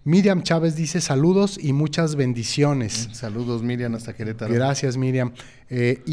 Miriam 0.04 0.42
Chávez 0.42 0.76
dice 0.76 1.00
saludos 1.00 1.60
y 1.62 1.74
muchas 1.74 2.16
bendiciones. 2.16 3.10
Saludos, 3.12 3.62
Miriam, 3.62 3.94
hasta 3.94 4.16
Querétaro. 4.16 4.54
Gracias, 4.54 4.98
Miriam. 4.98 5.34
Eh, 5.70 6.04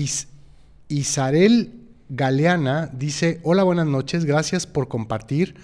Isarel 0.89 1.73
Galeana 2.11 2.91
dice, 2.93 3.41
hola, 3.43 3.63
buenas 3.63 3.87
noches, 3.87 4.27
gracias 4.27 4.67
por 4.67 4.89
compartir 4.89 5.55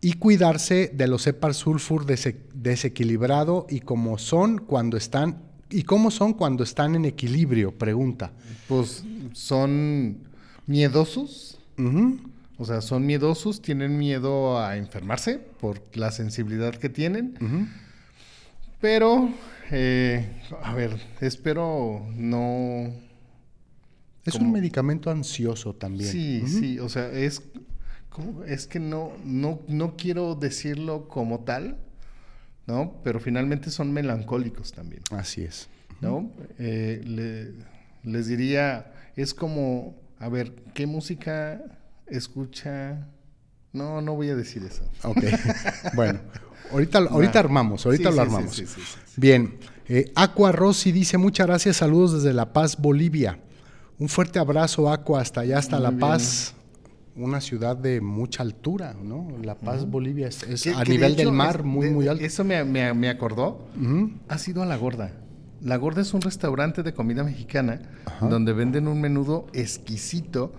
y 0.00 0.14
cuidarse 0.14 0.90
de 0.94 1.08
los 1.08 1.26
epar 1.26 1.54
sulfur 1.54 2.06
desequilibrado 2.06 3.66
y 3.68 3.80
cómo 3.80 4.16
son 4.18 4.58
cuando 4.58 4.96
están 4.96 5.42
y 5.70 5.82
cómo 5.82 6.10
son 6.10 6.32
cuando 6.32 6.64
están 6.64 6.94
en 6.94 7.04
equilibrio, 7.04 7.72
pregunta. 7.72 8.32
Pues 8.68 9.04
son 9.32 10.18
miedosos. 10.66 11.58
O 12.58 12.64
sea, 12.64 12.80
son 12.80 13.06
miedosos, 13.06 13.62
tienen 13.62 13.96
miedo 13.98 14.58
a 14.58 14.76
enfermarse 14.76 15.38
por 15.38 15.80
la 15.96 16.10
sensibilidad 16.10 16.74
que 16.74 16.88
tienen. 16.88 17.38
Pero, 18.80 19.32
eh, 19.70 20.42
a 20.62 20.74
ver, 20.74 21.00
espero 21.20 22.06
no... 22.14 22.92
Es 24.24 24.34
un 24.34 24.52
medicamento 24.52 25.10
ansioso 25.10 25.74
también. 25.74 26.10
Sí, 26.10 26.42
sí, 26.46 26.78
o 26.78 26.88
sea, 26.90 27.10
es 27.10 27.42
es 28.46 28.66
que 28.66 28.80
no, 28.80 29.12
no, 29.24 29.60
no 29.68 29.96
quiero 29.96 30.34
decirlo 30.34 31.08
como 31.08 31.40
tal, 31.40 31.78
¿no? 32.66 32.94
Pero 33.04 33.20
finalmente 33.20 33.70
son 33.70 33.92
melancólicos 33.92 34.72
también. 34.72 35.02
Así 35.10 35.42
es. 35.42 35.68
¿No? 36.00 36.30
Eh, 36.58 37.54
les 38.04 38.26
diría, 38.26 38.92
es 39.16 39.34
como, 39.34 39.96
a 40.18 40.28
ver, 40.28 40.52
¿qué 40.74 40.86
música 40.86 41.60
escucha? 42.10 43.06
No, 43.72 44.00
no 44.00 44.14
voy 44.14 44.30
a 44.30 44.36
decir 44.36 44.62
eso. 44.64 44.84
Ok. 45.02 45.22
bueno, 45.94 46.20
ahorita, 46.72 46.98
ahorita 46.98 47.38
armamos, 47.38 47.84
ahorita 47.86 48.10
lo 48.10 48.22
armamos. 48.22 48.54
Sí, 48.54 48.64
Bien. 49.16 49.58
Eh, 49.90 50.12
Aqua 50.14 50.52
Rossi 50.52 50.92
dice, 50.92 51.16
muchas 51.16 51.46
gracias, 51.46 51.78
saludos 51.78 52.22
desde 52.22 52.34
La 52.34 52.52
Paz, 52.52 52.76
Bolivia. 52.76 53.38
Un 53.98 54.08
fuerte 54.08 54.38
abrazo, 54.38 54.92
Aqua, 54.92 55.22
hasta 55.22 55.40
allá, 55.40 55.58
hasta 55.58 55.80
La 55.80 55.92
Paz 55.92 56.54
una 57.18 57.40
ciudad 57.40 57.76
de 57.76 58.00
mucha 58.00 58.42
altura, 58.42 58.94
¿no? 59.02 59.28
La 59.42 59.56
Paz, 59.56 59.88
Bolivia, 59.90 60.28
es, 60.28 60.66
a 60.68 60.84
nivel 60.84 61.16
del 61.16 61.32
mar 61.32 61.64
muy, 61.64 61.90
muy 61.90 62.06
alto. 62.06 62.24
Eso 62.24 62.44
me, 62.44 62.64
me, 62.64 63.08
acordó. 63.08 63.66
Ha 64.28 64.38
sido 64.38 64.62
a 64.62 64.66
la 64.66 64.76
gorda. 64.76 65.12
La 65.60 65.76
Gorda 65.76 66.02
es 66.02 66.14
un 66.14 66.20
restaurante 66.20 66.82
de 66.82 66.94
comida 66.94 67.24
mexicana 67.24 67.80
donde 68.20 68.52
venden 68.52 68.86
un 68.86 69.00
menudo 69.00 69.46
exquisito 69.52 70.52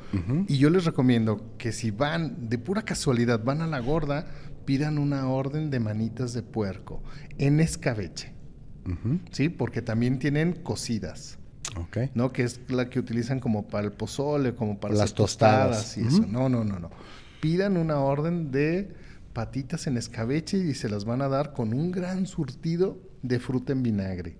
y 0.47 0.57
yo 0.57 0.69
les 0.69 0.85
recomiendo 0.85 1.55
que 1.57 1.71
si 1.71 1.91
van, 1.91 2.49
de 2.49 2.57
pura 2.57 2.83
casualidad, 2.83 3.43
van 3.43 3.61
a 3.61 3.67
La 3.67 3.79
Gorda, 3.79 4.27
pidan 4.65 4.97
una 4.97 5.27
orden 5.27 5.69
de 5.69 5.79
manitas 5.79 6.33
de 6.33 6.43
puerco 6.43 7.01
en 7.37 7.59
escabeche. 7.59 8.33
¿Sí? 9.31 9.49
Porque 9.49 9.81
también 9.81 10.19
tienen 10.19 10.53
cocidas. 10.53 11.37
¿No? 12.13 12.33
Que 12.33 12.43
es 12.43 12.59
la 12.67 12.89
que 12.89 12.99
utilizan 12.99 13.39
como 13.39 13.67
para 13.67 13.85
el 13.85 13.93
pozole, 13.93 14.55
como 14.55 14.79
para 14.79 14.95
las 14.95 15.13
tostadas, 15.13 15.97
y 15.97 16.01
eso. 16.01 16.25
No, 16.27 16.49
no, 16.49 16.63
no, 16.63 16.79
no. 16.79 16.89
Pidan 17.41 17.77
una 17.77 17.99
orden 17.99 18.51
de 18.51 18.93
patitas 19.33 19.87
en 19.87 19.95
escabeche 19.95 20.57
y 20.57 20.73
se 20.73 20.89
las 20.89 21.05
van 21.05 21.21
a 21.21 21.29
dar 21.29 21.53
con 21.53 21.73
un 21.73 21.91
gran 21.91 22.25
surtido 22.25 22.97
de 23.21 23.39
fruta 23.39 23.73
en 23.73 23.83
vinagre. 23.83 24.37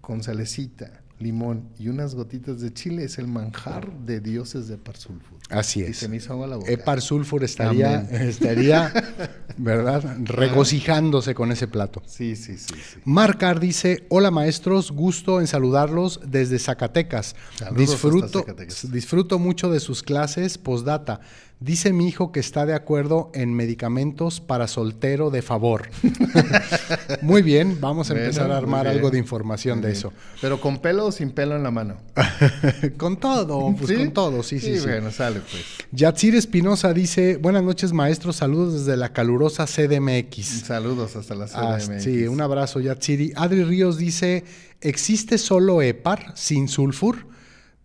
Con 0.00 0.22
salecita, 0.22 1.02
limón 1.18 1.68
y 1.78 1.88
unas 1.88 2.14
gotitas 2.14 2.60
de 2.60 2.72
chile 2.72 3.04
es 3.04 3.18
el 3.18 3.26
manjar 3.26 3.92
de 4.06 4.20
dioses 4.20 4.68
de 4.68 4.74
Epar 4.76 4.96
Sulfur. 4.96 5.38
Así 5.50 5.80
Y 5.80 5.84
es. 5.84 5.98
se 5.98 6.08
me 6.08 6.16
hizo 6.16 6.32
agua 6.32 6.46
la 6.46 6.56
boca. 6.56 7.00
Sulfur 7.00 7.42
estaría, 7.44 8.00
estaría, 8.02 8.92
¿verdad? 9.58 10.16
Regocijándose 10.24 11.34
con 11.34 11.50
ese 11.52 11.66
plato. 11.68 12.02
Sí, 12.06 12.36
sí, 12.36 12.56
sí, 12.56 12.74
sí. 12.74 13.00
Marcar 13.04 13.60
dice, 13.60 14.06
hola 14.08 14.30
maestros, 14.30 14.90
gusto 14.92 15.40
en 15.40 15.46
saludarlos 15.46 16.20
desde 16.26 16.58
Zacatecas. 16.58 17.34
Saludos 17.56 17.76
disfruto, 17.90 18.40
Zacatecas. 18.40 18.90
disfruto 18.90 19.38
mucho 19.38 19.70
de 19.70 19.80
sus 19.80 20.02
clases 20.02 20.56
postdata. 20.58 21.20
Dice 21.60 21.92
mi 21.92 22.06
hijo 22.06 22.30
que 22.30 22.38
está 22.38 22.66
de 22.66 22.74
acuerdo 22.74 23.32
en 23.34 23.52
medicamentos 23.52 24.40
para 24.40 24.68
soltero 24.68 25.30
de 25.30 25.42
favor. 25.42 25.88
muy 27.22 27.42
bien, 27.42 27.78
vamos 27.80 28.10
a 28.10 28.12
Bueno, 28.12 28.26
empezar 28.26 28.52
a 28.52 28.56
armar 28.56 28.86
algo 28.86 29.10
de 29.10 29.18
información 29.18 29.80
de 29.80 29.90
eso. 29.90 30.12
Pero 30.40 30.60
con 30.60 30.78
pelo 30.78 31.06
o 31.06 31.12
sin 31.12 31.30
pelo 31.32 31.56
en 31.56 31.64
la 31.64 31.72
mano. 31.72 31.96
con 32.96 33.16
todo, 33.16 33.74
pues 33.76 33.88
¿Sí? 33.88 33.96
con 33.96 34.12
todo, 34.12 34.42
sí, 34.44 34.60
sí, 34.60 34.78
sí. 34.78 34.86
bueno, 34.86 35.10
sale 35.10 35.40
pues. 35.40 35.64
Yatsir 35.90 36.36
Espinosa 36.36 36.92
dice, 36.94 37.38
buenas 37.38 37.64
noches 37.64 37.92
maestros, 37.92 38.36
saludos 38.36 38.74
desde 38.74 38.96
la 38.96 39.12
calurosa 39.12 39.66
CDMX. 39.66 40.46
Saludos 40.64 41.16
hasta 41.16 41.34
la 41.34 41.46
Ah, 41.54 41.78
CDMX. 41.80 42.04
sí, 42.04 42.26
un 42.28 42.40
abrazo, 42.40 42.78
Yatsiri. 42.78 43.32
Adri 43.34 43.64
Ríos 43.64 43.98
dice: 43.98 44.44
¿existe 44.80 45.38
solo 45.38 45.82
EPAR 45.82 46.32
sin 46.36 46.68
sulfur? 46.68 47.26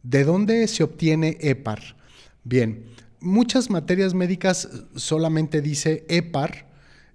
¿De 0.04 0.24
dónde 0.26 0.68
se 0.68 0.84
obtiene 0.84 1.38
EPAR? 1.42 1.96
Bien, 2.44 2.84
muchas 3.24 3.70
materias 3.70 4.14
médicas 4.14 4.70
solamente 4.96 5.62
dice 5.62 6.06
EPAR. 6.10 6.68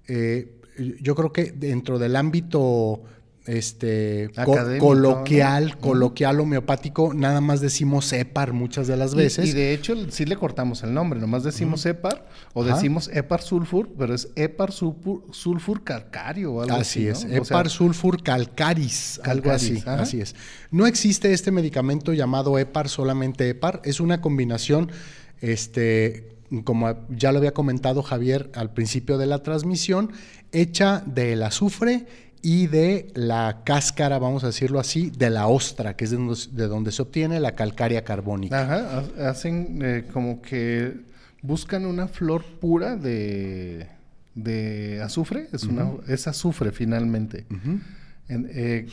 Eh, 0.09 0.53
yo 1.01 1.15
creo 1.15 1.33
que 1.33 1.53
dentro 1.53 1.99
del 1.99 2.17
ámbito 2.17 3.03
este, 3.47 4.31
co- 4.45 4.57
coloquial, 4.79 5.71
¿no? 5.71 5.79
coloquial 5.81 6.39
homeopático, 6.41 7.15
nada 7.15 7.41
más 7.41 7.61
decimos 7.63 8.13
EPAR 8.13 8.53
muchas 8.53 8.87
de 8.87 8.97
las 8.97 9.15
veces. 9.15 9.49
Y, 9.49 9.53
de 9.53 9.73
hecho 9.73 9.95
sí 10.11 10.27
le 10.27 10.37
cortamos 10.37 10.83
el 10.83 10.93
nombre, 10.93 11.19
nomás 11.19 11.45
decimos 11.45 11.85
EPAR 11.87 12.29
o 12.53 12.63
Ajá. 12.63 12.75
decimos 12.75 13.09
EPAR 13.13 13.41
sulfur, 13.41 13.89
pero 13.99 14.15
es 14.15 14.29
EPAR 14.37 14.71
sulfur, 14.71 15.23
sulfur 15.33 15.83
calcario 15.83 16.53
o 16.53 16.63
algo 16.63 16.77
así. 16.77 17.09
Así 17.09 17.25
es, 17.25 17.25
¿no? 17.25 17.41
O 17.41 17.45
sea, 17.45 17.57
Epar 17.57 17.71
sulfur 17.71 18.23
calcaris, 18.23 19.19
algo 19.25 19.51
así, 19.51 19.79
ajá. 19.79 20.03
así 20.03 20.21
es. 20.21 20.35
No 20.71 20.87
existe 20.87 21.33
este 21.33 21.51
medicamento 21.51 22.13
llamado 22.13 22.59
Epar, 22.59 22.89
solamente 22.91 23.49
Epar, 23.49 23.81
es 23.85 23.99
una 24.01 24.21
combinación, 24.21 24.91
este, 25.41 26.37
como 26.65 26.95
ya 27.11 27.33
lo 27.33 27.39
había 27.39 27.53
comentado 27.55 28.03
Javier 28.03 28.51
al 28.55 28.73
principio 28.73 29.19
de 29.19 29.27
la 29.27 29.43
transmisión, 29.43 30.11
hecha 30.53 31.03
del 31.07 31.43
azufre 31.43 32.07
y 32.41 32.69
de 32.69 33.11
la 33.15 33.63
cáscara, 33.65 34.19
vamos 34.19 34.45
a 34.45 34.49
decirlo 34.49 34.79
así, 34.79 35.11
de 35.11 35.29
la 35.31 35.49
ostra, 35.49 35.97
que 35.97 36.05
es 36.05 36.11
de 36.13 36.17
donde, 36.17 36.37
de 36.53 36.67
donde 36.69 36.93
se 36.93 37.03
obtiene 37.03 37.41
la 37.41 37.55
calcaria 37.57 38.05
carbónica. 38.05 38.63
Ajá, 38.63 39.05
ha- 39.19 39.29
hacen 39.31 39.81
eh, 39.83 40.05
como 40.13 40.41
que 40.41 40.95
buscan 41.43 41.85
una 41.85 42.07
flor 42.09 42.45
pura 42.61 42.97
de, 42.97 43.87
de 44.35 45.01
azufre, 45.03 45.49
es, 45.53 45.65
una, 45.65 45.91
es 46.07 46.27
azufre 46.29 46.71
finalmente, 46.73 47.45
En- 48.29 48.49
eh, 48.53 48.87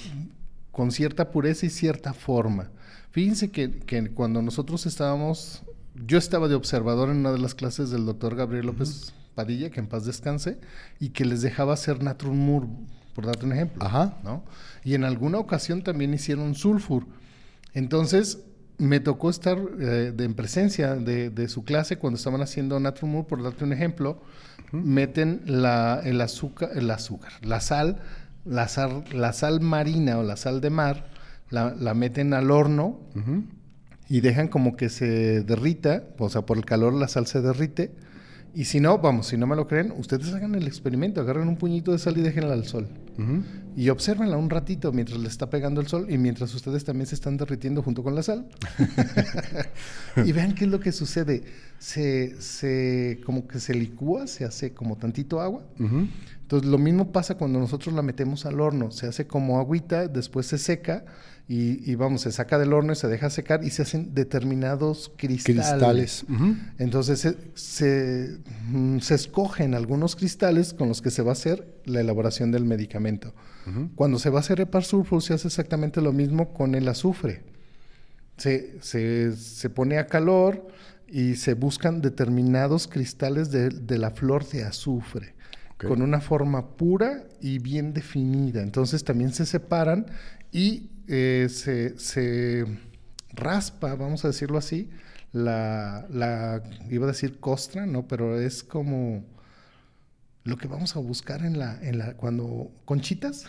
con 0.71 0.91
cierta 0.91 1.29
pureza 1.31 1.65
y 1.65 1.69
cierta 1.69 2.13
forma. 2.13 2.69
Fíjense 3.11 3.49
que, 3.49 3.71
que 3.79 4.09
cuando 4.09 4.41
nosotros 4.41 4.85
estábamos, 4.85 5.61
yo 6.03 6.17
estaba 6.17 6.47
de 6.47 6.55
observador 6.55 7.09
en 7.09 7.17
una 7.17 7.31
de 7.31 7.39
las 7.39 7.55
clases 7.55 7.89
del 7.89 8.05
doctor 8.05 8.35
Gabriel 8.35 8.65
López 8.65 9.13
Padilla, 9.33 9.69
que 9.69 9.79
en 9.79 9.87
paz 9.87 10.05
descanse, 10.05 10.59
y 10.99 11.09
que 11.09 11.25
les 11.25 11.41
dejaba 11.41 11.73
hacer 11.73 12.03
Natrum 12.03 12.37
Mur, 12.37 12.67
por 13.13 13.25
darte 13.25 13.45
un 13.45 13.53
ejemplo. 13.53 13.83
Ajá. 13.83 14.17
¿no? 14.23 14.43
Y 14.83 14.95
en 14.95 15.03
alguna 15.03 15.37
ocasión 15.37 15.83
también 15.83 16.13
hicieron 16.13 16.55
sulfur. 16.55 17.05
Entonces, 17.73 18.39
me 18.77 18.99
tocó 18.99 19.29
estar 19.29 19.57
eh, 19.79 20.13
de, 20.15 20.23
en 20.25 20.33
presencia 20.33 20.95
de, 20.95 21.29
de 21.29 21.47
su 21.47 21.63
clase 21.63 21.97
cuando 21.97 22.17
estaban 22.17 22.41
haciendo 22.41 22.79
Natrumur, 22.79 23.25
por 23.25 23.41
darte 23.41 23.63
un 23.63 23.73
ejemplo, 23.73 24.21
meten 24.71 25.41
la, 25.45 26.01
el 26.03 26.19
azúcar, 26.19 26.71
el 26.75 26.89
azúcar, 26.91 27.31
la 27.41 27.61
sal, 27.61 28.01
la 28.43 28.67
sal, 28.67 29.05
la 29.13 29.33
sal 29.33 29.61
marina 29.61 30.17
o 30.17 30.23
la 30.23 30.35
sal 30.35 30.59
de 30.61 30.69
mar, 30.69 31.07
la, 31.49 31.73
la 31.73 31.93
meten 31.93 32.33
al 32.33 32.51
horno 32.51 32.99
y 34.10 34.22
dejan 34.22 34.47
como 34.47 34.76
que 34.76 34.89
se 34.89 35.41
derrita, 35.41 36.03
o 36.18 36.30
sea, 36.30 36.45
por 36.45 36.58
el 36.58 36.66
calor 36.66 36.93
la 36.93 37.08
sal 37.08 37.28
se 37.28 37.41
derrite. 37.41 37.91
Y 38.53 38.66
si 38.66 38.80
no, 38.80 38.97
vamos, 38.99 39.28
si 39.28 39.38
no 39.38 39.47
me 39.47 39.56
lo 39.58 39.68
creen, 39.68 39.93
ustedes 39.97 40.34
hagan 40.34 40.56
el 40.56 40.66
experimento, 40.66 41.20
agarren 41.20 41.49
un 41.49 41.58
puñito 41.58 41.91
de 41.91 41.99
sal 41.99 42.18
y 42.18 42.22
déjenla 42.22 42.53
al 42.53 42.66
sol. 42.66 42.88
Y 43.76 43.89
obsérvenla 43.89 44.38
un 44.38 44.49
ratito 44.49 44.93
mientras 44.93 45.20
le 45.20 45.28
está 45.28 45.49
pegando 45.49 45.82
el 45.82 45.88
sol 45.88 46.08
y 46.10 46.18
mientras 46.18 46.53
ustedes 46.56 46.86
también 46.86 47.06
se 47.08 47.16
están 47.16 47.36
derritiendo 47.36 47.84
junto 47.84 48.01
con 48.01 48.16
la 48.16 48.24
sal. 48.24 48.47
y 50.26 50.32
vean 50.32 50.56
qué 50.56 50.64
es 50.64 50.72
lo 50.72 50.80
que 50.80 50.93
sucede. 50.93 51.43
Se, 51.80 52.39
se, 52.41 53.20
como 53.26 53.45
que 53.45 53.60
se 53.60 53.74
licúa, 53.74 54.26
se 54.28 54.45
hace 54.45 54.74
como 54.74 54.95
tantito 54.95 55.41
agua. 55.41 55.66
Entonces 56.41 56.70
lo 56.70 56.78
mismo 56.78 57.12
pasa 57.12 57.36
cuando 57.36 57.60
nosotros 57.60 57.93
la 57.93 58.03
metemos 58.03 58.45
al 58.45 58.62
horno. 58.62 58.89
Se 58.91 59.08
hace 59.08 59.28
como 59.28 59.60
agüita, 59.60 60.08
después 60.08 60.45
se 60.45 60.58
seca 60.58 61.03
y, 61.47 61.89
y 61.91 61.95
vamos, 61.95 62.21
se 62.21 62.31
saca 62.31 62.57
del 62.57 62.73
horno 62.73 62.93
y 62.93 62.95
se 62.95 63.07
deja 63.07 63.29
secar 63.29 63.63
y 63.63 63.69
se 63.69 63.83
hacen 63.83 64.15
determinados 64.15 65.11
cristales. 65.15 66.23
Cristales. 66.25 66.25
Entonces 66.79 67.19
se, 67.19 67.37
se, 67.53 68.37
mm, 68.69 68.99
se 68.99 69.13
escogen 69.15 69.75
algunos 69.75 70.15
cristales 70.15 70.73
con 70.73 70.87
los 70.87 71.01
que 71.03 71.11
se 71.11 71.21
va 71.21 71.29
a 71.29 71.33
hacer 71.33 71.67
la 71.85 72.01
elaboración 72.01 72.51
del 72.51 72.65
medicamento. 72.65 73.33
Cuando 73.95 74.19
se 74.19 74.29
va 74.29 74.37
a 74.37 74.41
hacer 74.41 74.59
Epar 74.61 74.83
sulfur 74.83 75.21
se 75.23 75.33
hace 75.33 75.47
exactamente 75.47 75.99
lo 76.01 76.13
mismo 76.13 76.53
con 76.53 76.73
el 76.75 76.87
azufre. 76.87 77.43
Se, 78.37 78.77
se- 78.81 79.35
se 79.35 79.69
pone 79.69 79.97
a 79.97 80.07
calor 80.07 80.67
y 81.07 81.35
se 81.35 81.53
buscan 81.53 82.01
determinados 82.01 82.87
cristales 82.87 83.51
de, 83.51 83.69
de 83.69 83.97
la 83.97 84.11
flor 84.11 84.47
de 84.49 84.63
azufre 84.63 85.35
con 85.89 86.01
una 86.01 86.21
forma 86.21 86.75
pura 86.77 87.23
y 87.41 87.59
bien 87.59 87.93
definida. 87.93 88.61
Entonces 88.63 89.03
también 89.03 89.31
se 89.33 89.45
separan 89.45 90.05
y 90.51 90.89
eh, 91.08 91.47
se, 91.49 91.97
se 91.99 92.66
raspa, 93.34 93.95
vamos 93.95 94.24
a 94.26 94.30
decirlo 94.30 94.58
así, 94.58 94.89
la, 95.34 96.06
la, 96.10 96.64
iba 96.89 97.06
a 97.06 97.12
decir 97.12 97.39
costra, 97.39 97.86
¿no? 97.86 98.08
Pero 98.08 98.39
es 98.39 98.64
como 98.64 99.24
lo 100.43 100.58
que 100.58 100.68
vamos 100.68 100.95
a 100.95 100.99
buscar 100.99 101.43
en 101.43 101.58
la, 101.58 101.78
en 101.82 101.97
la, 101.97 102.14
cuando, 102.14 102.72
conchitas. 102.86 103.45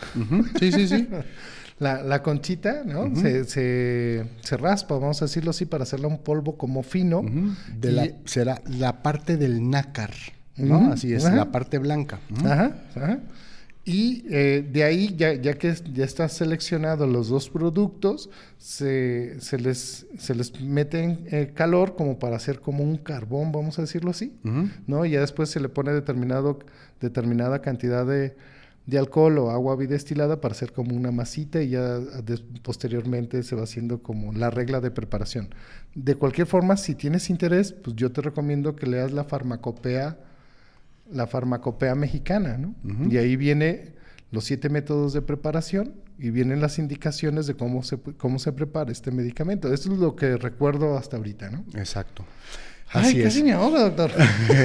Sí, 0.59 0.73
sí, 0.73 0.89
sí. 0.89 1.09
la, 1.79 2.03
la 2.03 2.23
conchita, 2.23 2.85
¿no? 2.85 3.15
se, 3.15 3.45
se, 3.45 4.25
se 4.41 4.57
raspa, 4.57 4.95
vamos 4.95 5.21
a 5.21 5.27
decirlo 5.27 5.51
así, 5.51 5.67
para 5.67 5.83
hacerla 5.83 6.09
un 6.09 6.19
polvo 6.19 6.57
como 6.57 6.83
fino. 6.83 7.21
Ujú. 7.21 7.51
De 7.79 7.91
Y- 7.91 7.95
la, 7.95 8.09
será 8.25 8.63
la 8.67 9.03
parte 9.03 9.37
del 9.37 9.69
nácar, 9.69 10.13
¿no? 10.57 10.91
Así 10.93 11.13
es, 11.13 11.25
la 11.25 11.53
parte 11.53 11.79
blanca. 11.79 12.19
Ajá, 12.39 12.77
ajá. 12.95 13.19
Y 13.89 14.25
eh, 14.31 14.69
de 14.69 14.83
ahí, 14.83 15.15
ya, 15.17 15.35
ya 15.35 15.55
que 15.55 15.73
ya 15.93 16.05
están 16.05 16.29
seleccionados 16.29 17.09
los 17.09 17.29
dos 17.29 17.49
productos, 17.49 18.29
se, 18.59 19.41
se 19.41 19.59
les, 19.59 20.09
se 20.19 20.35
les 20.35 20.61
mete 20.61 21.05
en 21.05 21.25
eh, 21.31 21.53
calor 21.55 21.95
como 21.95 22.19
para 22.19 22.35
hacer 22.35 22.59
como 22.59 22.83
un 22.83 22.97
carbón, 22.97 23.53
vamos 23.53 23.79
a 23.79 23.83
decirlo 23.83 24.11
así. 24.11 24.37
¿no? 24.89 25.05
Y 25.05 25.11
ya 25.11 25.21
después 25.21 25.51
se 25.51 25.61
le 25.61 25.69
pone 25.69 25.93
determinado, 25.93 26.59
determinada 27.01 27.63
cantidad 27.63 28.05
de, 28.05 28.35
de 28.87 28.99
alcohol 28.99 29.39
o 29.39 29.51
agua 29.53 29.77
bidestilada 29.77 30.41
para 30.41 30.51
hacer 30.53 30.73
como 30.73 30.97
una 30.97 31.13
masita 31.13 31.63
y 31.63 31.69
ya 31.69 32.01
posteriormente 32.65 33.45
se 33.45 33.55
va 33.55 33.63
haciendo 33.63 34.03
como 34.03 34.33
la 34.33 34.51
regla 34.51 34.81
de 34.81 34.91
preparación. 34.91 35.51
De 35.95 36.17
cualquier 36.17 36.49
forma, 36.49 36.77
si 36.77 36.97
tienes 36.97 37.31
interés, 37.31 37.73
pues 37.73 37.95
yo 37.95 38.11
te 38.11 38.21
recomiendo 38.21 38.75
que 38.75 38.87
leas 38.89 39.13
la 39.13 39.23
farmacopea 39.23 40.19
la 41.11 41.27
farmacopea 41.27 41.95
mexicana, 41.95 42.59
¿no? 42.59 42.75
Y 43.11 43.17
ahí 43.19 43.37
viene 43.37 43.95
los 44.31 44.45
siete 44.45 44.69
métodos 44.69 45.13
de 45.13 45.23
preparación 45.23 45.95
y 46.19 46.31
vienen 46.31 46.61
las 46.61 46.79
indicaciones 46.79 47.47
de 47.47 47.55
cómo 47.55 47.83
se, 47.83 47.99
cómo 47.99 48.39
se 48.39 48.53
prepara 48.53 48.91
este 48.91 49.11
medicamento. 49.11 49.73
Eso 49.73 49.93
es 49.93 49.99
lo 49.99 50.17
que 50.17 50.37
recuerdo 50.37 50.97
hasta 50.97 51.17
ahorita, 51.17 51.51
¿no? 51.51 51.65
Exacto. 51.75 52.25
Así 52.91 53.21
Ay, 53.21 53.23
es. 53.23 53.43
me 53.43 53.53
doctor. 53.53 54.13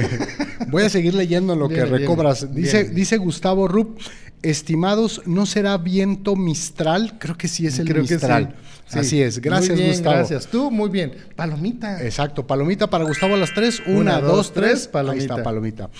Voy 0.68 0.84
a 0.84 0.88
seguir 0.88 1.14
leyendo 1.14 1.56
lo 1.56 1.68
que 1.68 1.82
viene, 1.82 1.98
recobras. 1.98 2.54
Dice, 2.54 2.82
viene. 2.84 2.94
dice 2.94 3.16
Gustavo 3.16 3.66
Rupp, 3.66 3.98
estimados, 4.42 5.22
¿no 5.26 5.44
será 5.44 5.76
viento 5.76 6.36
Mistral? 6.36 7.18
Creo 7.18 7.36
que 7.36 7.48
sí 7.48 7.66
es 7.66 7.78
el 7.80 7.88
Creo 7.88 8.02
Mistral. 8.02 8.54
sí. 8.56 8.92
Sí. 8.92 8.98
Así 8.98 9.22
es. 9.22 9.40
Gracias, 9.40 9.76
bien, 9.76 9.90
Gustavo. 9.90 10.16
Gracias. 10.16 10.46
Tú, 10.48 10.70
muy 10.70 10.90
bien. 10.90 11.12
Palomita. 11.34 12.02
Exacto. 12.04 12.46
Palomita 12.46 12.88
para 12.90 13.04
Gustavo 13.04 13.34
a 13.34 13.38
las 13.38 13.54
tres. 13.54 13.80
Una, 13.86 13.98
Una, 13.98 14.20
dos, 14.20 14.52
tres, 14.52 14.86
palomita. 14.86 15.34
Ahí 15.34 15.38
está, 15.38 15.42
palomita. 15.42 15.90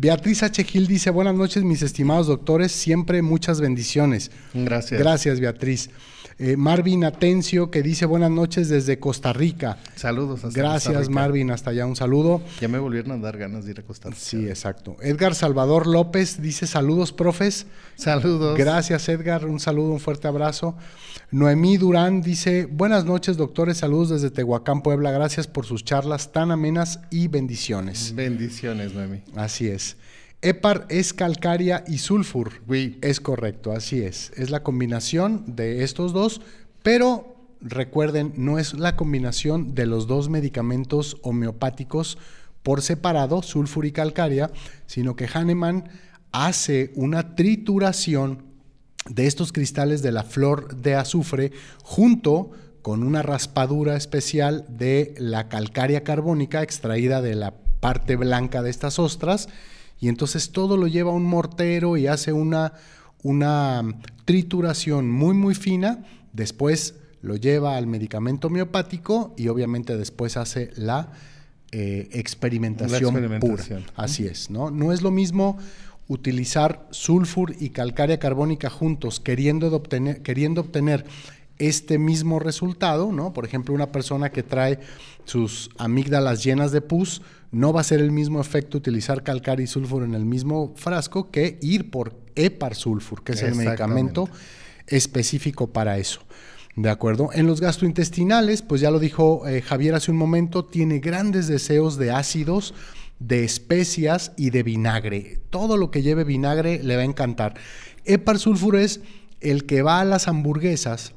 Beatriz 0.00 0.42
H. 0.42 0.64
Gil 0.64 0.86
dice, 0.86 1.10
buenas 1.10 1.34
noches, 1.34 1.62
mis 1.62 1.82
estimados 1.82 2.26
doctores. 2.26 2.72
Siempre 2.72 3.20
muchas 3.20 3.60
bendiciones. 3.60 4.30
Gracias. 4.54 4.98
Gracias, 4.98 5.40
Beatriz. 5.40 5.90
Eh, 6.38 6.56
Marvin 6.56 7.04
Atencio, 7.04 7.70
que 7.70 7.82
dice 7.82 8.06
buenas 8.06 8.30
noches 8.30 8.70
desde 8.70 8.98
Costa 8.98 9.34
Rica. 9.34 9.76
Saludos. 9.96 10.36
hasta 10.36 10.46
Costa 10.48 10.58
Gracias, 10.58 11.00
Rica. 11.08 11.10
Marvin. 11.10 11.50
Hasta 11.50 11.68
allá 11.68 11.84
un 11.84 11.96
saludo. 11.96 12.40
Ya 12.62 12.68
me 12.68 12.78
volvieron 12.78 13.12
a 13.12 13.18
dar 13.18 13.36
ganas 13.36 13.66
de 13.66 13.72
ir 13.72 13.80
a 13.80 13.82
Costa 13.82 14.08
Rica. 14.08 14.18
Sí, 14.18 14.48
exacto. 14.48 14.96
Edgar 15.02 15.34
Salvador 15.34 15.86
López 15.86 16.40
dice 16.40 16.66
saludos, 16.66 17.12
profes. 17.12 17.66
Saludos. 17.96 18.56
Gracias, 18.56 19.06
Edgar. 19.10 19.44
Un 19.44 19.60
saludo, 19.60 19.90
un 19.92 20.00
fuerte 20.00 20.28
abrazo. 20.28 20.74
Noemí 21.32 21.76
Durán 21.76 22.22
dice, 22.22 22.66
buenas 22.66 23.04
noches, 23.04 23.36
doctores. 23.36 23.76
Saludos 23.78 24.08
desde 24.08 24.32
Tehuacán, 24.32 24.82
Puebla. 24.82 25.12
Gracias 25.12 25.46
por 25.46 25.64
sus 25.64 25.84
charlas 25.84 26.32
tan 26.32 26.50
amenas 26.50 26.98
y 27.08 27.28
bendiciones. 27.28 28.16
Bendiciones, 28.16 28.94
Noemi. 28.94 29.22
Así 29.36 29.68
es. 29.68 29.96
Epar 30.42 30.86
es 30.88 31.12
calcaria 31.12 31.84
y 31.86 31.98
sulfur. 31.98 32.62
Oui. 32.66 32.98
Es 33.00 33.20
correcto, 33.20 33.70
así 33.70 34.02
es. 34.02 34.32
Es 34.36 34.50
la 34.50 34.64
combinación 34.64 35.44
de 35.46 35.84
estos 35.84 36.12
dos, 36.12 36.40
pero 36.82 37.36
recuerden, 37.60 38.32
no 38.36 38.58
es 38.58 38.74
la 38.74 38.96
combinación 38.96 39.76
de 39.76 39.86
los 39.86 40.08
dos 40.08 40.30
medicamentos 40.30 41.16
homeopáticos 41.22 42.18
por 42.64 42.82
separado, 42.82 43.42
sulfur 43.42 43.86
y 43.86 43.92
calcaria, 43.92 44.50
sino 44.86 45.14
que 45.14 45.28
Hahnemann 45.28 45.84
hace 46.32 46.90
una 46.96 47.36
trituración 47.36 48.49
de 49.08 49.26
estos 49.26 49.52
cristales 49.52 50.02
de 50.02 50.12
la 50.12 50.24
flor 50.24 50.76
de 50.76 50.94
azufre 50.94 51.52
junto 51.82 52.50
con 52.82 53.02
una 53.02 53.22
raspadura 53.22 53.96
especial 53.96 54.64
de 54.68 55.14
la 55.18 55.48
calcaria 55.48 56.02
carbónica 56.04 56.62
extraída 56.62 57.20
de 57.22 57.34
la 57.34 57.54
parte 57.80 58.16
blanca 58.16 58.62
de 58.62 58.70
estas 58.70 58.98
ostras 58.98 59.48
y 59.98 60.08
entonces 60.08 60.50
todo 60.50 60.76
lo 60.76 60.86
lleva 60.86 61.10
a 61.10 61.14
un 61.14 61.24
mortero 61.24 61.96
y 61.96 62.06
hace 62.06 62.32
una, 62.32 62.72
una 63.22 63.82
trituración 64.24 65.10
muy 65.10 65.34
muy 65.34 65.54
fina, 65.54 66.04
después 66.32 66.94
lo 67.22 67.36
lleva 67.36 67.76
al 67.76 67.86
medicamento 67.86 68.48
homeopático 68.48 69.34
y 69.36 69.48
obviamente 69.48 69.96
después 69.98 70.38
hace 70.38 70.70
la 70.76 71.12
eh, 71.72 72.08
experimentación, 72.12 73.14
La 73.14 73.20
experimentación. 73.20 73.82
pura. 73.82 73.92
Así 73.94 74.26
es, 74.26 74.50
¿no? 74.50 74.70
No 74.70 74.92
es 74.92 75.02
lo 75.02 75.10
mismo 75.10 75.58
utilizar 76.10 76.88
sulfur 76.90 77.54
y 77.60 77.70
calcaria 77.70 78.18
carbónica 78.18 78.68
juntos 78.68 79.20
queriendo 79.20 79.68
obtener, 79.68 80.22
queriendo 80.22 80.60
obtener 80.60 81.04
este 81.58 81.98
mismo 81.98 82.40
resultado, 82.40 83.12
¿no? 83.12 83.32
Por 83.32 83.44
ejemplo, 83.44 83.72
una 83.72 83.92
persona 83.92 84.32
que 84.32 84.42
trae 84.42 84.80
sus 85.24 85.70
amígdalas 85.78 86.42
llenas 86.42 86.72
de 86.72 86.80
pus, 86.80 87.22
no 87.52 87.72
va 87.72 87.82
a 87.82 87.84
ser 87.84 88.00
el 88.00 88.10
mismo 88.10 88.40
efecto 88.40 88.78
utilizar 88.78 89.22
calcaria 89.22 89.62
y 89.62 89.68
sulfur 89.68 90.02
en 90.02 90.14
el 90.14 90.24
mismo 90.24 90.72
frasco 90.74 91.30
que 91.30 91.60
ir 91.62 91.92
por 91.92 92.18
Epar 92.34 92.74
sulfur, 92.74 93.22
que 93.22 93.32
es 93.32 93.42
el 93.42 93.54
medicamento 93.54 94.28
específico 94.88 95.68
para 95.68 95.98
eso. 95.98 96.22
¿De 96.74 96.90
acuerdo? 96.90 97.30
En 97.32 97.46
los 97.46 97.60
gastrointestinales, 97.60 98.62
pues 98.62 98.80
ya 98.80 98.90
lo 98.90 98.98
dijo 98.98 99.46
eh, 99.46 99.62
Javier 99.62 99.94
hace 99.94 100.10
un 100.10 100.16
momento, 100.16 100.64
tiene 100.64 100.98
grandes 100.98 101.46
deseos 101.46 101.98
de 101.98 102.10
ácidos, 102.10 102.74
de 103.20 103.44
especias 103.44 104.32
y 104.36 104.50
de 104.50 104.62
vinagre. 104.64 105.40
Todo 105.50 105.76
lo 105.76 105.90
que 105.92 106.02
lleve 106.02 106.24
vinagre 106.24 106.82
le 106.82 106.96
va 106.96 107.02
a 107.02 107.04
encantar. 107.04 107.54
Epar 108.04 108.38
sulfur 108.38 108.76
es 108.76 109.00
el 109.40 109.64
que 109.66 109.82
va 109.82 110.00
a 110.00 110.04
las 110.04 110.26
hamburguesas 110.26 111.12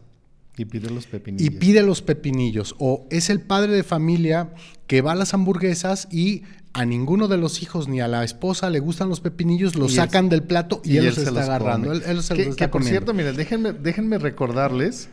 Y 0.57 0.65
pide 0.65 0.89
los 0.91 1.07
pepinillos. 1.07 1.47
y 1.47 1.57
pide 1.57 1.81
los 1.81 2.01
pepinillos. 2.01 2.75
O 2.77 3.07
es 3.09 3.29
el 3.29 3.41
padre 3.41 3.73
de 3.73 3.83
familia 3.83 4.53
que 4.85 5.01
va 5.01 5.13
a 5.13 5.15
las 5.15 5.33
hamburguesas 5.33 6.07
y 6.11 6.43
a 6.73 6.85
ninguno 6.85 7.27
de 7.27 7.37
los 7.37 7.61
hijos 7.61 7.87
ni 7.87 8.01
a 8.01 8.07
la 8.07 8.23
esposa 8.23 8.69
le 8.69 8.79
gustan 8.79 9.07
los 9.07 9.19
pepinillos, 9.21 9.75
los 9.75 9.91
Y 9.91 9.95
él- 9.95 10.01
sacan 10.01 10.27
del 10.27 10.43
plato 10.43 10.81
y, 10.83 10.97
él, 10.97 11.05
los 11.05 11.15
se 11.15 11.21
está 11.21 11.31
los 11.31 11.43
agarrando. 11.43 11.91
Él, 11.93 12.01
él 12.05 12.21
se 12.23 12.33
que, 12.33 12.39
los 12.45 12.49
está 12.51 12.65
que, 12.65 12.69
por 12.69 12.81
comiendo. 12.81 12.89
cierto, 12.99 13.13
miren, 13.13 13.35
déjenme, 13.35 13.73
déjenme 13.73 14.17
recordarles. 14.17 15.07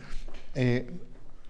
eh, 0.55 0.91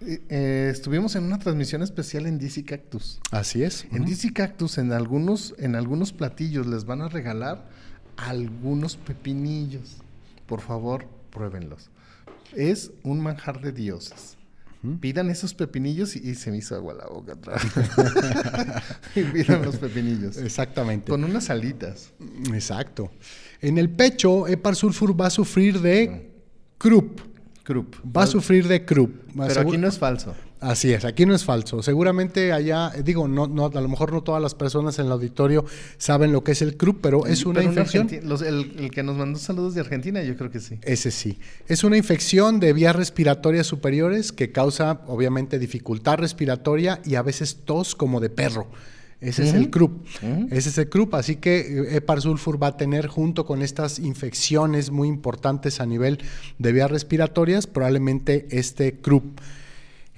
eh, 0.00 0.68
estuvimos 0.72 1.14
en 1.16 1.24
una 1.24 1.38
transmisión 1.38 1.82
especial 1.82 2.26
en 2.26 2.38
DC 2.38 2.64
Cactus. 2.64 3.20
Así 3.30 3.62
es. 3.62 3.86
En 3.92 4.02
Ujú. 4.02 4.10
DC 4.10 4.32
Cactus, 4.32 4.78
en 4.78 4.92
algunos, 4.92 5.54
en 5.58 5.74
algunos 5.74 6.12
platillos 6.12 6.66
les 6.66 6.84
van 6.84 7.02
a 7.02 7.08
regalar 7.08 7.68
algunos 8.16 8.96
pepinillos. 8.96 9.98
Por 10.46 10.60
favor, 10.60 11.06
pruébenlos. 11.30 11.90
Es 12.54 12.92
un 13.02 13.20
manjar 13.20 13.60
de 13.60 13.72
dioses. 13.72 14.36
Pidan 15.00 15.28
esos 15.28 15.52
pepinillos 15.52 16.16
y, 16.16 16.30
y 16.30 16.34
se 16.34 16.50
me 16.50 16.56
hizo 16.56 16.74
agua 16.74 16.94
la 16.94 17.06
boca 17.06 17.34
atrás. 17.34 17.62
y 19.14 19.22
pidan 19.24 19.62
los 19.62 19.76
pepinillos. 19.76 20.38
Exactamente. 20.38 21.10
Con 21.10 21.22
unas 21.22 21.50
alitas. 21.50 22.12
Exacto. 22.54 23.10
En 23.60 23.76
el 23.76 23.90
pecho, 23.90 24.48
Epar 24.48 24.74
sulfur 24.74 25.20
va 25.20 25.26
a 25.26 25.30
sufrir 25.30 25.80
de 25.80 26.32
croup. 26.78 27.29
Krupp. 27.64 27.94
Va 28.16 28.22
a 28.24 28.26
sufrir 28.26 28.66
de 28.68 28.84
croup. 28.84 29.12
Pero 29.36 29.60
aquí 29.60 29.78
no 29.78 29.88
es 29.88 29.98
falso. 29.98 30.34
Así 30.60 30.92
es, 30.92 31.06
aquí 31.06 31.24
no 31.24 31.34
es 31.34 31.42
falso. 31.44 31.82
Seguramente 31.82 32.52
allá, 32.52 32.90
digo, 33.02 33.26
no, 33.26 33.46
no, 33.46 33.66
a 33.66 33.80
lo 33.80 33.88
mejor 33.88 34.12
no 34.12 34.22
todas 34.22 34.42
las 34.42 34.54
personas 34.54 34.98
en 34.98 35.06
el 35.06 35.12
auditorio 35.12 35.64
saben 35.96 36.32
lo 36.32 36.44
que 36.44 36.52
es 36.52 36.60
el 36.60 36.76
croup, 36.76 36.98
pero 37.00 37.24
es 37.26 37.46
una 37.46 37.60
Pero 37.60 37.70
infección. 37.70 38.08
argenti- 38.08 38.22
los- 38.22 38.42
el, 38.42 38.74
el 38.78 38.90
que 38.90 39.02
nos 39.02 39.16
mandó 39.16 39.38
saludos 39.38 39.74
de 39.74 39.80
Argentina, 39.80 40.22
yo 40.22 40.36
creo 40.36 40.50
que 40.50 40.60
sí. 40.60 40.78
Ese 40.82 41.10
sí. 41.10 41.38
Es 41.66 41.82
una 41.82 41.96
infección 41.96 42.60
de 42.60 42.74
vías 42.74 42.94
respiratorias 42.94 43.66
superiores 43.66 44.32
que 44.32 44.52
causa, 44.52 45.00
obviamente, 45.06 45.58
dificultad 45.58 46.18
respiratoria 46.18 47.00
y 47.06 47.14
a 47.14 47.22
veces 47.22 47.60
tos 47.64 47.94
como 47.94 48.20
de 48.20 48.28
perro. 48.28 48.68
Ese 49.20 49.46
es 49.46 49.54
el. 49.54 49.68
Ujú. 49.68 50.48
Ese 50.50 50.70
es 50.70 50.78
el 50.78 50.88
croup. 50.88 51.14
Así 51.14 51.36
que 51.36 51.60
eh, 51.60 51.96
Epar 51.96 52.20
sulfur 52.22 52.62
va 52.62 52.68
a 52.68 52.76
tener, 52.76 53.06
junto 53.06 53.44
con 53.44 53.62
estas 53.62 53.98
infecciones 53.98 54.90
muy 54.90 55.08
importantes 55.08 55.80
a 55.80 55.86
nivel 55.86 56.18
de 56.58 56.72
vías 56.72 56.90
respiratorias, 56.90 57.66
probablemente 57.66 58.48
este 58.50 58.94
croup. 58.94 59.40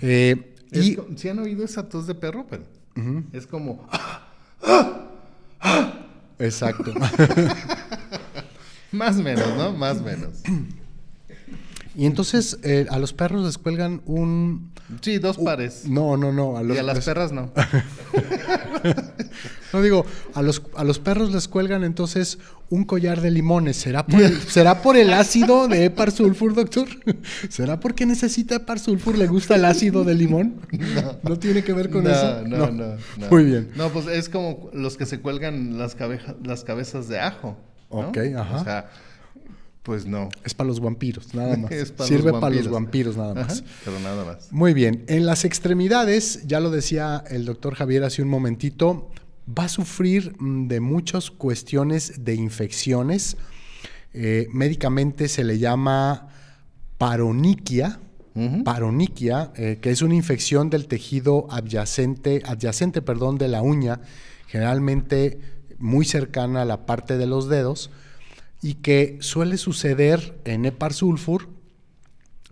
Eh, 0.01 0.55
Es 0.71 0.87
y 0.87 0.99
¿Sí 1.17 1.29
han 1.29 1.39
oído 1.41 1.65
esa 1.65 1.89
tos 1.89 2.07
de 2.07 2.15
perro? 2.15 2.47
Pero 2.49 2.65
Es 3.33 3.47
como... 3.47 3.89
Exacto. 6.39 6.93
Más 8.93 9.17
o 9.17 9.23
menos, 9.23 9.57
¿no? 9.57 9.73
Más 9.73 9.99
o 9.99 10.03
menos. 10.03 10.43
y 11.97 12.05
entonces 12.07 12.59
eh, 12.63 12.87
a 12.91 12.99
los 12.99 13.13
perros 13.13 13.45
les 13.45 13.59
cuelgan 13.59 14.03
un. 14.07 14.72
Sí, 15.01 15.19
dos 15.19 15.39
pares. 15.39 15.85
No, 15.89 16.17
no, 16.17 16.33
no. 16.33 16.57
A 16.57 16.63
los, 16.63 16.77
y 16.77 16.81
a 16.81 16.83
las 16.83 16.97
les- 16.97 17.05
perras 17.05 17.33
no. 17.33 17.51
No 19.73 19.81
digo, 19.81 20.05
a 20.35 20.43
los, 20.43 20.63
a 20.77 20.85
los 20.85 20.99
perros 20.99 21.33
les 21.33 21.49
cuelgan 21.49 21.83
entonces 21.83 22.39
un 22.69 22.85
collar 22.85 23.23
de 23.23 23.31
limones. 23.31 23.77
¿Será 23.79 24.05
por 24.07 24.21
el, 24.21 24.39
¿será 24.49 24.83
por 24.83 24.99
el 24.99 25.13
ácido 25.15 25.67
de 25.67 25.87
Epar 25.87 26.11
sulfur, 26.11 26.55
doctor? 26.55 26.87
¿Será 27.49 27.81
porque 27.81 28.05
necesita 28.05 28.57
Epar 28.57 28.79
sulfur? 28.79 29.17
¿Le 29.17 29.27
gusta 29.29 29.55
el 29.55 29.65
ácido 29.65 30.05
de 30.05 30.15
limón? 30.15 30.57
No. 31.23 31.39
tiene 31.39 31.65
que 31.65 31.73
ver 31.73 31.89
con 31.89 32.05
no, 32.05 32.11
eso? 32.11 32.43
No, 32.47 32.71
no, 32.71 32.97
no. 33.17 33.29
Muy 33.31 33.45
bien. 33.45 33.71
No, 33.75 33.89
pues 33.89 34.07
es 34.09 34.29
como 34.29 34.69
los 34.75 34.99
que 34.99 35.07
se 35.07 35.21
cuelgan 35.21 35.79
las, 35.79 35.95
cabeja- 35.97 36.35
las 36.45 36.65
cabezas 36.65 37.09
de 37.09 37.21
ajo. 37.21 37.57
¿no? 37.91 38.09
Ok, 38.09 38.19
ajá. 38.37 38.57
O 38.61 38.65
sea, 38.65 38.91
pues 39.83 40.07
no. 40.07 40.29
Es 40.45 40.55
para 40.55 40.69
los 40.69 40.81
vampiros, 40.81 41.35
nada 41.35 41.57
más. 41.59 41.71
Es 41.73 41.91
para 41.93 42.09
Sirve 42.09 42.31
los 42.33 42.41
para 42.41 42.55
los 42.55 42.69
vampiros. 42.71 43.17
nada 43.17 43.33
Ajá, 43.33 43.47
más. 43.49 43.65
pero 43.85 43.99
nada 44.01 44.25
más. 44.25 44.53
Muy 44.53 44.75
bien. 44.75 45.05
En 45.09 45.27
las 45.27 45.45
extremidades, 45.45 46.47
ya 46.47 46.61
lo 46.61 46.71
decía 46.71 47.23
el 47.29 47.45
doctor 47.45 47.75
Javier 47.75 48.05
hace 48.05 48.23
un 48.23 48.29
momentito, 48.29 49.11
va 49.47 49.65
a 49.65 49.69
sufrir 49.69 50.35
mm, 50.39 50.69
de 50.69 50.81
muchas 50.81 51.31
cuestiones 51.31 52.25
de 52.25 52.35
infecciones. 52.35 53.37
Eh, 54.15 54.47
médicamente 54.53 55.29
se 55.29 55.43
le 55.45 55.59
llama 55.59 56.29
paroniquia. 56.99 57.99
Paroniquia, 58.65 59.53
eh, 59.57 59.79
que 59.83 59.91
es 59.91 60.01
una 60.01 60.15
infección 60.15 60.71
del 60.71 60.87
tejido 60.87 61.47
adyacente, 61.51 62.43
adyacente 62.47 63.03
perdón, 63.03 63.37
de 63.37 63.47
la 63.49 63.61
uña, 63.61 64.01
generalmente 64.47 65.39
muy 65.79 66.07
cercana 66.07 66.63
a 66.63 66.65
la 66.65 66.87
parte 66.87 67.19
de 67.19 67.27
los 67.27 67.51
dedos, 67.51 67.91
y 68.63 68.75
que 68.75 69.19
suele 69.21 69.59
suceder 69.59 70.41
en 70.45 70.65
Epar 70.65 70.93
sulfur 70.93 71.49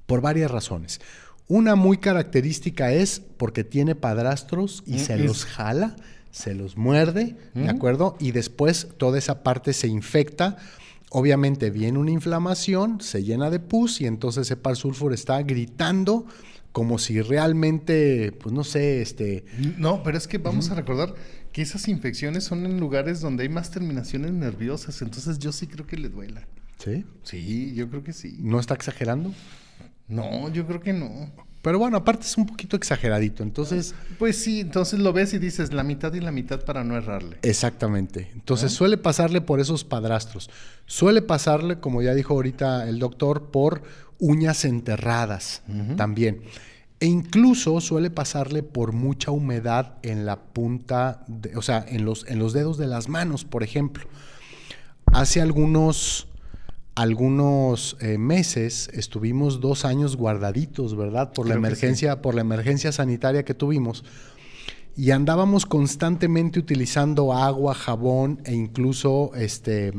por 0.06 0.20
varias 0.20 0.50
razones. 0.50 1.00
Una 1.46 1.76
muy 1.76 1.98
característica 1.98 2.92
es 2.92 3.22
porque 3.36 3.64
tiene 3.64 3.94
padrastros 3.94 4.82
y 4.86 4.94
Mm, 4.94 4.98
se 4.98 5.18
los 5.18 5.44
jala, 5.44 5.96
se 6.30 6.54
los 6.54 6.76
muerde, 6.76 7.36
¿de 7.54 7.68
acuerdo? 7.68 8.16
Y 8.20 8.32
después 8.32 8.88
toda 8.98 9.18
esa 9.18 9.42
parte 9.42 9.72
se 9.72 9.88
infecta 9.88 10.56
obviamente 11.10 11.70
viene 11.70 11.98
una 11.98 12.12
inflamación, 12.12 13.00
se 13.00 13.22
llena 13.22 13.50
de 13.50 13.60
pus 13.60 14.00
y 14.00 14.06
entonces 14.06 14.50
Epar 14.50 14.76
Sulfur 14.76 15.12
está 15.12 15.42
gritando 15.42 16.24
como 16.72 16.98
si 16.98 17.20
realmente, 17.20 18.30
pues 18.30 18.54
no 18.54 18.62
sé, 18.62 19.02
este... 19.02 19.44
No, 19.76 20.04
pero 20.04 20.16
es 20.16 20.28
que 20.28 20.38
vamos 20.38 20.70
a 20.70 20.76
recordar 20.76 21.14
que 21.52 21.62
esas 21.62 21.88
infecciones 21.88 22.44
son 22.44 22.64
en 22.66 22.78
lugares 22.78 23.20
donde 23.20 23.42
hay 23.42 23.48
más 23.48 23.70
terminaciones 23.70 24.32
nerviosas, 24.32 25.02
entonces 25.02 25.38
yo 25.38 25.52
sí 25.52 25.66
creo 25.66 25.86
que 25.86 25.96
le 25.96 26.08
duela. 26.08 26.46
¿Sí? 26.78 27.04
Sí, 27.22 27.74
yo 27.74 27.88
creo 27.90 28.02
que 28.02 28.12
sí. 28.12 28.38
¿No 28.40 28.58
está 28.58 28.74
exagerando? 28.74 29.32
No, 30.08 30.48
yo 30.52 30.66
creo 30.66 30.80
que 30.80 30.92
no. 30.92 31.30
Pero 31.62 31.78
bueno, 31.78 31.98
aparte 31.98 32.24
es 32.24 32.38
un 32.38 32.46
poquito 32.46 32.74
exageradito, 32.74 33.42
entonces... 33.42 33.94
Pues 34.18 34.42
sí, 34.42 34.60
entonces 34.60 34.98
lo 34.98 35.12
ves 35.12 35.34
y 35.34 35.38
dices 35.38 35.74
la 35.74 35.82
mitad 35.82 36.12
y 36.14 36.20
la 36.20 36.32
mitad 36.32 36.64
para 36.64 36.84
no 36.84 36.96
errarle. 36.96 37.36
Exactamente. 37.42 38.30
Entonces 38.32 38.72
suele 38.72 38.96
pasarle 38.96 39.42
por 39.42 39.60
esos 39.60 39.84
padrastros. 39.84 40.48
Suele 40.86 41.20
pasarle, 41.20 41.78
como 41.78 42.00
ya 42.00 42.14
dijo 42.14 42.32
ahorita 42.32 42.88
el 42.88 42.98
doctor, 42.98 43.50
por 43.50 43.82
uñas 44.18 44.64
enterradas 44.64 45.62
también. 45.96 46.40
E 47.00 47.06
incluso 47.06 47.80
suele 47.80 48.10
pasarle 48.10 48.62
por 48.62 48.92
mucha 48.92 49.30
humedad 49.30 49.94
en 50.02 50.26
la 50.26 50.36
punta, 50.36 51.24
o 51.56 51.62
sea, 51.62 51.82
en 51.88 52.04
los, 52.04 52.26
en 52.28 52.38
los 52.38 52.52
dedos 52.52 52.76
de 52.76 52.86
las 52.86 53.08
manos, 53.08 53.46
por 53.46 53.62
ejemplo. 53.62 54.04
Hace 55.06 55.40
algunos, 55.40 56.28
algunos 56.94 57.96
eh, 58.00 58.18
meses 58.18 58.90
estuvimos 58.92 59.60
dos 59.60 59.86
años 59.86 60.16
guardaditos, 60.16 60.94
¿verdad? 60.94 61.32
Por 61.32 61.48
la 61.48 61.54
emergencia, 61.54 62.20
por 62.20 62.34
la 62.34 62.42
emergencia 62.42 62.92
sanitaria 62.92 63.46
que 63.46 63.54
tuvimos. 63.54 64.04
Y 64.94 65.12
andábamos 65.12 65.64
constantemente 65.64 66.58
utilizando 66.58 67.32
agua, 67.32 67.74
jabón 67.74 68.42
e 68.44 68.52
incluso 68.52 69.30
este, 69.34 69.94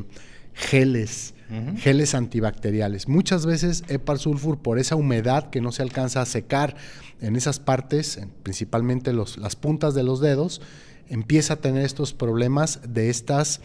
geles 0.54 1.34
geles 1.78 2.16
antibacteriales. 2.16 3.08
Muchas 3.08 3.46
veces 3.46 3.84
Epar 3.88 4.20
sulfur, 4.20 4.60
por 4.60 4.80
esa 4.80 4.96
humedad 4.96 5.50
que 5.50 5.62
no 5.62 5.72
se 5.72 5.82
alcanza 5.82 6.22
a 6.22 6.26
secar 6.26 6.76
en 7.20 7.36
esas 7.36 7.60
partes, 7.60 8.20
principalmente 8.44 9.14
las 9.14 9.56
puntas 9.56 9.94
de 9.94 10.04
los 10.04 10.22
dedos, 10.22 10.62
empieza 11.08 11.56
a 11.56 11.58
tener 11.58 11.84
estos 11.86 12.14
problemas 12.14 12.80
de 12.88 13.10
estas 13.10 13.62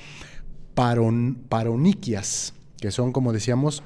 paroniquias, 0.74 2.54
que 2.80 2.90
son, 2.90 3.12
como 3.12 3.32
decíamos, 3.32 3.82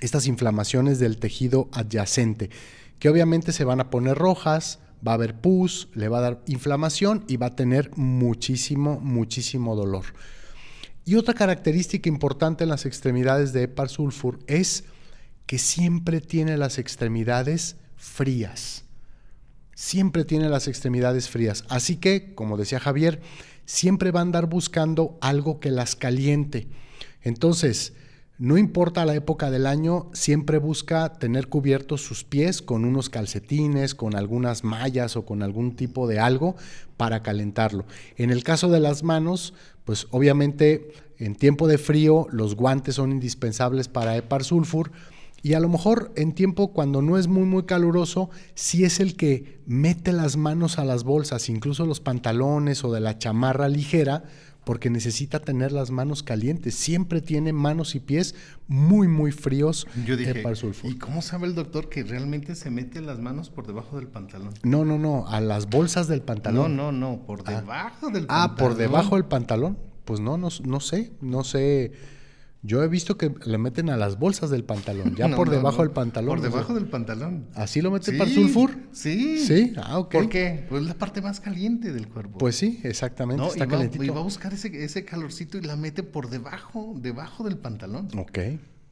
estas 0.00 0.26
inflamaciones 0.26 0.98
del 0.98 1.18
tejido 1.18 1.68
adyacente, 1.72 2.50
que 2.98 3.08
obviamente 3.08 3.52
se 3.52 3.64
van 3.64 3.80
a 3.80 3.90
poner 3.90 4.16
rojas, 4.16 4.80
va 5.06 5.12
a 5.12 5.14
haber 5.14 5.40
pus, 5.40 5.88
le 5.94 6.08
va 6.08 6.18
a 6.18 6.22
dar 6.22 6.42
inflamación 6.46 7.24
y 7.28 7.36
va 7.36 7.46
a 7.46 7.56
tener 7.56 7.90
muchísimo, 7.96 9.00
muchísimo 9.00 9.76
dolor. 9.76 10.04
Y 11.08 11.14
otra 11.14 11.32
característica 11.32 12.06
importante 12.06 12.64
en 12.64 12.68
las 12.68 12.84
extremidades 12.84 13.54
de 13.54 13.62
Epar 13.62 13.88
sulfur 13.88 14.40
es 14.46 14.84
que 15.46 15.56
siempre 15.56 16.20
tiene 16.20 16.58
las 16.58 16.76
extremidades 16.76 17.76
frías. 17.96 18.84
Siempre 19.74 20.26
tiene 20.26 20.50
las 20.50 20.68
extremidades 20.68 21.30
frías. 21.30 21.64
Así 21.70 21.96
que, 21.96 22.34
como 22.34 22.58
decía 22.58 22.78
Javier, 22.78 23.22
siempre 23.64 24.10
va 24.10 24.20
a 24.20 24.24
andar 24.24 24.50
buscando 24.50 25.16
algo 25.22 25.60
que 25.60 25.70
las 25.70 25.96
caliente. 25.96 26.68
Entonces, 27.22 27.94
no 28.38 28.56
importa 28.56 29.04
la 29.04 29.16
época 29.16 29.50
del 29.50 29.66
año, 29.66 30.08
siempre 30.12 30.58
busca 30.58 31.12
tener 31.14 31.48
cubiertos 31.48 32.02
sus 32.02 32.22
pies 32.22 32.62
con 32.62 32.84
unos 32.84 33.10
calcetines, 33.10 33.96
con 33.96 34.14
algunas 34.14 34.62
mallas 34.62 35.16
o 35.16 35.26
con 35.26 35.42
algún 35.42 35.74
tipo 35.74 36.06
de 36.06 36.20
algo 36.20 36.54
para 36.96 37.22
calentarlo. 37.24 37.84
En 38.16 38.30
el 38.30 38.44
caso 38.44 38.70
de 38.70 38.78
las 38.78 39.02
manos, 39.02 39.54
pues 39.84 40.06
obviamente 40.12 40.92
en 41.18 41.34
tiempo 41.34 41.66
de 41.66 41.78
frío 41.78 42.28
los 42.30 42.54
guantes 42.54 42.94
son 42.94 43.10
indispensables 43.10 43.88
para 43.88 44.16
Epar 44.16 44.44
Sulfur 44.44 44.92
y 45.42 45.54
a 45.54 45.60
lo 45.60 45.68
mejor 45.68 46.12
en 46.16 46.32
tiempo 46.32 46.72
cuando 46.72 47.02
no 47.02 47.18
es 47.18 47.28
muy 47.28 47.44
muy 47.44 47.64
caluroso, 47.64 48.30
sí 48.54 48.84
es 48.84 49.00
el 49.00 49.16
que 49.16 49.60
mete 49.66 50.12
las 50.12 50.36
manos 50.36 50.78
a 50.78 50.84
las 50.84 51.04
bolsas, 51.04 51.48
incluso 51.48 51.86
los 51.86 52.00
pantalones 52.00 52.84
o 52.84 52.92
de 52.92 53.00
la 53.00 53.18
chamarra 53.18 53.68
ligera, 53.68 54.24
porque 54.68 54.90
necesita 54.90 55.40
tener 55.40 55.72
las 55.72 55.90
manos 55.90 56.22
calientes. 56.22 56.74
Siempre 56.74 57.22
tiene 57.22 57.54
manos 57.54 57.94
y 57.94 58.00
pies 58.00 58.34
muy, 58.66 59.08
muy 59.08 59.32
fríos. 59.32 59.86
Yo 60.04 60.14
dije, 60.14 60.44
¿y 60.82 60.96
cómo 60.96 61.22
sabe 61.22 61.46
el 61.46 61.54
doctor 61.54 61.88
que 61.88 62.02
realmente 62.02 62.54
se 62.54 62.70
mete 62.70 63.00
las 63.00 63.18
manos 63.18 63.48
por 63.48 63.66
debajo 63.66 63.96
del 63.96 64.08
pantalón? 64.08 64.52
No, 64.64 64.84
no, 64.84 64.98
no, 64.98 65.26
a 65.26 65.40
las 65.40 65.70
bolsas 65.70 66.06
del 66.06 66.20
pantalón. 66.20 66.76
No, 66.76 66.92
no, 66.92 67.12
no, 67.16 67.24
por 67.24 67.44
ah. 67.46 67.62
debajo 67.62 68.10
del 68.10 68.26
pantalón. 68.26 68.50
Ah, 68.50 68.56
por 68.56 68.74
debajo 68.74 69.14
del 69.14 69.24
pantalón. 69.24 69.78
Pues 70.04 70.20
no, 70.20 70.36
no, 70.36 70.50
no 70.62 70.80
sé, 70.80 71.12
no 71.22 71.44
sé. 71.44 71.92
Yo 72.62 72.82
he 72.82 72.88
visto 72.88 73.16
que 73.16 73.32
le 73.44 73.56
meten 73.56 73.88
a 73.88 73.96
las 73.96 74.18
bolsas 74.18 74.50
del 74.50 74.64
pantalón, 74.64 75.14
ya 75.14 75.28
por 75.36 75.48
debajo 75.48 75.82
del 75.82 75.92
pantalón. 75.92 76.40
Por 76.40 76.50
debajo 76.50 76.74
del 76.74 76.86
pantalón. 76.86 77.46
¿Así 77.54 77.80
lo 77.80 77.90
meten 77.90 78.18
para 78.18 78.28
el 78.28 78.34
sulfur? 78.34 78.76
Sí. 78.92 79.38
Sí, 79.38 79.74
ah, 79.76 79.98
ok. 79.98 80.12
¿Por 80.12 80.28
qué? 80.28 80.66
Pues 80.68 80.82
es 80.82 80.88
la 80.88 80.94
parte 80.94 81.22
más 81.22 81.40
caliente 81.40 81.92
del 81.92 82.08
cuerpo. 82.08 82.38
Pues 82.38 82.56
sí, 82.56 82.80
exactamente, 82.82 83.46
está 83.46 83.64
y 83.64 83.68
calentito. 83.68 84.04
y 84.04 84.08
va 84.08 84.20
a 84.20 84.24
buscar 84.24 84.52
ese, 84.52 84.84
ese 84.84 85.04
calorcito 85.04 85.56
y 85.56 85.62
la 85.62 85.76
mete 85.76 86.02
por 86.02 86.30
debajo, 86.30 86.94
debajo 86.96 87.44
del 87.44 87.58
pantalón. 87.58 88.08
Ok. 88.18 88.38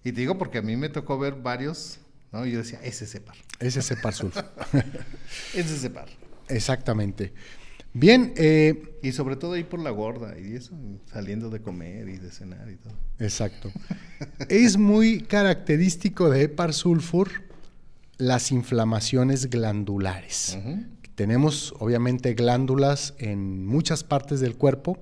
Y 0.04 0.12
te 0.12 0.20
digo 0.20 0.38
porque 0.38 0.58
a 0.58 0.62
mí 0.62 0.76
me 0.76 0.88
tocó 0.88 1.18
ver 1.18 1.34
varios, 1.34 1.98
¿no? 2.30 2.46
Y 2.46 2.52
yo 2.52 2.58
decía, 2.58 2.78
ese 2.84 3.06
separ. 3.06 3.34
Ese 3.58 3.82
separ 3.82 4.14
sulfur. 4.14 4.44
ese 5.54 5.76
separ. 5.76 6.06
Exactamente. 6.48 7.34
Bien. 7.98 8.34
Eh, 8.36 8.98
y 9.02 9.12
sobre 9.12 9.36
todo 9.36 9.54
ahí 9.54 9.64
por 9.64 9.80
la 9.80 9.90
gorda 9.90 10.38
y 10.38 10.54
eso, 10.54 10.74
saliendo 11.10 11.48
de 11.48 11.60
comer 11.60 12.08
y 12.08 12.18
de 12.18 12.30
cenar 12.30 12.68
y 12.70 12.76
todo. 12.76 12.92
Exacto. 13.18 13.70
es 14.48 14.76
muy 14.76 15.20
característico 15.22 16.28
de 16.28 16.42
Epar 16.42 16.74
sulfur 16.74 17.30
las 18.18 18.52
inflamaciones 18.52 19.48
glandulares. 19.48 20.58
Tenemos 21.14 21.74
obviamente 21.78 22.34
glándulas 22.34 23.14
en 23.18 23.64
muchas 23.66 24.04
partes 24.04 24.40
del 24.40 24.56
cuerpo, 24.56 24.98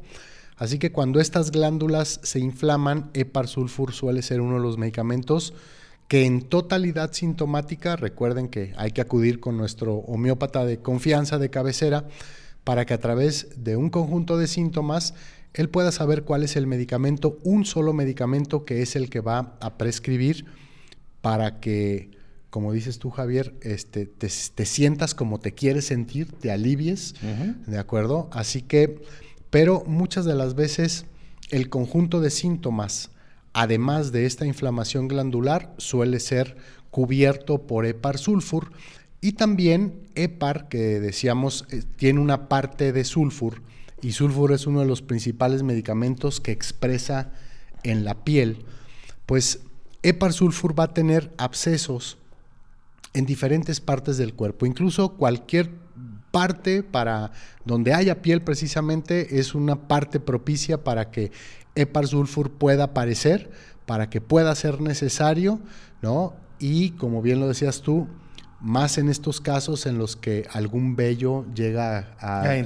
así 0.57 0.79
que 0.79 0.93
cuando 0.93 1.21
estas 1.21 1.51
glándulas 1.51 2.21
se 2.23 2.39
inflaman, 2.39 3.11
Epar 3.15 3.49
sulfur 3.49 3.93
suele 3.93 4.23
ser 4.23 4.41
uno 4.41 4.55
de 4.55 4.61
los 4.61 4.79
medicamentos 4.79 5.55
que 6.07 6.27
en 6.27 6.43
totalidad 6.43 7.13
sintomática, 7.13 7.97
recuerden 7.97 8.49
que 8.49 8.75
hay 8.77 8.93
que 8.93 9.01
acudir 9.01 9.41
con 9.41 9.57
nuestro 9.57 9.95
homeópata 9.95 10.65
de 10.65 10.79
confianza 10.79 11.39
de 11.39 11.51
cabecera, 11.51 12.05
para 12.65 12.87
que 12.87 12.95
a 12.95 13.01
través 13.01 13.49
de 13.57 13.77
un 13.77 13.91
conjunto 13.91 14.37
de 14.39 14.47
síntomas 14.47 15.15
él 15.55 15.69
pueda 15.69 15.93
saber 15.93 16.25
cuál 16.25 16.43
es 16.43 16.57
el 16.57 16.67
medicamento, 16.67 17.39
un 17.45 17.65
solo 17.65 17.93
medicamento 17.93 18.65
que 18.65 18.83
es 18.83 18.97
el 18.97 19.09
que 19.09 19.21
va 19.21 19.57
a 19.61 19.79
prescribir 19.79 20.47
para 21.21 21.61
que, 21.61 22.11
como 22.51 22.73
dices 22.73 22.99
tú 22.99 23.11
Javier, 23.11 23.55
este, 23.63 24.07
te, 24.07 24.29
sientas 24.29 25.15
como 25.15 25.39
te 25.39 25.53
quieres 25.53 25.87
sentir, 25.87 26.33
te 26.33 26.51
alivies, 26.51 27.15
¿de 27.67 27.79
acuerdo? 27.79 28.29
Así 28.33 28.63
que, 28.63 29.01
pero 29.51 29.85
muchas 29.87 30.25
de 30.25 30.35
las 30.35 30.57
veces 30.57 31.07
el 31.51 31.69
conjunto 31.69 32.21
de 32.21 32.31
síntomas, 32.31 33.11
además 33.53 34.11
de 34.11 34.27
esta 34.27 34.47
inflamación 34.47 35.07
glandular, 35.07 35.73
suele 35.79 36.19
ser 36.19 36.57
cubierto 36.91 37.67
por 37.67 37.87
hepar 37.87 38.19
sulfur 38.19 38.73
y 39.25 39.33
también 39.33 40.03
EPAR, 40.17 40.69
que 40.69 41.01
decíamos, 41.01 41.65
eh, 41.71 41.83
tiene 41.97 42.21
una 42.21 42.47
parte 42.47 42.93
de 42.93 43.05
sulfur, 43.05 43.63
y 44.03 44.13
sulfur 44.13 44.53
es 44.53 44.67
uno 44.67 44.81
de 44.81 44.87
los 44.87 45.01
principales 45.01 45.63
medicamentos 45.63 46.43
que 46.43 46.53
expresa 46.53 47.33
en 47.85 48.05
la 48.05 48.23
piel, 48.23 48.67
pues 49.25 49.61
EPAR 50.03 50.35
sulfur 50.35 50.79
va 50.79 50.85
a 50.85 50.93
tener 50.93 51.33
abscesos 51.39 52.19
en 53.15 53.25
diferentes 53.25 53.81
partes 53.81 54.19
del 54.19 54.35
cuerpo, 54.35 54.67
incluso 54.67 55.15
cualquier 55.17 55.71
parte 56.31 56.83
para 56.83 57.33
donde 57.65 57.95
haya 57.95 58.21
piel 58.21 58.43
precisamente 58.43 59.39
es 59.39 59.55
una 59.55 59.89
parte 59.89 60.21
propicia 60.21 60.85
para 60.85 61.11
que 61.11 61.33
EPAR 61.77 62.09
sulfur 62.09 62.51
pueda 62.51 62.85
aparecer, 62.85 63.51
para 63.87 64.11
que 64.11 64.21
pueda 64.21 64.55
ser 64.55 64.83
necesario, 64.83 65.61
¿no? 66.03 66.35
Y 66.59 66.91
como 66.91 67.23
bien 67.23 67.41
lo 67.41 67.49
decías 67.49 67.81
tú, 67.81 68.07
más 68.65 68.97
en 68.97 69.11
estos 69.11 69.43
casos 69.43 69.85
en 69.85 69.99
los 69.99 70.17
que 70.17 70.49
algún 70.51 70.97
vello 70.97 71.45
llega 71.55 72.17
a, 72.19 72.57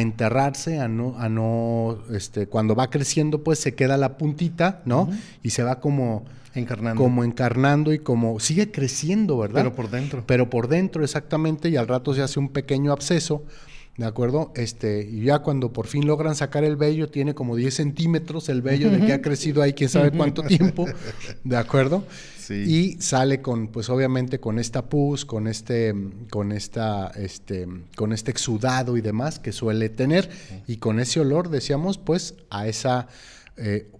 enterrarse, 0.00 0.80
a, 0.80 0.88
no, 0.88 1.16
a 1.18 1.28
no, 1.28 1.98
este, 2.12 2.48
cuando 2.48 2.74
va 2.74 2.90
creciendo, 2.90 3.44
pues 3.44 3.60
se 3.60 3.76
queda 3.76 3.96
la 3.96 4.18
puntita, 4.18 4.82
¿no? 4.84 5.08
Y 5.44 5.50
se 5.50 5.62
va 5.62 5.78
como 5.78 6.24
encarnando. 6.52 7.00
como 7.00 7.22
encarnando 7.22 7.92
y 7.92 8.00
como 8.00 8.40
sigue 8.40 8.72
creciendo, 8.72 9.38
¿verdad? 9.38 9.62
Pero 9.62 9.74
por 9.76 9.88
dentro. 9.88 10.24
Pero 10.26 10.50
por 10.50 10.66
dentro, 10.66 11.04
exactamente, 11.04 11.68
y 11.68 11.76
al 11.76 11.86
rato 11.86 12.12
se 12.12 12.22
hace 12.22 12.40
un 12.40 12.48
pequeño 12.48 12.90
absceso. 12.90 13.44
¿De 13.96 14.06
acuerdo? 14.06 14.52
Este, 14.54 15.06
y 15.10 15.24
ya 15.24 15.40
cuando 15.40 15.72
por 15.72 15.86
fin 15.86 16.06
logran 16.06 16.34
sacar 16.34 16.64
el 16.64 16.76
vello, 16.76 17.10
tiene 17.10 17.34
como 17.34 17.56
10 17.56 17.74
centímetros 17.74 18.48
el 18.48 18.62
vello 18.62 18.90
de 18.90 19.04
que 19.04 19.12
ha 19.12 19.20
crecido 19.20 19.62
ahí 19.62 19.74
quién 19.74 19.90
sabe 19.90 20.10
cuánto 20.10 20.42
tiempo. 20.42 20.86
¿De 21.44 21.56
acuerdo? 21.56 22.04
Y 22.48 22.96
sale 23.00 23.40
con, 23.42 23.68
pues 23.68 23.88
obviamente 23.90 24.40
con 24.40 24.58
esta 24.58 24.88
pus, 24.88 25.24
con 25.24 25.46
este, 25.46 25.94
con 26.30 26.52
esta, 26.52 27.08
este, 27.08 27.68
con 27.96 28.12
este 28.12 28.30
exudado 28.30 28.96
y 28.96 29.00
demás 29.00 29.38
que 29.38 29.52
suele 29.52 29.88
tener. 29.88 30.30
Y 30.66 30.78
con 30.78 30.98
ese 30.98 31.20
olor, 31.20 31.48
decíamos, 31.48 31.98
pues, 31.98 32.34
a 32.50 32.66
esa 32.66 33.08
eh, 33.56 33.90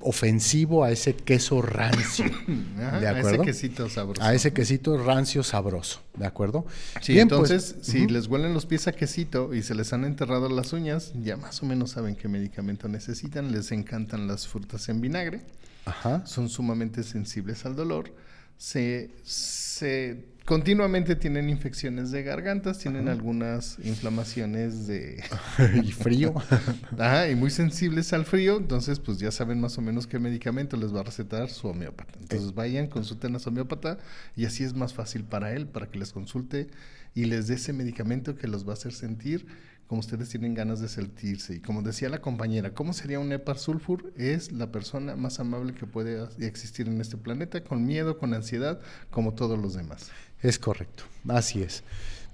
ofensivo 0.00 0.84
a 0.84 0.90
ese 0.90 1.14
queso 1.14 1.62
rancio. 1.62 2.24
¿De 3.00 3.08
acuerdo? 3.08 3.28
A 3.28 3.32
ese 3.32 3.38
quesito 3.40 3.88
sabroso. 3.88 4.22
A 4.22 4.34
ese 4.34 4.52
quesito 4.52 5.02
rancio 5.02 5.42
sabroso, 5.42 6.00
¿de 6.16 6.26
acuerdo? 6.26 6.66
Sí, 7.00 7.14
pues, 7.14 7.22
entonces, 7.22 7.76
si 7.82 8.06
les 8.06 8.26
huelen 8.26 8.54
los 8.54 8.66
pies 8.66 8.86
a 8.88 8.92
quesito 8.92 9.54
y 9.54 9.62
se 9.62 9.74
les 9.74 9.92
han 9.92 10.04
enterrado 10.04 10.48
las 10.48 10.72
uñas, 10.72 11.12
ya 11.22 11.36
más 11.36 11.62
o 11.62 11.66
menos 11.66 11.90
saben 11.90 12.16
qué 12.16 12.28
medicamento 12.28 12.88
necesitan. 12.88 13.52
Les 13.52 13.72
encantan 13.72 14.26
las 14.26 14.46
frutas 14.46 14.88
en 14.88 15.00
vinagre. 15.00 15.42
Ajá. 15.84 16.26
Son 16.26 16.48
sumamente 16.48 17.02
sensibles 17.02 17.64
al 17.64 17.76
dolor. 17.76 18.12
Se, 18.58 19.10
se 19.22 20.35
continuamente 20.46 21.16
tienen 21.16 21.50
infecciones 21.50 22.12
de 22.12 22.22
gargantas, 22.22 22.78
tienen 22.78 23.08
algunas 23.08 23.78
inflamaciones 23.84 24.86
de... 24.86 25.22
y 25.82 25.92
frío. 25.92 26.34
Ajá, 26.98 27.28
y 27.28 27.34
muy 27.34 27.50
sensibles 27.50 28.12
al 28.12 28.24
frío, 28.24 28.56
entonces 28.56 29.00
pues 29.00 29.18
ya 29.18 29.30
saben 29.32 29.60
más 29.60 29.76
o 29.76 29.82
menos 29.82 30.06
qué 30.06 30.18
medicamento 30.18 30.76
les 30.76 30.94
va 30.94 31.00
a 31.00 31.02
recetar 31.02 31.50
su 31.50 31.68
homeópata. 31.68 32.18
Entonces 32.20 32.54
vayan, 32.54 32.86
consulten 32.86 33.34
a 33.34 33.40
su 33.40 33.50
homeópata 33.50 33.98
y 34.36 34.46
así 34.46 34.62
es 34.62 34.72
más 34.72 34.94
fácil 34.94 35.24
para 35.24 35.52
él, 35.52 35.66
para 35.66 35.90
que 35.90 35.98
les 35.98 36.12
consulte 36.12 36.68
y 37.12 37.24
les 37.24 37.48
dé 37.48 37.54
ese 37.54 37.72
medicamento 37.72 38.36
que 38.36 38.46
los 38.46 38.66
va 38.66 38.70
a 38.70 38.74
hacer 38.74 38.92
sentir 38.92 39.46
como 39.86 40.00
ustedes 40.00 40.28
tienen 40.28 40.54
ganas 40.54 40.80
de 40.80 40.88
sentirse. 40.88 41.54
Y 41.54 41.60
como 41.60 41.82
decía 41.82 42.08
la 42.08 42.20
compañera, 42.20 42.74
¿cómo 42.74 42.92
sería 42.92 43.20
un 43.20 43.32
Epar 43.32 43.58
Sulfur? 43.58 44.12
Es 44.16 44.50
la 44.50 44.72
persona 44.72 45.14
más 45.16 45.38
amable 45.38 45.74
que 45.74 45.86
puede 45.86 46.26
existir 46.44 46.88
en 46.88 47.00
este 47.00 47.16
planeta, 47.16 47.62
con 47.62 47.86
miedo, 47.86 48.18
con 48.18 48.34
ansiedad, 48.34 48.80
como 49.10 49.34
todos 49.34 49.58
los 49.58 49.74
demás. 49.74 50.10
Es 50.42 50.58
correcto, 50.58 51.04
así 51.28 51.62
es. 51.62 51.82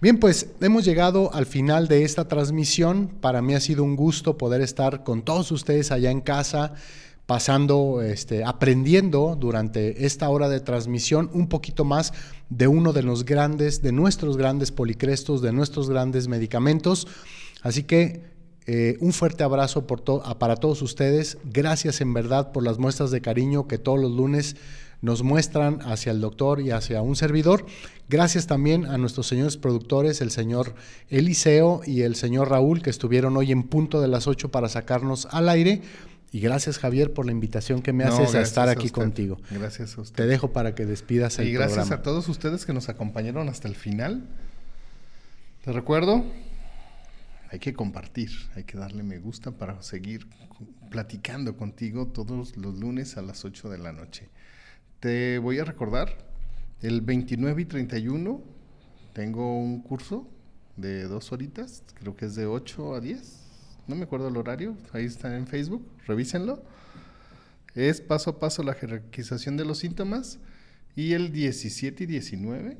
Bien, 0.03 0.19
pues 0.19 0.49
hemos 0.61 0.85
llegado 0.85 1.33
al 1.33 1.47
final 1.47 1.87
de 1.87 2.03
esta 2.03 2.27
transmisión. 2.27 3.09
Para 3.21 3.41
mí 3.41 3.55
ha 3.55 3.61
sido 3.61 3.85
un 3.85 3.95
gusto 3.95 4.37
poder 4.37 4.61
estar 4.61 5.05
con 5.05 5.23
todos 5.23 5.53
ustedes 5.53 5.93
allá 5.93 6.11
en 6.11 6.21
casa, 6.21 6.75
pasando, 7.27 8.03
este, 8.03 8.43
aprendiendo 8.43 9.37
durante 9.39 10.05
esta 10.05 10.29
hora 10.29 10.49
de 10.49 10.59
transmisión 10.59 11.31
un 11.33 11.49
poquito 11.49 11.85
más 11.85 12.13
de 12.51 12.67
uno 12.67 12.93
de 12.93 13.05
los 13.05 13.25
grandes, 13.25 13.81
de 13.81 13.93
nuestros 13.93 14.37
grandes 14.37 14.73
policrestos, 14.73 15.41
de 15.41 15.53
nuestros 15.53 15.89
grandes 15.89 16.27
medicamentos. 16.27 17.07
Así 17.63 17.85
que 17.85 18.25
eh, 18.67 18.97
un 19.01 19.13
fuerte 19.13 19.45
abrazo 19.45 19.87
para 19.87 20.57
todos 20.57 20.83
ustedes. 20.83 21.39
Gracias 21.45 22.01
en 22.01 22.13
verdad 22.13 22.51
por 22.51 22.65
las 22.65 22.79
muestras 22.79 23.13
de 23.13 23.21
cariño 23.21 23.69
que 23.69 23.79
todos 23.79 24.01
los 24.01 24.11
lunes 24.11 24.57
nos 25.03 25.23
muestran 25.23 25.81
hacia 25.83 26.13
el 26.13 26.21
doctor 26.21 26.61
y 26.61 26.71
hacia 26.71 27.03
un 27.03 27.17
servidor. 27.17 27.67
Gracias 28.09 28.47
también 28.47 28.87
a 28.87 28.97
nuestros 28.97 29.27
señores 29.27 29.57
productores, 29.57 30.21
el 30.21 30.31
señor 30.31 30.75
Eliseo 31.11 31.83
y 31.85 32.03
el 32.03 32.15
señor 32.15 32.51
Raúl, 32.51 32.83
que 32.83 32.91
estuvieron 32.91 33.37
hoy 33.37 33.53
en 33.53 33.65
punto 33.65 34.01
de 34.01 34.09
las 34.09 34.27
8 34.27 34.51
para 34.51 34.69
sacarnos 34.69 35.27
al 35.31 35.49
aire. 35.49 35.83
Y 36.31 36.41
gracias, 36.41 36.79
Javier, 36.79 37.13
por 37.13 37.27
la 37.27 37.33
invitación 37.33 37.83
que 37.83 37.93
me 37.93 38.05
haces 38.05 38.35
a 38.35 38.41
estar 38.41 38.69
aquí 38.71 38.89
contigo. 38.89 39.39
Gracias 39.51 39.99
a 39.99 40.01
usted. 40.01 40.17
Te 40.17 40.27
dejo 40.27 40.53
para 40.53 40.75
que 40.75 40.87
despidas 40.87 41.39
el. 41.39 41.49
Y 41.49 41.53
gracias 41.53 41.91
a 41.91 42.01
todos 42.01 42.29
ustedes 42.29 42.65
que 42.65 42.73
nos 42.73 42.89
acompañaron 42.89 43.49
hasta 43.51 43.69
el 43.69 43.75
final. 43.75 44.27
Te 45.65 45.73
recuerdo, 45.73 46.25
hay 47.51 47.59
que 47.59 47.75
compartir, 47.75 48.31
hay 48.55 48.65
que 48.65 48.79
darle 48.79 49.03
me 49.03 49.19
gusta 49.19 49.51
para 49.51 49.83
seguir 49.83 50.27
platicando 50.91 51.57
contigo 51.57 52.07
todos 52.07 52.57
los 52.57 52.79
lunes 52.79 53.17
a 53.17 53.23
las 53.23 53.45
8 53.45 53.69
de 53.69 53.79
la 53.79 53.93
noche. 53.93 54.31
Te 55.03 55.41
voy 55.41 55.59
a 55.59 55.65
recordar, 55.65 56.17
el 56.81 57.01
29 57.01 57.63
y 57.63 57.65
31 57.65 58.41
tengo 59.13 59.59
un 59.59 59.83
curso 59.83 60.31
de 60.77 61.09
dos 61.09 61.33
horitas, 61.33 61.83
creo 61.95 62.15
que 62.15 62.27
es 62.27 62.37
de 62.37 62.47
8 62.47 62.95
a 62.95 63.01
10, 63.01 63.41
no 63.89 63.97
me 63.97 64.05
acuerdo 64.05 64.29
el 64.29 64.37
horario, 64.37 64.77
ahí 64.93 65.05
está 65.05 65.37
en 65.37 65.49
Facebook, 65.49 65.85
revísenlo. 66.07 66.63
Es 67.75 68.01
paso 68.01 68.31
a 68.31 68.39
paso 68.39 68.63
la 68.63 68.75
jerarquización 68.75 69.57
de 69.57 69.65
los 69.65 69.79
síntomas 69.79 70.39
y 70.95 71.15
el 71.15 71.33
17 71.33 72.05
y 72.05 72.07
19 72.07 72.79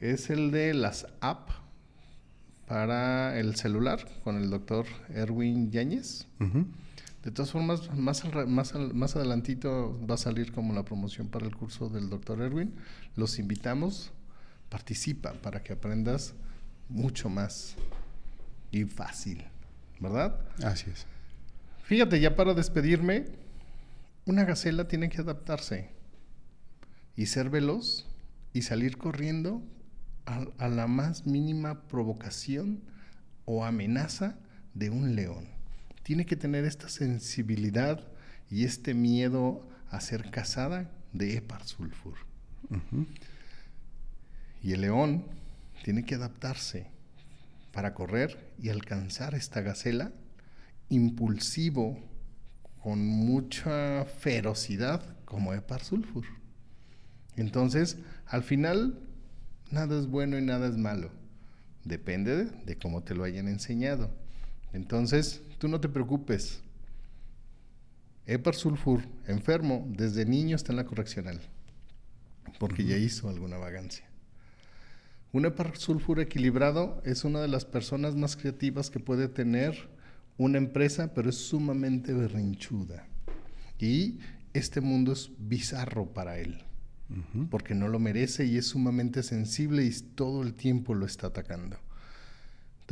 es 0.00 0.30
el 0.30 0.52
de 0.52 0.72
las 0.72 1.06
app 1.20 1.50
para 2.66 3.38
el 3.38 3.56
celular 3.56 4.08
con 4.24 4.36
el 4.36 4.48
doctor 4.48 4.86
Erwin 5.10 5.70
Yáñez. 5.70 6.26
De 7.22 7.30
todas 7.30 7.52
formas, 7.52 7.88
más, 7.94 8.24
más, 8.48 8.74
más 8.74 9.16
adelantito 9.16 9.96
va 10.08 10.16
a 10.16 10.18
salir 10.18 10.50
como 10.50 10.74
la 10.74 10.84
promoción 10.84 11.28
para 11.28 11.46
el 11.46 11.54
curso 11.54 11.88
del 11.88 12.10
doctor 12.10 12.40
Erwin. 12.40 12.74
Los 13.14 13.38
invitamos, 13.38 14.12
participa 14.68 15.32
para 15.34 15.62
que 15.62 15.72
aprendas 15.72 16.34
mucho 16.88 17.28
más 17.28 17.76
y 18.72 18.84
fácil, 18.84 19.44
¿verdad? 20.00 20.36
Así 20.64 20.90
es. 20.90 21.06
Fíjate, 21.84 22.20
ya 22.20 22.34
para 22.34 22.54
despedirme, 22.54 23.26
una 24.26 24.44
gacela 24.44 24.88
tiene 24.88 25.08
que 25.08 25.20
adaptarse 25.20 25.90
y 27.14 27.26
ser 27.26 27.50
veloz 27.50 28.08
y 28.52 28.62
salir 28.62 28.98
corriendo 28.98 29.62
a 30.24 30.68
la 30.68 30.86
más 30.88 31.26
mínima 31.26 31.82
provocación 31.82 32.82
o 33.44 33.64
amenaza 33.64 34.38
de 34.74 34.90
un 34.90 35.14
león 35.14 35.51
tiene 36.02 36.26
que 36.26 36.36
tener 36.36 36.64
esta 36.64 36.88
sensibilidad 36.88 38.06
y 38.50 38.64
este 38.64 38.94
miedo 38.94 39.68
a 39.90 40.00
ser 40.00 40.30
casada 40.30 40.90
de 41.12 41.36
Epar 41.36 41.64
Sulfur. 41.64 42.14
Y 44.62 44.72
el 44.72 44.82
león 44.82 45.24
tiene 45.84 46.04
que 46.04 46.14
adaptarse 46.14 46.86
para 47.72 47.94
correr 47.94 48.52
y 48.58 48.68
alcanzar 48.68 49.34
esta 49.34 49.60
gacela 49.60 50.12
impulsivo, 50.88 51.98
con 52.82 53.06
mucha 53.06 54.04
ferocidad, 54.04 55.02
como 55.24 55.54
Epar 55.54 55.82
Sulfur. 55.82 56.24
Entonces, 57.36 57.96
al 58.26 58.42
final, 58.42 58.98
nada 59.70 59.98
es 59.98 60.06
bueno 60.06 60.36
y 60.36 60.42
nada 60.42 60.66
es 60.66 60.76
malo. 60.76 61.10
Depende 61.84 62.44
de 62.44 62.76
cómo 62.76 63.02
te 63.02 63.14
lo 63.14 63.24
hayan 63.24 63.48
enseñado. 63.48 64.21
Entonces, 64.72 65.42
tú 65.58 65.68
no 65.68 65.80
te 65.80 65.88
preocupes. 65.88 66.62
Epar 68.26 68.54
Sulfur, 68.54 69.02
enfermo, 69.26 69.86
desde 69.88 70.24
niño 70.24 70.56
está 70.56 70.72
en 70.72 70.76
la 70.76 70.86
correccional, 70.86 71.40
porque 72.58 72.84
ya 72.84 72.96
hizo 72.96 73.28
alguna 73.28 73.58
vagancia. 73.58 74.04
Un 75.32 75.46
Epar 75.46 75.76
Sulfur 75.76 76.20
equilibrado 76.20 77.02
es 77.04 77.24
una 77.24 77.40
de 77.40 77.48
las 77.48 77.64
personas 77.64 78.14
más 78.14 78.36
creativas 78.36 78.90
que 78.90 79.00
puede 79.00 79.28
tener 79.28 79.88
una 80.38 80.58
empresa, 80.58 81.14
pero 81.14 81.30
es 81.30 81.36
sumamente 81.36 82.12
berrinchuda. 82.12 83.06
Y 83.78 84.20
este 84.52 84.80
mundo 84.80 85.12
es 85.12 85.30
bizarro 85.38 86.06
para 86.12 86.38
él, 86.38 86.62
porque 87.50 87.74
no 87.74 87.88
lo 87.88 87.98
merece 87.98 88.44
y 88.44 88.56
es 88.56 88.66
sumamente 88.66 89.22
sensible 89.22 89.84
y 89.84 89.90
todo 89.90 90.42
el 90.42 90.54
tiempo 90.54 90.94
lo 90.94 91.06
está 91.06 91.28
atacando. 91.28 91.78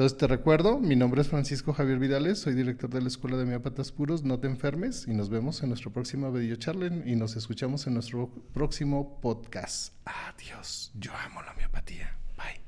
Entonces 0.01 0.17
te 0.17 0.27
recuerdo, 0.29 0.79
mi 0.79 0.97
nombre 0.97 1.21
es 1.21 1.29
Francisco 1.29 1.75
Javier 1.75 1.99
Vidales, 1.99 2.39
soy 2.39 2.55
director 2.55 2.89
de 2.89 3.03
la 3.03 3.09
Escuela 3.09 3.37
de 3.37 3.43
Homeópatas 3.43 3.93
Puros, 3.93 4.23
no 4.23 4.41
te 4.41 4.47
enfermes 4.47 5.07
y 5.07 5.13
nos 5.13 5.29
vemos 5.29 5.63
en 5.63 5.69
nuestro 5.69 5.93
próximo 5.93 6.33
video 6.33 6.57
charlen 6.57 7.03
y 7.05 7.17
nos 7.17 7.37
escuchamos 7.37 7.87
en 7.87 7.93
nuestro 7.93 8.31
próximo 8.55 9.21
podcast. 9.21 9.93
Adiós, 10.07 10.91
yo 10.95 11.13
amo 11.15 11.43
la 11.43 11.53
homeopatía. 11.53 12.17
Bye. 12.39 12.63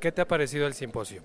¿Qué 0.00 0.12
te 0.12 0.22
ha 0.22 0.26
parecido 0.26 0.66
el 0.66 0.72
simposio? 0.72 1.20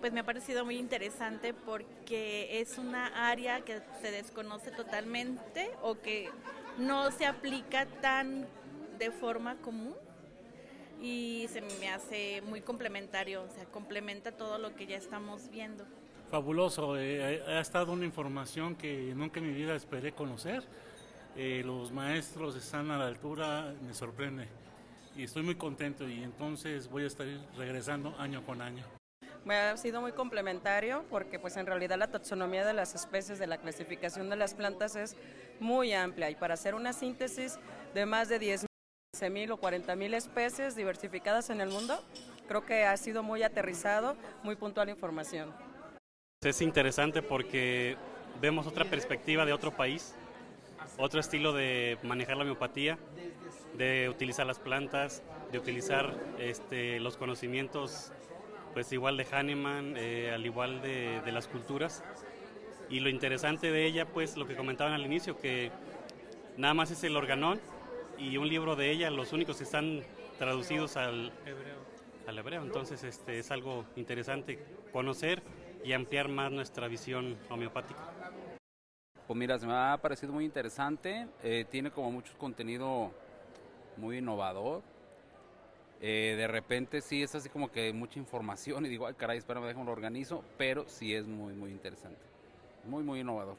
Pues 0.00 0.12
me 0.12 0.20
ha 0.20 0.24
parecido 0.26 0.66
muy 0.66 0.76
interesante 0.76 1.54
porque 1.54 2.60
es 2.60 2.76
una 2.76 3.30
área 3.30 3.62
que 3.62 3.80
se 4.02 4.10
desconoce 4.10 4.70
totalmente 4.70 5.70
o 5.80 5.98
que 5.98 6.28
no 6.78 7.10
se 7.10 7.26
aplica 7.26 7.86
tan 7.86 8.46
de 8.98 9.10
forma 9.10 9.56
común 9.56 9.94
y 11.00 11.46
se 11.50 11.60
me 11.60 11.88
hace 11.90 12.42
muy 12.42 12.60
complementario, 12.60 13.42
o 13.42 13.50
sea, 13.50 13.64
complementa 13.66 14.32
todo 14.32 14.58
lo 14.58 14.74
que 14.74 14.86
ya 14.86 14.96
estamos 14.96 15.50
viendo. 15.50 15.84
Fabuloso, 16.30 16.98
eh, 16.98 17.42
ha 17.46 17.60
estado 17.60 17.92
una 17.92 18.04
información 18.04 18.74
que 18.74 19.12
nunca 19.14 19.40
en 19.40 19.46
mi 19.46 19.52
vida 19.52 19.74
esperé 19.74 20.12
conocer. 20.12 20.64
Eh, 21.36 21.62
los 21.64 21.92
maestros 21.92 22.56
están 22.56 22.90
a 22.90 22.98
la 22.98 23.06
altura, 23.06 23.74
me 23.82 23.92
sorprende 23.92 24.48
y 25.16 25.24
estoy 25.24 25.42
muy 25.42 25.56
contento 25.56 26.08
y 26.08 26.22
entonces 26.22 26.88
voy 26.88 27.04
a 27.04 27.06
estar 27.06 27.26
regresando 27.56 28.14
año 28.18 28.44
con 28.44 28.62
año 28.62 28.84
me 29.44 29.56
ha 29.56 29.76
sido 29.76 30.00
muy 30.00 30.12
complementario 30.12 31.04
porque 31.10 31.38
pues 31.38 31.56
en 31.56 31.66
realidad 31.66 31.98
la 31.98 32.08
taxonomía 32.08 32.64
de 32.64 32.72
las 32.72 32.94
especies, 32.94 33.38
de 33.38 33.46
la 33.46 33.58
clasificación 33.58 34.30
de 34.30 34.36
las 34.36 34.54
plantas 34.54 34.96
es 34.96 35.16
muy 35.60 35.92
amplia 35.92 36.30
y 36.30 36.34
para 36.34 36.54
hacer 36.54 36.74
una 36.74 36.92
síntesis 36.92 37.58
de 37.94 38.06
más 38.06 38.28
de 38.28 38.38
10 38.38 38.66
mil 39.30 39.52
o 39.52 39.56
40 39.56 39.94
mil 39.96 40.12
especies 40.14 40.76
diversificadas 40.76 41.50
en 41.50 41.60
el 41.60 41.68
mundo, 41.68 41.98
creo 42.48 42.66
que 42.66 42.84
ha 42.84 42.96
sido 42.96 43.22
muy 43.22 43.42
aterrizado, 43.42 44.16
muy 44.42 44.56
puntual 44.56 44.88
información. 44.88 45.54
Es 46.42 46.60
interesante 46.60 47.22
porque 47.22 47.96
vemos 48.40 48.66
otra 48.66 48.84
perspectiva 48.84 49.46
de 49.46 49.52
otro 49.52 49.70
país, 49.70 50.14
otro 50.98 51.20
estilo 51.20 51.52
de 51.52 51.98
manejar 52.02 52.36
la 52.36 52.42
homeopatía, 52.42 52.98
de 53.76 54.08
utilizar 54.08 54.46
las 54.46 54.58
plantas, 54.58 55.22
de 55.50 55.58
utilizar 55.58 56.14
este, 56.38 57.00
los 57.00 57.16
conocimientos 57.16 58.12
pues 58.74 58.92
igual 58.92 59.16
de 59.16 59.24
Hahnemann, 59.24 59.94
eh, 59.96 60.32
al 60.34 60.44
igual 60.44 60.82
de, 60.82 61.20
de, 61.24 61.32
las 61.32 61.46
culturas. 61.46 62.02
Y 62.90 63.00
lo 63.00 63.08
interesante 63.08 63.70
de 63.70 63.86
ella, 63.86 64.06
pues 64.06 64.36
lo 64.36 64.46
que 64.46 64.56
comentaban 64.56 64.92
al 64.92 65.04
inicio, 65.04 65.38
que 65.38 65.70
nada 66.56 66.74
más 66.74 66.90
es 66.90 67.02
el 67.04 67.16
organón 67.16 67.60
y 68.18 68.36
un 68.36 68.48
libro 68.48 68.76
de 68.76 68.90
ella, 68.90 69.10
los 69.10 69.32
únicos 69.32 69.58
que 69.58 69.64
están 69.64 70.02
traducidos 70.38 70.96
al 70.96 71.32
hebreo. 71.46 71.76
Al 72.26 72.38
hebreo. 72.38 72.62
Entonces 72.62 73.02
este, 73.04 73.38
es 73.38 73.50
algo 73.50 73.84
interesante 73.96 74.58
conocer 74.92 75.42
y 75.84 75.92
ampliar 75.92 76.28
más 76.28 76.50
nuestra 76.50 76.88
visión 76.88 77.36
homeopática. 77.50 78.00
Pues 79.26 79.38
mira, 79.38 79.58
se 79.58 79.66
me 79.66 79.72
ha 79.72 79.98
parecido 80.00 80.32
muy 80.32 80.44
interesante, 80.44 81.26
eh, 81.42 81.64
tiene 81.70 81.90
como 81.90 82.10
mucho 82.10 82.36
contenido 82.36 83.10
muy 83.96 84.18
innovador. 84.18 84.82
Eh, 86.00 86.34
de 86.36 86.46
repente 86.46 87.00
sí 87.00 87.22
es 87.22 87.34
así 87.34 87.48
como 87.48 87.70
que 87.70 87.92
mucha 87.94 88.18
información 88.18 88.84
y 88.84 88.90
digo, 88.90 89.06
ay 89.06 89.14
caray, 89.14 89.38
espera, 89.38 89.60
me 89.60 89.68
dejo 89.68 89.82
lo 89.84 89.92
organizo, 89.92 90.44
pero 90.58 90.86
sí 90.86 91.14
es 91.14 91.26
muy, 91.26 91.54
muy 91.54 91.70
interesante. 91.70 92.33
Muy, 92.86 93.02
muy 93.02 93.20
innovador. 93.20 93.56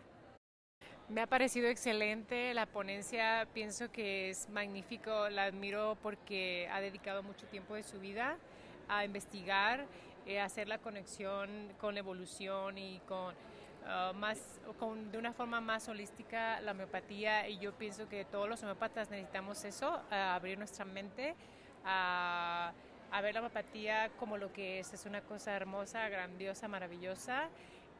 Me 1.07 1.21
ha 1.21 1.27
parecido 1.27 1.67
excelente 1.67 2.53
la 2.55 2.65
ponencia, 2.65 3.47
pienso 3.53 3.91
que 3.91 4.31
es 4.31 4.49
magnífico, 4.49 5.29
la 5.29 5.43
admiro 5.43 5.97
porque 6.01 6.67
ha 6.71 6.81
dedicado 6.81 7.21
mucho 7.21 7.45
tiempo 7.45 7.75
de 7.75 7.83
su 7.83 7.99
vida 7.99 8.37
a 8.87 9.05
investigar, 9.05 9.85
eh, 10.25 10.39
hacer 10.41 10.67
la 10.67 10.79
conexión 10.79 11.49
con 11.79 11.93
la 11.93 11.99
evolución 11.99 12.79
y 12.79 12.99
con, 13.07 13.35
uh, 13.35 14.15
más, 14.15 14.59
con 14.79 15.11
de 15.11 15.19
una 15.19 15.31
forma 15.31 15.61
más 15.61 15.87
holística 15.89 16.59
la 16.61 16.71
homeopatía. 16.71 17.47
Y 17.49 17.59
yo 17.59 17.71
pienso 17.73 18.09
que 18.09 18.25
todos 18.25 18.49
los 18.49 18.63
homeópatas 18.63 19.11
necesitamos 19.11 19.63
eso, 19.63 20.01
abrir 20.09 20.57
nuestra 20.57 20.85
mente 20.85 21.35
a, 21.83 22.73
a 23.11 23.21
ver 23.21 23.35
la 23.35 23.41
homeopatía 23.41 24.09
como 24.17 24.37
lo 24.37 24.51
que 24.51 24.79
es, 24.79 24.91
es 24.91 25.05
una 25.05 25.21
cosa 25.21 25.55
hermosa, 25.55 26.09
grandiosa, 26.09 26.67
maravillosa 26.67 27.47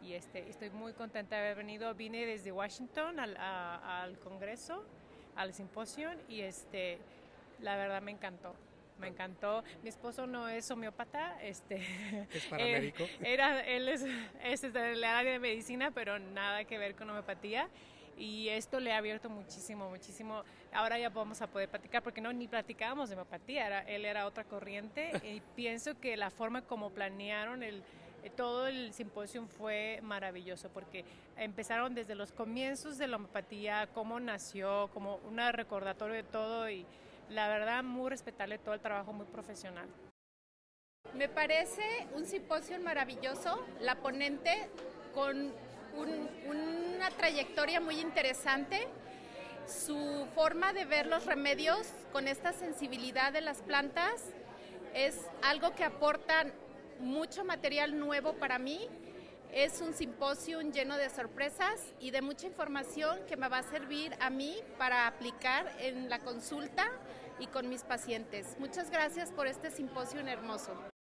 y 0.06 0.14
este, 0.14 0.48
estoy 0.50 0.70
muy 0.70 0.94
contenta 0.94 1.36
de 1.36 1.42
haber 1.42 1.58
venido. 1.58 1.94
Vine 1.96 2.26
desde 2.26 2.52
Washington 2.52 3.20
al, 3.20 3.36
a, 3.38 4.04
al 4.04 4.20
Congreso, 4.20 4.84
al 5.36 5.54
simposio 5.54 6.10
y 6.30 6.42
este, 6.42 7.00
la 7.60 7.76
verdad 7.76 8.02
me 8.02 8.12
encantó. 8.12 8.54
Me 9.00 9.08
encantó. 9.08 9.64
Mi 9.84 9.90
esposo 9.90 10.26
no 10.26 10.48
es 10.48 10.70
homeópata, 10.72 11.42
este, 11.42 11.82
es 12.32 12.46
paramédico. 12.50 13.04
era, 13.24 13.62
él 13.66 13.90
es, 13.90 14.06
es 14.44 14.62
del 14.62 15.04
área 15.04 15.34
de 15.34 15.40
medicina, 15.40 15.92
pero 15.92 16.20
nada 16.20 16.64
que 16.64 16.78
ver 16.78 16.96
con 16.96 17.10
homeopatía 17.10 17.68
y 18.18 18.48
esto 18.50 18.80
le 18.80 18.94
ha 18.94 18.98
abierto 18.98 19.30
muchísimo, 19.30 19.90
muchísimo. 19.90 20.44
Ahora 20.72 20.98
ya 21.00 21.10
vamos 21.10 21.42
a 21.42 21.48
poder 21.48 21.68
platicar 21.68 22.02
porque 22.04 22.22
no 22.22 22.32
ni 22.32 22.48
platicábamos 22.48 23.10
de 23.10 23.16
homeopatía, 23.16 23.68
era, 23.68 23.82
él 23.82 24.06
era 24.06 24.26
otra 24.26 24.44
corriente 24.44 25.12
y 25.24 25.42
pienso 25.56 26.00
que 26.00 26.16
la 26.16 26.30
forma 26.30 26.62
como 26.62 26.92
planearon 26.92 27.64
el 27.64 27.84
todo 28.30 28.68
el 28.68 28.94
simposio 28.94 29.46
fue 29.46 30.00
maravilloso 30.02 30.70
porque 30.70 31.06
empezaron 31.38 31.94
desde 31.94 32.16
los 32.16 32.32
comienzos 32.32 32.98
de 32.98 33.08
la 33.08 33.18
homeopatía, 33.18 33.88
cómo 33.94 34.20
nació, 34.20 34.90
como 34.94 35.18
un 35.18 35.38
recordatorio 35.52 36.16
de 36.16 36.24
todo 36.24 36.70
y 36.70 36.86
la 37.30 37.48
verdad 37.48 37.84
muy 37.84 38.10
respetable 38.10 38.58
todo 38.58 38.74
el 38.74 38.82
trabajo 38.82 39.14
muy 39.14 39.26
profesional. 39.26 39.88
Me 41.14 41.30
parece 41.30 42.08
un 42.14 42.26
simposio 42.26 42.80
maravilloso, 42.80 43.64
la 43.80 43.96
ponente 43.96 44.70
con 45.14 45.52
un, 45.96 46.30
una 46.48 47.10
trayectoria 47.12 47.80
muy 47.80 48.00
interesante, 48.00 48.88
su 49.68 50.28
forma 50.36 50.74
de 50.74 50.86
ver 50.86 51.08
los 51.08 51.26
remedios 51.26 51.88
con 52.12 52.28
esta 52.28 52.54
sensibilidad 52.54 53.32
de 53.32 53.42
las 53.42 53.62
plantas 53.62 54.22
es 54.94 55.20
algo 55.42 55.74
que 55.76 55.84
aportan 55.84 56.54
mucho 57.00 57.44
material 57.44 58.00
nuevo 58.00 58.34
para 58.34 58.60
mí. 58.60 58.88
Es 59.52 59.82
un 59.82 59.94
simposio 59.94 60.60
lleno 60.62 60.98
de 60.98 61.10
sorpresas 61.10 61.82
y 62.00 62.12
de 62.12 62.22
mucha 62.22 62.48
información 62.48 63.20
que 63.28 63.38
me 63.38 63.48
va 63.48 63.60
a 63.60 63.64
servir 63.64 64.16
a 64.20 64.30
mí 64.30 64.58
para 64.78 65.08
aplicar 65.08 65.72
en 65.80 66.10
la 66.10 66.20
consulta 66.20 66.92
y 67.40 67.48
con 67.48 67.70
mis 67.70 67.84
pacientes. 67.84 68.58
Muchas 68.60 68.90
gracias 68.90 69.32
por 69.32 69.48
este 69.48 69.72
simposio 69.72 70.20
hermoso. 70.22 70.95